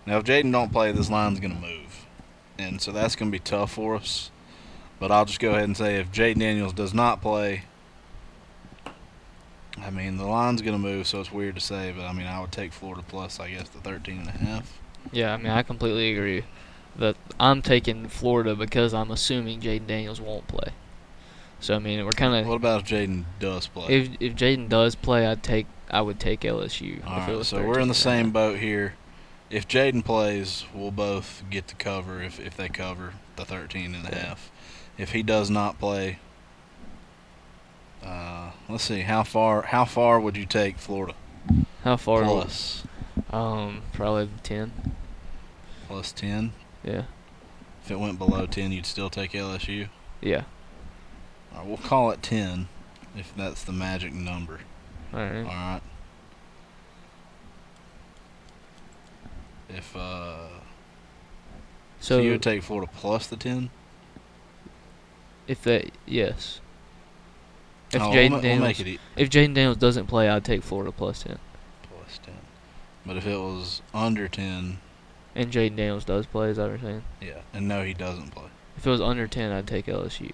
Now 0.05 0.17
if 0.17 0.25
Jayden 0.25 0.51
don't 0.51 0.71
play, 0.71 0.91
this 0.91 1.09
line's 1.09 1.39
going 1.39 1.55
to 1.55 1.61
move. 1.61 2.05
And 2.57 2.81
so 2.81 2.91
that's 2.91 3.15
going 3.15 3.31
to 3.31 3.35
be 3.35 3.43
tough 3.43 3.71
for 3.71 3.95
us. 3.95 4.29
But 4.99 5.11
I'll 5.11 5.25
just 5.25 5.39
go 5.39 5.51
ahead 5.51 5.63
and 5.63 5.77
say 5.77 5.95
if 5.95 6.11
Jayden 6.11 6.39
Daniels 6.39 6.73
does 6.73 6.93
not 6.93 7.21
play, 7.21 7.63
I 9.85 9.89
mean, 9.89 10.17
the 10.17 10.25
line's 10.25 10.61
going 10.61 10.73
to 10.73 10.79
move, 10.79 11.07
so 11.07 11.19
it's 11.19 11.31
weird 11.31 11.55
to 11.55 11.61
say, 11.61 11.93
but 11.95 12.05
I 12.05 12.13
mean, 12.13 12.27
I 12.27 12.39
would 12.39 12.51
take 12.51 12.71
Florida 12.73 13.03
plus, 13.07 13.39
I 13.39 13.49
guess, 13.51 13.69
the 13.69 13.79
13 13.79 14.19
and 14.19 14.27
a 14.27 14.31
half. 14.31 14.79
Yeah, 15.11 15.33
I 15.33 15.37
mean, 15.37 15.51
I 15.51 15.63
completely 15.63 16.13
agree. 16.13 16.43
That 16.95 17.15
I'm 17.39 17.61
taking 17.61 18.07
Florida 18.07 18.55
because 18.55 18.93
I'm 18.93 19.11
assuming 19.11 19.61
Jayden 19.61 19.87
Daniels 19.87 20.21
won't 20.21 20.47
play. 20.47 20.73
So 21.59 21.75
I 21.75 21.79
mean, 21.79 22.03
we're 22.05 22.11
kind 22.11 22.35
of. 22.35 22.45
What 22.45 22.55
about 22.55 22.81
if 22.81 22.87
Jayden 22.87 23.23
does 23.39 23.67
play? 23.67 23.87
if 23.87 24.09
if 24.19 24.35
Jayden 24.35 24.69
does 24.69 24.95
play, 24.95 25.25
I'd 25.25 25.41
take 25.41 25.65
I 25.89 26.01
would 26.01 26.19
take 26.19 26.41
LSU. 26.41 27.05
All 27.07 27.37
was 27.37 27.47
so 27.47 27.63
we're 27.63 27.79
in 27.79 27.87
the 27.87 27.93
same 27.93 28.31
boat 28.31 28.59
here. 28.59 28.95
If 29.49 29.67
Jayden 29.67 30.03
plays, 30.03 30.65
we'll 30.73 30.91
both 30.91 31.43
get 31.49 31.67
the 31.67 31.75
cover 31.75 32.21
if, 32.21 32.39
if 32.39 32.57
they 32.57 32.67
cover 32.67 33.13
the 33.35 33.45
13 33.45 33.93
and 33.93 34.07
a 34.07 34.15
half. 34.15 34.51
If 34.97 35.11
he 35.11 35.21
does 35.21 35.49
not 35.49 35.79
play, 35.79 36.17
uh, 38.03 38.51
let's 38.69 38.83
see 38.83 39.01
how 39.01 39.23
far 39.23 39.61
how 39.63 39.85
far 39.85 40.19
would 40.19 40.35
you 40.37 40.45
take 40.45 40.77
Florida 40.77 41.13
How 41.83 41.97
far? 41.97 42.23
plus 42.23 42.83
Um, 43.31 43.81
probably 43.93 44.29
ten. 44.43 44.71
plus 45.87 46.11
10? 46.11 46.53
Yeah. 46.83 47.03
If 47.83 47.91
it 47.91 47.99
went 47.99 48.17
below 48.17 48.45
10, 48.45 48.71
you'd 48.71 48.85
still 48.85 49.09
take 49.09 49.31
LSU. 49.31 49.89
Yeah. 50.21 50.43
All 51.51 51.59
right, 51.59 51.67
we'll 51.67 51.77
call 51.77 52.11
it 52.11 52.21
10 52.23 52.67
if 53.15 53.33
that's 53.35 53.63
the 53.63 53.71
magic 53.73 54.13
number. 54.13 54.59
All 55.13 55.19
right. 55.19 55.37
All 55.39 55.43
right. 55.45 55.81
If 59.69 59.95
uh, 59.95 60.47
so, 61.99 62.17
So, 62.17 62.21
you 62.21 62.31
would 62.31 62.41
take 62.43 62.63
Florida 62.63 62.91
plus 62.95 63.27
the 63.27 63.35
10. 63.35 63.69
if 65.47 65.61
they 65.63 65.89
yes, 66.05 66.59
if 67.95 68.01
oh, 68.01 68.05
Jayden 68.11 68.13
we'll, 68.13 68.29
we'll 68.31 68.41
Daniels 68.41 68.81
e- 68.81 68.99
if 69.15 69.29
Jayden 69.29 69.53
Daniels 69.53 69.77
doesn't 69.77 70.07
play, 70.07 70.29
I'd 70.29 70.43
take 70.45 70.63
Florida 70.63 70.91
plus 70.91 71.23
ten. 71.23 71.37
plus 71.89 72.19
10. 72.23 72.33
But 73.05 73.17
if 73.17 73.25
it 73.27 73.37
was 73.37 73.81
under 73.93 74.27
10, 74.27 74.77
And 75.35 75.51
Jayden 75.51 75.75
Daniels 75.75 76.05
does 76.05 76.25
play. 76.25 76.49
Is 76.49 76.57
that 76.57 76.63
what 76.63 76.81
you're 76.81 76.89
saying? 76.91 77.03
yeah, 77.21 77.41
and 77.53 77.67
no, 77.67 77.83
he 77.83 77.93
doesn't 77.93 78.31
play. 78.31 78.45
If 78.77 78.85
it 78.87 78.89
was 78.89 79.01
under 79.01 79.27
ten, 79.27 79.51
I'd 79.51 79.67
take 79.67 79.85
LSU. 79.87 80.31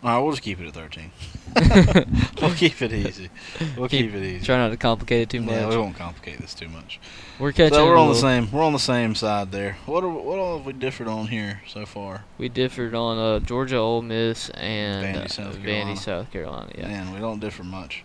All 0.00 0.10
right, 0.10 0.18
we'll 0.22 0.30
just 0.30 0.42
keep 0.42 0.60
it 0.60 0.68
at 0.68 0.74
13. 0.74 1.10
we'll 2.40 2.54
keep 2.54 2.80
it 2.82 2.92
easy. 2.92 3.30
We'll 3.76 3.88
keep, 3.88 4.14
it 4.14 4.22
easy. 4.22 4.46
Try 4.46 4.56
not 4.56 4.68
to 4.68 4.76
complicate 4.76 5.22
it 5.22 5.30
too 5.30 5.40
much. 5.40 5.54
Yeah, 5.54 5.68
we 5.68 5.76
won't 5.76 5.96
complicate 5.96 6.38
this 6.38 6.54
too 6.54 6.68
much. 6.68 7.00
We're 7.40 7.50
catching. 7.50 7.74
So 7.74 7.84
we're 7.84 7.96
on 7.96 8.08
the 8.08 8.14
same. 8.14 8.48
We're 8.52 8.62
on 8.62 8.72
the 8.72 8.78
same 8.78 9.16
side 9.16 9.50
there. 9.50 9.76
What 9.86 10.04
are, 10.04 10.08
what 10.08 10.38
all 10.38 10.58
have 10.58 10.66
we 10.66 10.72
differed 10.72 11.08
on 11.08 11.26
here 11.26 11.62
so 11.66 11.84
far? 11.84 12.24
We 12.38 12.48
differed 12.48 12.94
on 12.94 13.18
uh, 13.18 13.40
Georgia, 13.40 13.78
Ole 13.78 14.02
Miss, 14.02 14.50
and 14.50 15.04
Vandy, 15.04 15.24
uh, 15.24 15.28
South 15.28 15.56
Vandy, 15.56 15.64
Carolina. 15.64 15.96
South 15.96 16.30
Carolina. 16.30 16.72
Yeah. 16.78 16.88
Man, 16.88 17.12
we 17.12 17.18
don't 17.18 17.40
differ 17.40 17.64
much. 17.64 18.04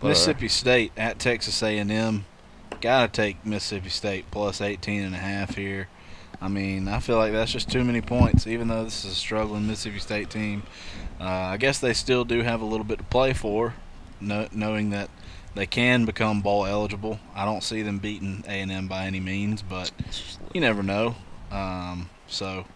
But, 0.00 0.06
uh, 0.06 0.08
Mississippi 0.10 0.48
State 0.48 0.92
at 0.96 1.18
Texas 1.18 1.62
A&M. 1.62 2.24
Gotta 2.80 3.12
take 3.12 3.44
Mississippi 3.44 3.90
State 3.90 4.30
plus 4.30 4.62
18 4.62 5.02
and 5.02 5.14
a 5.14 5.18
half 5.18 5.56
here. 5.56 5.88
I 6.44 6.48
mean, 6.48 6.88
I 6.88 6.98
feel 6.98 7.16
like 7.16 7.32
that's 7.32 7.50
just 7.50 7.70
too 7.70 7.82
many 7.84 8.02
points. 8.02 8.46
Even 8.46 8.68
though 8.68 8.84
this 8.84 9.02
is 9.06 9.12
a 9.12 9.14
struggling 9.14 9.66
Mississippi 9.66 9.98
State 9.98 10.28
team, 10.28 10.62
uh, 11.18 11.24
I 11.24 11.56
guess 11.56 11.78
they 11.78 11.94
still 11.94 12.26
do 12.26 12.42
have 12.42 12.60
a 12.60 12.66
little 12.66 12.84
bit 12.84 12.98
to 12.98 13.04
play 13.04 13.32
for, 13.32 13.72
no, 14.20 14.46
knowing 14.52 14.90
that 14.90 15.08
they 15.54 15.64
can 15.64 16.04
become 16.04 16.42
bowl 16.42 16.66
eligible. 16.66 17.18
I 17.34 17.46
don't 17.46 17.62
see 17.62 17.80
them 17.80 17.98
beating 17.98 18.44
A&M 18.46 18.88
by 18.88 19.06
any 19.06 19.20
means, 19.20 19.62
but 19.62 19.90
you 20.52 20.60
never 20.60 20.82
know. 20.82 21.16
Um, 21.50 22.10
so 22.26 22.66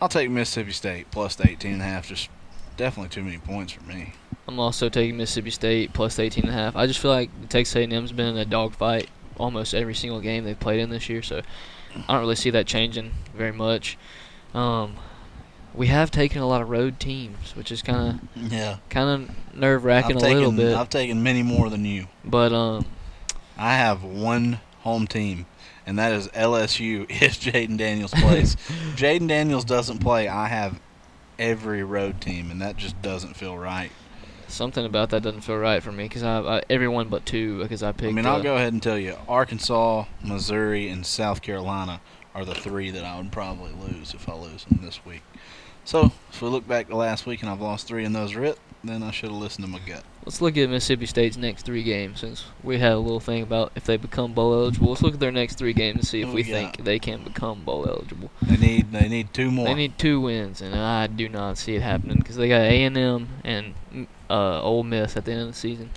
I'll 0.00 0.08
take 0.08 0.30
Mississippi 0.30 0.72
State 0.72 1.10
plus 1.10 1.34
the 1.34 1.50
18 1.50 1.74
and 1.74 1.82
a 1.82 1.84
half. 1.84 2.08
Just 2.08 2.30
definitely 2.78 3.10
too 3.10 3.24
many 3.24 3.36
points 3.36 3.74
for 3.74 3.84
me. 3.84 4.14
I'm 4.48 4.58
also 4.58 4.88
taking 4.88 5.18
Mississippi 5.18 5.50
State 5.50 5.92
plus 5.92 6.18
18 6.18 6.44
and 6.44 6.50
a 6.50 6.56
half. 6.56 6.76
I 6.76 6.86
just 6.86 6.98
feel 6.98 7.10
like 7.10 7.50
Texas 7.50 7.76
A&M's 7.76 8.12
been 8.12 8.28
in 8.28 8.38
a 8.38 8.46
dogfight 8.46 9.10
almost 9.36 9.74
every 9.74 9.94
single 9.94 10.20
game 10.20 10.44
they've 10.44 10.58
played 10.58 10.80
in 10.80 10.88
this 10.88 11.10
year. 11.10 11.22
So 11.22 11.42
I 12.08 12.12
don't 12.12 12.20
really 12.20 12.36
see 12.36 12.50
that 12.50 12.66
changing 12.66 13.12
very 13.36 13.52
much. 13.52 13.96
Um, 14.54 14.96
we 15.74 15.86
have 15.88 16.10
taken 16.10 16.42
a 16.42 16.46
lot 16.46 16.60
of 16.62 16.68
road 16.68 17.00
teams, 17.00 17.56
which 17.56 17.72
is 17.72 17.82
kind 17.82 18.20
of 18.36 18.52
Yeah. 18.52 18.76
kind 18.90 19.28
of 19.28 19.56
nerve 19.56 19.84
wracking 19.84 20.16
a 20.16 20.18
I've 20.24 20.34
little 20.34 20.52
bit. 20.52 20.76
I've 20.76 20.90
taken 20.90 21.22
many 21.22 21.42
more 21.42 21.70
than 21.70 21.84
you. 21.84 22.06
but 22.24 22.52
um, 22.52 22.84
I 23.56 23.74
have 23.74 24.02
one 24.02 24.60
home 24.80 25.06
team, 25.06 25.46
and 25.86 25.98
that 25.98 26.12
is 26.12 26.28
LSU 26.28 27.06
if 27.10 27.40
Jayden 27.40 27.76
Daniels 27.78 28.12
plays. 28.12 28.56
Jayden 28.96 29.28
Daniels 29.28 29.64
doesn't 29.64 29.98
play, 29.98 30.28
I 30.28 30.48
have 30.48 30.80
every 31.38 31.82
road 31.82 32.20
team, 32.20 32.50
and 32.50 32.60
that 32.60 32.76
just 32.76 33.00
doesn't 33.02 33.34
feel 33.34 33.56
right. 33.56 33.92
Something 34.52 34.84
about 34.84 35.10
that 35.10 35.22
doesn't 35.22 35.40
feel 35.40 35.56
right 35.56 35.82
for 35.82 35.92
me 35.92 36.04
because 36.04 36.22
I, 36.22 36.40
I 36.40 36.62
everyone 36.68 37.08
but 37.08 37.26
two 37.26 37.62
because 37.62 37.82
I 37.82 37.92
picked. 37.92 38.10
I 38.10 38.12
mean, 38.12 38.26
uh, 38.26 38.32
I'll 38.34 38.42
go 38.42 38.56
ahead 38.56 38.72
and 38.72 38.82
tell 38.82 38.98
you 38.98 39.16
Arkansas, 39.28 40.04
Missouri, 40.22 40.88
and 40.88 41.04
South 41.04 41.42
Carolina 41.42 42.00
are 42.34 42.44
the 42.44 42.54
three 42.54 42.90
that 42.90 43.04
I 43.04 43.16
would 43.18 43.32
probably 43.32 43.72
lose 43.72 44.14
if 44.14 44.28
I 44.28 44.34
lose 44.34 44.64
them 44.64 44.80
this 44.82 45.04
week. 45.04 45.22
So, 45.84 46.12
if 46.30 46.40
we 46.40 46.48
look 46.48 46.66
back 46.66 46.88
to 46.88 46.96
last 46.96 47.26
week 47.26 47.42
and 47.42 47.50
I've 47.50 47.60
lost 47.60 47.86
three 47.88 48.04
in 48.04 48.12
those 48.12 48.34
writ, 48.34 48.58
then 48.84 49.02
I 49.02 49.10
should 49.10 49.30
have 49.30 49.38
listened 49.38 49.64
to 49.66 49.70
my 49.70 49.80
gut. 49.80 50.04
Let's 50.24 50.40
look 50.40 50.56
at 50.56 50.70
Mississippi 50.70 51.06
State's 51.06 51.36
next 51.36 51.64
three 51.64 51.82
games 51.82 52.20
since 52.20 52.44
we 52.62 52.78
had 52.78 52.92
a 52.92 52.98
little 52.98 53.20
thing 53.20 53.42
about 53.42 53.72
if 53.74 53.84
they 53.84 53.96
become 53.96 54.32
bowl 54.32 54.54
eligible. 54.54 54.90
Let's 54.90 55.02
look 55.02 55.14
at 55.14 55.20
their 55.20 55.32
next 55.32 55.56
three 55.56 55.72
games 55.72 55.96
and 55.96 56.06
see 56.06 56.20
if 56.20 56.28
we 56.28 56.34
we 56.34 56.42
think 56.44 56.84
they 56.84 57.00
can 57.00 57.24
become 57.24 57.64
bowl 57.64 57.88
eligible. 57.88 58.30
They 58.40 58.56
need 58.56 58.92
they 58.92 59.08
need 59.08 59.34
two 59.34 59.50
more. 59.50 59.66
They 59.66 59.74
need 59.74 59.98
two 59.98 60.20
wins, 60.20 60.60
and 60.60 60.74
I 60.76 61.08
do 61.08 61.28
not 61.28 61.58
see 61.58 61.74
it 61.74 61.82
happening 61.82 62.18
because 62.18 62.36
they 62.36 62.48
got 62.48 62.60
A 62.60 62.84
and 62.84 62.96
M 62.96 63.28
and 63.42 63.74
uh, 64.30 64.62
Ole 64.62 64.84
Miss 64.84 65.16
at 65.16 65.24
the 65.24 65.32
end 65.32 65.42
of 65.42 65.48
the 65.48 65.54
season, 65.54 65.90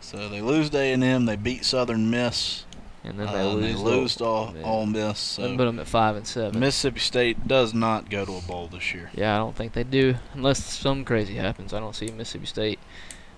so 0.00 0.28
they 0.28 0.40
lose 0.40 0.70
to 0.70 0.78
A&M, 0.78 1.26
they 1.26 1.36
beat 1.36 1.64
Southern 1.64 2.10
Miss, 2.10 2.64
and 3.06 3.18
then 3.18 3.28
uh, 3.28 3.32
they 3.32 3.40
and 3.50 3.54
lose. 3.60 3.64
they 3.64 3.74
lose 3.82 4.16
to 4.16 4.24
Ole- 4.24 4.54
Ole, 4.64 4.86
Miss. 4.86 5.18
So 5.18 5.56
put 5.56 5.64
them 5.64 5.78
at 5.78 5.86
five 5.86 6.16
and 6.16 6.26
seven. 6.26 6.60
Mississippi 6.60 7.00
State 7.00 7.46
does 7.48 7.72
not 7.72 8.10
go 8.10 8.24
to 8.24 8.32
a 8.36 8.40
bowl 8.42 8.68
this 8.68 8.92
year. 8.92 9.10
Yeah, 9.14 9.34
I 9.34 9.38
don't 9.38 9.54
think 9.56 9.72
they 9.72 9.84
do 9.84 10.16
unless 10.34 10.62
some 10.64 11.04
crazy 11.04 11.36
happens. 11.36 11.72
I 11.72 11.80
don't 11.80 11.94
see 11.94 12.06
Mississippi 12.10 12.46
State 12.46 12.78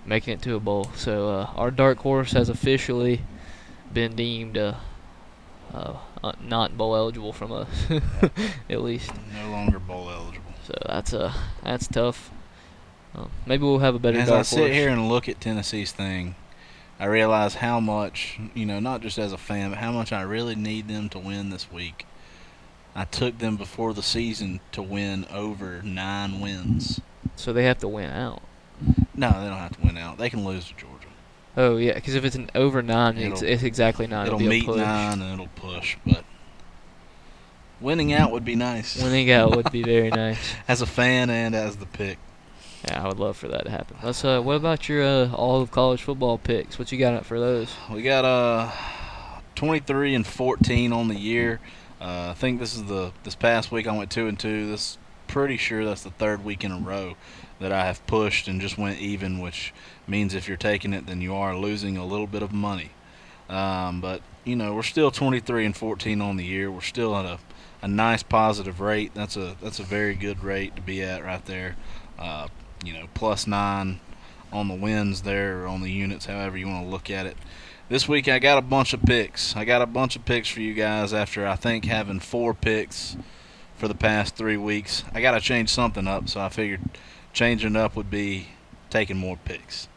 making 0.05 0.33
it 0.33 0.41
to 0.43 0.55
a 0.55 0.59
bowl. 0.59 0.89
So 0.95 1.29
uh, 1.29 1.49
our 1.55 1.71
dark 1.71 1.99
horse 1.99 2.31
has 2.33 2.49
officially 2.49 3.21
been 3.93 4.15
deemed 4.15 4.57
uh, 4.57 4.73
uh, 5.73 5.97
uh, 6.23 6.31
not 6.41 6.77
bowl 6.77 6.95
eligible 6.95 7.33
from 7.33 7.51
us, 7.51 7.67
at 8.69 8.81
least. 8.81 9.11
No 9.33 9.51
longer 9.51 9.79
bowl 9.79 10.09
eligible. 10.09 10.45
So 10.65 10.73
that's 10.85 11.13
uh 11.13 11.33
that's 11.63 11.87
tough. 11.87 12.31
Um, 13.15 13.29
maybe 13.45 13.63
we'll 13.63 13.79
have 13.79 13.95
a 13.95 13.99
better 13.99 14.19
As 14.19 14.29
I 14.29 14.43
sit 14.43 14.59
horse. 14.59 14.71
here 14.71 14.89
and 14.89 15.09
look 15.09 15.27
at 15.27 15.41
Tennessee's 15.41 15.91
thing, 15.91 16.35
I 16.99 17.05
realize 17.05 17.55
how 17.55 17.79
much, 17.79 18.39
you 18.53 18.65
know, 18.65 18.79
not 18.79 19.01
just 19.01 19.17
as 19.17 19.31
a 19.31 19.37
fan, 19.37 19.69
but 19.69 19.79
how 19.79 19.91
much 19.91 20.11
I 20.11 20.21
really 20.21 20.55
need 20.55 20.87
them 20.89 21.07
to 21.09 21.19
win 21.19 21.49
this 21.49 21.71
week. 21.71 22.05
I 22.95 23.05
took 23.05 23.37
them 23.37 23.55
before 23.55 23.93
the 23.93 24.03
season 24.03 24.59
to 24.73 24.81
win 24.81 25.25
over 25.31 25.81
nine 25.83 26.41
wins. 26.41 26.99
so 27.35 27.53
they 27.53 27.63
have 27.63 27.77
to 27.79 27.87
win 27.87 28.09
out. 28.09 28.41
No, 29.15 29.29
they 29.29 29.47
don't 29.47 29.57
have 29.57 29.77
to 29.79 29.81
win 29.85 29.97
out. 29.97 30.17
They 30.17 30.29
can 30.29 30.43
lose 30.43 30.65
to 30.69 30.73
Georgia. 30.75 31.07
Oh 31.55 31.77
yeah, 31.77 31.93
because 31.93 32.15
if 32.15 32.25
it's 32.25 32.35
an 32.35 32.49
over 32.55 32.81
nine, 32.81 33.17
it's, 33.17 33.41
It'll- 33.41 33.53
it's 33.53 33.63
exactly 33.63 34.07
9 34.07 34.27
it'll 34.27 34.39
be 34.39 34.45
a 34.45 34.49
meet 34.49 34.67
nine 34.67 35.21
and 35.21 35.33
it'll 35.33 35.47
push, 35.47 35.97
but 36.05 36.23
winning 37.81 38.13
out 38.13 38.31
would 38.31 38.45
be 38.45 38.55
nice. 38.55 39.01
Winning 39.01 39.31
out 39.31 39.55
would 39.55 39.71
be 39.71 39.83
very 39.83 40.09
nice. 40.09 40.53
as 40.67 40.81
a 40.81 40.85
fan 40.85 41.29
and 41.29 41.55
as 41.55 41.77
the 41.77 41.85
pick. 41.85 42.17
Yeah, 42.85 43.03
I 43.03 43.07
would 43.07 43.19
love 43.19 43.37
for 43.37 43.47
that 43.49 43.65
to 43.65 43.71
happen. 43.71 43.97
Let's. 44.03 44.23
Uh, 44.23 44.41
what 44.41 44.55
about 44.55 44.87
your 44.87 45.03
uh, 45.03 45.33
all 45.33 45.61
of 45.61 45.71
college 45.71 46.03
football 46.03 46.37
picks? 46.37 46.79
What 46.79 46.91
you 46.91 46.97
got 46.97 47.13
up 47.13 47.25
for 47.25 47.39
those? 47.39 47.73
We 47.91 48.01
got 48.01 48.25
uh 48.25 48.71
23 49.55 50.15
and 50.15 50.25
14 50.25 50.93
on 50.93 51.09
the 51.09 51.15
year. 51.15 51.59
Uh, 51.99 52.29
I 52.29 52.33
think 52.33 52.59
this 52.59 52.75
is 52.75 52.85
the 52.85 53.11
this 53.23 53.35
past 53.35 53.71
week 53.71 53.87
I 53.87 53.97
went 53.97 54.09
two 54.09 54.27
and 54.27 54.39
two. 54.39 54.69
This 54.69 54.97
pretty 55.27 55.57
sure 55.57 55.83
that's 55.85 56.03
the 56.03 56.09
third 56.11 56.43
week 56.43 56.63
in 56.63 56.71
a 56.71 56.79
row 56.79 57.15
that 57.59 57.71
I 57.71 57.85
have 57.85 58.05
pushed 58.07 58.47
and 58.47 58.61
just 58.61 58.77
went 58.77 58.99
even, 58.99 59.39
which 59.39 59.73
means 60.07 60.33
if 60.33 60.47
you're 60.47 60.57
taking 60.57 60.93
it, 60.93 61.05
then 61.05 61.21
you 61.21 61.35
are 61.35 61.55
losing 61.57 61.97
a 61.97 62.05
little 62.05 62.25
bit 62.25 62.41
of 62.41 62.51
money. 62.51 62.91
Um, 63.49 63.99
but 63.99 64.21
you 64.45 64.55
know 64.55 64.73
we're 64.73 64.83
still 64.83 65.11
23 65.11 65.65
and 65.65 65.75
14 65.75 66.21
on 66.21 66.37
the 66.37 66.45
year. 66.45 66.71
We're 66.71 66.81
still 66.81 67.15
at 67.17 67.25
a 67.25 67.39
a 67.81 67.87
nice 67.87 68.23
positive 68.23 68.79
rate. 68.79 69.11
That's 69.13 69.37
a 69.37 69.55
that's 69.61 69.79
a 69.79 69.83
very 69.83 70.15
good 70.15 70.43
rate 70.43 70.75
to 70.75 70.81
be 70.81 71.01
at 71.01 71.23
right 71.23 71.45
there. 71.45 71.75
Uh, 72.17 72.47
you 72.83 72.93
know, 72.93 73.07
plus 73.13 73.47
nine 73.47 73.99
on 74.51 74.67
the 74.67 74.73
wins 74.73 75.21
there 75.21 75.63
or 75.63 75.67
on 75.67 75.81
the 75.81 75.91
units, 75.91 76.25
however 76.25 76.57
you 76.57 76.67
want 76.67 76.85
to 76.85 76.89
look 76.89 77.09
at 77.09 77.25
it. 77.25 77.37
This 77.89 78.07
week 78.07 78.27
I 78.27 78.39
got 78.39 78.57
a 78.57 78.61
bunch 78.61 78.93
of 78.93 79.03
picks. 79.03 79.55
I 79.55 79.65
got 79.65 79.81
a 79.81 79.85
bunch 79.85 80.15
of 80.15 80.25
picks 80.25 80.47
for 80.47 80.61
you 80.61 80.73
guys 80.73 81.13
after 81.13 81.47
I 81.47 81.55
think 81.55 81.85
having 81.85 82.19
four 82.19 82.53
picks 82.53 83.17
for 83.75 83.87
the 83.87 83.95
past 83.95 84.35
three 84.35 84.57
weeks. 84.57 85.03
I 85.13 85.21
got 85.21 85.31
to 85.31 85.39
change 85.39 85.69
something 85.69 86.07
up, 86.07 86.29
so 86.29 86.39
I 86.39 86.49
figured 86.49 86.81
changing 87.33 87.75
up 87.75 87.95
would 87.95 88.09
be 88.09 88.49
taking 88.89 89.17
more 89.17 89.37
picks. 89.37 89.87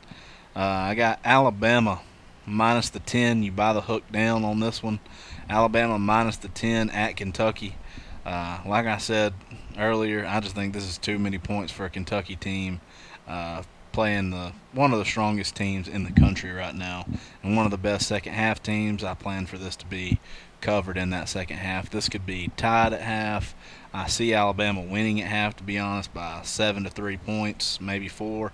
Uh, 0.55 0.61
I 0.61 0.95
got 0.95 1.21
Alabama 1.25 2.01
minus 2.47 2.91
the 2.91 3.01
10. 3.01 3.43
You 3.43 3.53
buy 3.53 3.73
the 3.73 3.83
hook 3.83 4.11
down 4.13 4.45
on 4.45 4.61
this 4.61 4.83
one. 4.83 5.01
Alabama 5.49 5.99
minus 5.99 6.37
the 6.37 6.49
10 6.49 6.91
at 6.91 7.17
Kentucky. 7.17 7.77
Uh, 8.25 8.61
like 8.67 8.87
I 8.87 8.99
said 8.99 9.35
earlier, 9.79 10.25
I 10.27 10.41
just 10.41 10.55
think 10.55 10.73
this 10.75 10.89
is 10.89 10.99
too 10.99 11.19
many 11.19 11.39
points 11.39 11.73
for 11.73 11.85
a 11.85 11.91
Kentucky 11.91 12.37
team 12.37 12.81
uh, 13.27 13.63
playing 13.93 14.31
the 14.31 14.53
one 14.73 14.93
of 14.93 14.99
the 14.99 15.05
strongest 15.05 15.55
teams 15.55 15.87
in 15.87 16.05
the 16.05 16.13
country 16.13 16.51
right 16.51 16.75
now 16.75 17.07
and 17.43 17.57
one 17.57 17.67
of 17.67 17.71
the 17.71 17.79
best 17.79 18.09
second 18.09 18.33
half 18.33 18.63
teams. 18.63 19.05
I 19.05 19.15
plan 19.15 19.47
for 19.47 19.59
this 19.59 19.77
to 19.77 19.87
be 19.87 20.19
covered 20.61 20.97
in 20.97 21.11
that 21.11 21.29
second 21.29 21.59
half. 21.59 21.91
This 21.91 22.09
could 22.09 22.25
be 22.25 22.51
tied 22.57 22.93
at 22.93 23.03
half. 23.03 23.55
I 23.93 24.07
see 24.07 24.33
Alabama 24.33 24.81
winning 24.81 25.21
at 25.21 25.29
half, 25.29 25.57
to 25.57 25.63
be 25.63 25.79
honest, 25.79 26.15
by 26.15 26.41
seven 26.45 26.85
to 26.85 26.91
three 26.91 27.19
points, 27.19 27.81
maybe 27.81 28.09
four, 28.09 28.53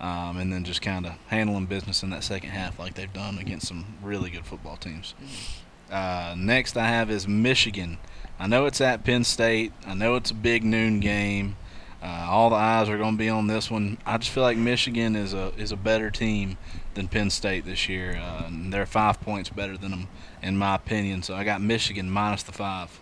um, 0.00 0.38
and 0.38 0.52
then 0.52 0.64
just 0.64 0.82
kind 0.82 1.06
of 1.06 1.12
handling 1.28 1.66
business 1.66 2.02
in 2.02 2.10
that 2.10 2.24
second 2.24 2.50
half 2.50 2.78
like 2.78 2.94
they've 2.94 3.12
done 3.12 3.38
against 3.38 3.68
some 3.68 3.84
really 4.02 4.30
good 4.30 4.46
football 4.46 4.76
teams. 4.76 5.14
Uh, 5.90 6.34
next, 6.36 6.76
I 6.76 6.86
have 6.86 7.10
is 7.10 7.28
Michigan. 7.28 7.98
I 8.38 8.46
know 8.46 8.66
it's 8.66 8.80
at 8.80 9.04
Penn 9.04 9.24
State. 9.24 9.72
I 9.86 9.94
know 9.94 10.16
it's 10.16 10.30
a 10.30 10.34
big 10.34 10.64
noon 10.64 11.00
game. 11.00 11.56
Uh, 12.02 12.26
all 12.28 12.50
the 12.50 12.56
eyes 12.56 12.88
are 12.88 12.98
going 12.98 13.14
to 13.14 13.18
be 13.18 13.28
on 13.28 13.46
this 13.46 13.70
one. 13.70 13.98
I 14.04 14.18
just 14.18 14.30
feel 14.30 14.42
like 14.42 14.56
Michigan 14.56 15.14
is 15.14 15.32
a 15.34 15.52
is 15.56 15.70
a 15.70 15.76
better 15.76 16.10
team 16.10 16.58
than 16.94 17.06
Penn 17.06 17.30
State 17.30 17.64
this 17.64 17.88
year. 17.88 18.20
Uh, 18.20 18.48
they're 18.50 18.86
five 18.86 19.20
points 19.20 19.50
better 19.50 19.76
than 19.76 19.92
them, 19.92 20.08
in 20.42 20.56
my 20.56 20.74
opinion. 20.74 21.22
So 21.22 21.34
I 21.34 21.44
got 21.44 21.60
Michigan 21.60 22.10
minus 22.10 22.42
the 22.42 22.52
five. 22.52 23.00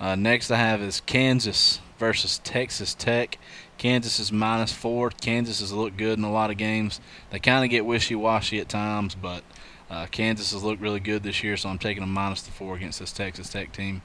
Uh, 0.00 0.16
next, 0.16 0.50
I 0.50 0.56
have 0.56 0.80
is 0.82 1.00
Kansas 1.00 1.80
versus 1.98 2.38
Texas 2.38 2.94
Tech. 2.94 3.38
Kansas 3.76 4.18
is 4.18 4.32
minus 4.32 4.72
four. 4.72 5.10
Kansas 5.10 5.60
has 5.60 5.72
looked 5.72 5.96
good 5.96 6.18
in 6.18 6.24
a 6.24 6.32
lot 6.32 6.50
of 6.50 6.56
games. 6.56 7.00
They 7.30 7.38
kind 7.38 7.64
of 7.64 7.70
get 7.70 7.86
wishy-washy 7.86 8.58
at 8.58 8.68
times, 8.68 9.14
but 9.14 9.44
uh, 9.90 10.06
Kansas 10.10 10.52
has 10.52 10.62
looked 10.62 10.80
really 10.82 11.00
good 11.00 11.22
this 11.22 11.42
year, 11.42 11.56
so 11.56 11.68
I'm 11.68 11.78
taking 11.78 12.02
a 12.02 12.06
minus 12.06 12.42
the 12.42 12.50
four 12.50 12.76
against 12.76 12.98
this 13.00 13.12
Texas 13.12 13.48
Tech 13.48 13.72
team. 13.72 14.02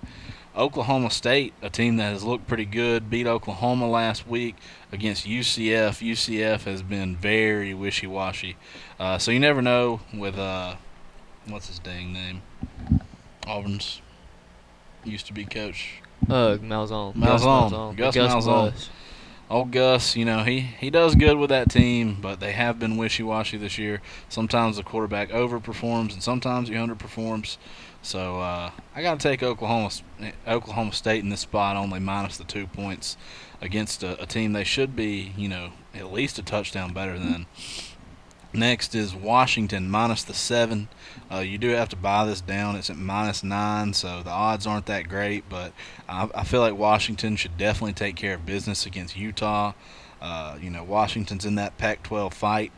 Oklahoma 0.56 1.10
State, 1.10 1.54
a 1.64 1.70
team 1.70 1.96
that 1.98 2.12
has 2.14 2.24
looked 2.24 2.48
pretty 2.48 2.66
good, 2.66 3.10
beat 3.10 3.26
Oklahoma 3.26 3.90
last 3.90 4.28
week 4.28 4.56
against 4.92 5.26
UCF. 5.26 6.08
UCF 6.08 6.64
has 6.66 6.84
been 6.84 7.16
very 7.16 7.74
wishy-washy, 7.74 8.56
uh, 9.00 9.18
so 9.18 9.32
you 9.32 9.40
never 9.40 9.62
know 9.64 10.02
with 10.14 10.38
uh, 10.38 10.76
what's 11.48 11.68
his 11.68 11.80
dang 11.80 12.14
name, 12.14 12.44
Auburn's 13.48 14.02
used 15.04 15.26
to 15.28 15.34
be 15.34 15.44
coach 15.44 16.02
Uh, 16.30 16.58
Malzahn. 16.62 17.20
Gus 17.20 17.44
Malzahn. 17.44 17.98
Gus 17.98 18.16
Malzahn. 18.16 18.74
Old 19.50 19.72
Gus, 19.72 20.16
you 20.16 20.26
know, 20.26 20.44
he, 20.44 20.62
he 20.62 20.90
does 20.90 21.16
good 21.16 21.38
with 21.38 21.50
that 21.50 21.70
team, 21.70 22.18
but 22.22 22.40
they 22.40 22.54
have 22.54 22.80
been 22.80 22.98
wishy 22.98 23.24
washy 23.24 23.58
this 23.58 23.78
year. 23.78 24.02
Sometimes 24.30 24.78
the 24.78 24.84
quarterback 24.84 25.30
overperforms, 25.30 26.14
and 26.14 26.24
sometimes 26.24 26.70
he 26.70 26.76
underperforms. 26.76 27.58
So 28.02 28.40
uh, 28.40 28.72
I 28.96 29.02
got 29.02 29.20
to 29.20 29.30
take 29.30 29.44
Oklahoma 29.44 29.92
Oklahoma 30.48 30.92
State 30.92 31.24
in 31.24 31.30
this 31.30 31.42
spot, 31.42 31.76
only 31.76 32.00
minus 32.00 32.38
the 32.38 32.44
two 32.44 32.68
points 32.68 33.16
against 33.62 34.04
a, 34.04 34.22
a 34.22 34.26
team 34.26 34.54
they 34.54 34.64
should 34.64 34.96
be, 34.96 35.34
you 35.38 35.48
know, 35.48 35.72
at 35.94 36.12
least 36.12 36.40
a 36.40 36.44
touchdown 36.44 36.94
better 36.94 37.18
than. 37.20 37.46
Next 38.56 38.94
is 38.94 39.16
Washington 39.16 39.90
minus 39.90 40.24
the 40.24 40.36
seven. 40.36 40.88
Uh, 41.32 41.40
you 41.40 41.58
do 41.58 41.70
have 41.70 41.90
to 41.90 41.96
buy 41.96 42.24
this 42.26 42.40
down. 42.40 42.76
It's 42.76 42.92
at 42.92 42.98
minus 42.98 43.44
nine, 43.44 43.94
so 43.94 44.22
the 44.22 44.30
odds 44.30 44.68
aren't 44.68 44.86
that 44.86 45.10
great. 45.10 45.50
But 45.50 45.74
I, 46.08 46.30
I 46.36 46.44
feel 46.44 46.62
like 46.62 46.76
Washington 46.76 47.36
should 47.36 47.58
definitely 47.58 47.94
take 47.94 48.16
care 48.16 48.36
of 48.36 48.46
business 48.46 48.86
against 48.86 49.18
Utah. 49.18 49.74
Uh, 50.22 50.60
you 50.62 50.70
know, 50.70 50.84
Washington's 50.84 51.46
in 51.46 51.56
that 51.56 51.80
Pac-12 51.80 52.32
fight. 52.32 52.72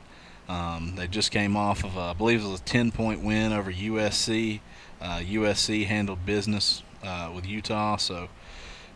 Um, 0.48 0.94
they 0.96 1.08
just 1.08 1.32
came 1.32 1.58
off 1.58 1.84
of, 1.84 1.98
uh, 1.98 2.12
I 2.12 2.14
believe 2.14 2.46
it 2.46 2.48
was 2.48 2.62
a 2.62 2.64
10-point 2.64 3.22
win 3.22 3.52
over 3.52 3.72
USC. 3.72 4.62
Uh, 5.02 5.20
USC 5.20 5.88
handled 5.88 6.26
business 6.26 6.84
uh, 7.04 7.32
with 7.36 7.46
Utah, 7.46 7.98
so 7.98 8.30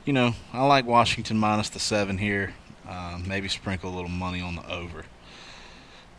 you 0.05 0.13
know 0.13 0.33
I 0.53 0.65
like 0.65 0.85
Washington 0.85 1.37
minus 1.37 1.69
the 1.69 1.79
seven 1.79 2.19
here. 2.19 2.53
Maybe 3.27 3.49
sprinkle 3.49 3.93
a 3.93 3.95
little 3.95 4.09
money 4.09 4.39
on 4.39 4.55
the 4.55 4.71
over. 4.71 5.03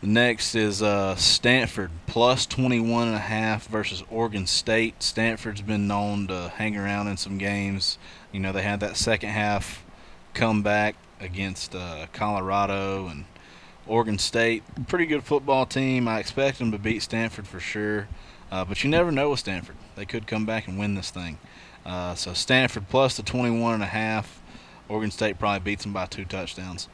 Next 0.02 0.54
is 0.54 0.80
uh, 0.80 1.14
Stanford 1.16 1.90
plus 2.06 2.46
21 2.46 3.08
and 3.08 3.16
a 3.16 3.20
half 3.20 3.66
versus 3.66 4.02
Oregon 4.08 4.46
State. 4.46 5.02
Stanford's 5.02 5.60
been 5.60 5.86
known 5.86 6.26
to 6.28 6.48
hang 6.56 6.74
around 6.74 7.08
in 7.08 7.18
some 7.18 7.36
games. 7.36 7.98
You 8.32 8.40
know, 8.40 8.50
they 8.50 8.62
had 8.62 8.80
that 8.80 8.96
second 8.96 9.28
half 9.28 9.84
comeback 10.32 10.96
against 11.20 11.74
uh, 11.74 12.06
Colorado 12.14 13.08
and 13.08 13.26
Oregon 13.86 14.18
State. 14.18 14.62
Pretty 14.88 15.04
good 15.04 15.22
football 15.22 15.66
team. 15.66 16.08
I 16.08 16.18
expect 16.18 16.60
them 16.60 16.72
to 16.72 16.78
beat 16.78 17.02
Stanford 17.02 17.46
for 17.46 17.60
sure. 17.60 18.08
Uh, 18.50 18.64
but 18.64 18.82
you 18.82 18.88
never 18.88 19.12
know 19.12 19.28
with 19.30 19.40
Stanford. 19.40 19.76
They 19.96 20.06
could 20.06 20.26
come 20.26 20.46
back 20.46 20.66
and 20.66 20.78
win 20.78 20.94
this 20.94 21.10
thing. 21.10 21.36
Uh, 21.84 22.14
so 22.14 22.32
Stanford 22.32 22.88
plus 22.88 23.18
the 23.18 23.22
21 23.22 23.74
and 23.74 23.82
a 23.82 23.86
half. 23.86 24.40
Oregon 24.88 25.10
State 25.10 25.38
probably 25.38 25.60
beats 25.60 25.84
them 25.84 25.92
by 25.92 26.06
two 26.06 26.24
touchdowns. 26.24 26.88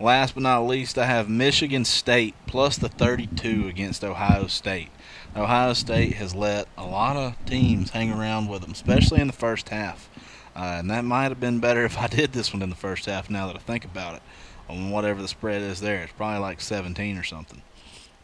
Last 0.00 0.34
but 0.34 0.42
not 0.42 0.66
least, 0.66 0.98
I 0.98 1.04
have 1.04 1.28
Michigan 1.28 1.84
State 1.84 2.34
plus 2.48 2.76
the 2.76 2.88
32 2.88 3.68
against 3.68 4.02
Ohio 4.02 4.48
State. 4.48 4.88
Ohio 5.36 5.72
State 5.72 6.14
has 6.14 6.34
let 6.34 6.66
a 6.76 6.84
lot 6.84 7.16
of 7.16 7.36
teams 7.46 7.90
hang 7.90 8.10
around 8.10 8.48
with 8.48 8.62
them, 8.62 8.72
especially 8.72 9.20
in 9.20 9.28
the 9.28 9.32
first 9.32 9.68
half. 9.68 10.10
Uh, 10.56 10.78
and 10.78 10.90
that 10.90 11.04
might 11.04 11.28
have 11.28 11.38
been 11.38 11.60
better 11.60 11.84
if 11.84 11.96
I 11.96 12.08
did 12.08 12.32
this 12.32 12.52
one 12.52 12.62
in 12.62 12.70
the 12.70 12.76
first 12.76 13.06
half 13.06 13.30
now 13.30 13.46
that 13.46 13.56
I 13.56 13.60
think 13.60 13.84
about 13.84 14.16
it. 14.16 14.22
On 14.68 14.90
whatever 14.90 15.22
the 15.22 15.28
spread 15.28 15.62
is 15.62 15.80
there. 15.80 16.02
It's 16.02 16.12
probably 16.12 16.40
like 16.40 16.60
17 16.60 17.16
or 17.16 17.22
something. 17.22 17.62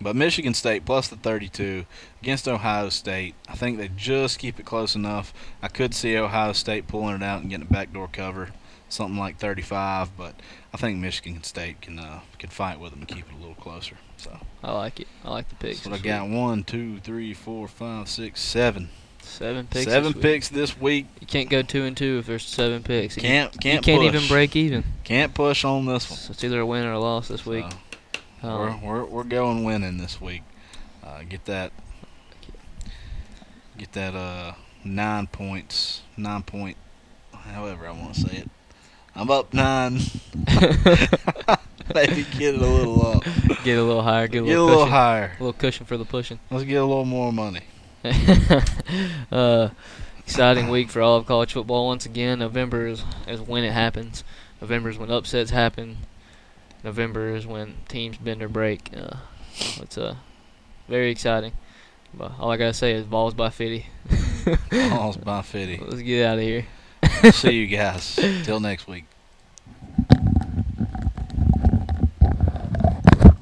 But 0.00 0.16
Michigan 0.16 0.54
State 0.54 0.84
plus 0.86 1.08
the 1.08 1.16
32 1.16 1.84
against 2.22 2.48
Ohio 2.48 2.88
State. 2.88 3.34
I 3.46 3.54
think 3.54 3.78
they 3.78 3.88
just 3.88 4.38
keep 4.38 4.58
it 4.58 4.64
close 4.64 4.96
enough. 4.96 5.32
I 5.62 5.68
could 5.68 5.94
see 5.94 6.16
Ohio 6.16 6.52
State 6.52 6.88
pulling 6.88 7.16
it 7.16 7.22
out 7.22 7.42
and 7.42 7.50
getting 7.50 7.66
a 7.66 7.72
backdoor 7.72 8.08
cover, 8.08 8.48
something 8.90 9.18
like 9.18 9.38
35. 9.38 10.16
But 10.16 10.34
I 10.74 10.76
think 10.76 10.98
Michigan 10.98 11.42
State 11.42 11.80
can 11.80 11.98
uh, 11.98 12.20
can 12.38 12.50
fight 12.50 12.78
with 12.78 12.90
them 12.90 13.00
and 13.00 13.08
keep 13.08 13.26
it 13.26 13.34
a 13.34 13.38
little 13.38 13.54
closer. 13.54 13.96
So 14.18 14.38
I 14.62 14.72
like 14.72 15.00
it. 15.00 15.08
I 15.24 15.30
like 15.30 15.48
the 15.48 15.54
picks. 15.54 15.82
But 15.84 15.94
I 15.94 15.98
got 15.98 16.28
one, 16.28 16.62
two, 16.64 16.98
three, 17.00 17.32
four, 17.32 17.66
five, 17.66 18.08
six, 18.08 18.40
seven. 18.40 18.90
Seven 19.22 19.66
picks. 19.66 19.84
Seven 19.86 20.12
this 20.12 20.22
picks 20.22 20.48
this 20.48 20.78
week. 20.78 21.06
You 21.20 21.26
can't 21.26 21.48
go 21.48 21.62
two 21.62 21.84
and 21.84 21.96
two 21.96 22.18
if 22.18 22.26
there's 22.26 22.44
seven 22.44 22.82
picks. 22.82 23.16
You 23.16 23.22
Can't 23.22 23.52
can't 23.60 23.74
you 23.76 23.80
can't 23.94 24.02
push. 24.02 24.14
even 24.14 24.28
break 24.28 24.56
even. 24.56 24.84
Can't 25.04 25.34
push 25.34 25.64
on 25.64 25.86
this 25.86 26.10
one. 26.10 26.18
So 26.18 26.32
it's 26.32 26.42
either 26.42 26.60
a 26.60 26.66
win 26.66 26.84
or 26.84 26.92
a 26.92 26.98
loss 26.98 27.28
this 27.28 27.44
week. 27.46 27.66
So, 28.42 28.48
Um, 28.48 28.82
we're, 28.82 29.02
we're 29.02 29.04
we're 29.04 29.24
going 29.24 29.62
winning 29.64 29.98
this 29.98 30.20
week. 30.20 30.42
Uh, 31.04 31.22
get 31.28 31.44
that. 31.44 31.72
Get 33.78 33.92
that 33.92 34.14
uh 34.14 34.52
nine 34.84 35.26
points, 35.26 36.02
nine 36.16 36.42
point, 36.42 36.76
however 37.32 37.86
I 37.86 37.92
want 37.92 38.14
to 38.14 38.20
say 38.22 38.36
it. 38.38 38.50
I'm 39.14 39.30
up 39.30 39.52
nine. 39.52 40.00
Maybe 41.94 42.24
get 42.38 42.54
it 42.54 42.62
a 42.62 42.66
little 42.66 43.06
up. 43.06 43.24
get 43.64 43.78
a 43.78 43.82
little 43.82 44.02
higher. 44.02 44.28
Get 44.28 44.42
a 44.42 44.46
Get 44.46 44.56
a 44.56 44.62
little, 44.62 44.66
little 44.66 44.86
higher. 44.86 45.32
A 45.38 45.42
little 45.42 45.52
cushion 45.52 45.86
for 45.86 45.96
the 45.96 46.04
pushing. 46.04 46.38
Let's 46.50 46.64
get 46.64 46.76
a 46.76 46.84
little 46.84 47.04
more 47.04 47.32
money. 47.32 47.62
uh, 49.32 49.70
exciting 50.18 50.68
week 50.68 50.88
for 50.90 51.02
all 51.02 51.16
of 51.16 51.26
college 51.26 51.52
football. 51.52 51.86
Once 51.88 52.06
again, 52.06 52.38
November 52.38 52.86
is, 52.86 53.02
is 53.26 53.40
when 53.40 53.64
it 53.64 53.72
happens. 53.72 54.22
November 54.60 54.90
is 54.90 54.98
when 54.98 55.10
upsets 55.10 55.50
happen. 55.50 55.98
November 56.84 57.34
is 57.34 57.46
when 57.46 57.74
teams 57.88 58.16
bend 58.18 58.42
or 58.42 58.48
break. 58.48 58.90
Uh, 58.96 59.16
it's 59.82 59.98
uh, 59.98 60.14
very 60.88 61.10
exciting. 61.10 61.52
But 62.14 62.32
all 62.38 62.50
I 62.50 62.56
gotta 62.56 62.74
say 62.74 62.92
is 62.92 63.04
balls 63.04 63.34
by 63.34 63.50
Fitty. 63.50 63.86
Balls 64.70 65.16
by 65.16 65.42
Fitty. 65.42 65.82
Let's 65.84 66.02
get 66.02 66.26
out 66.26 66.38
of 66.38 66.44
here. 66.44 66.66
See 67.32 67.52
you 67.52 67.66
guys. 67.66 68.16
Till 68.44 68.60
next 68.60 68.88
week. 68.88 69.04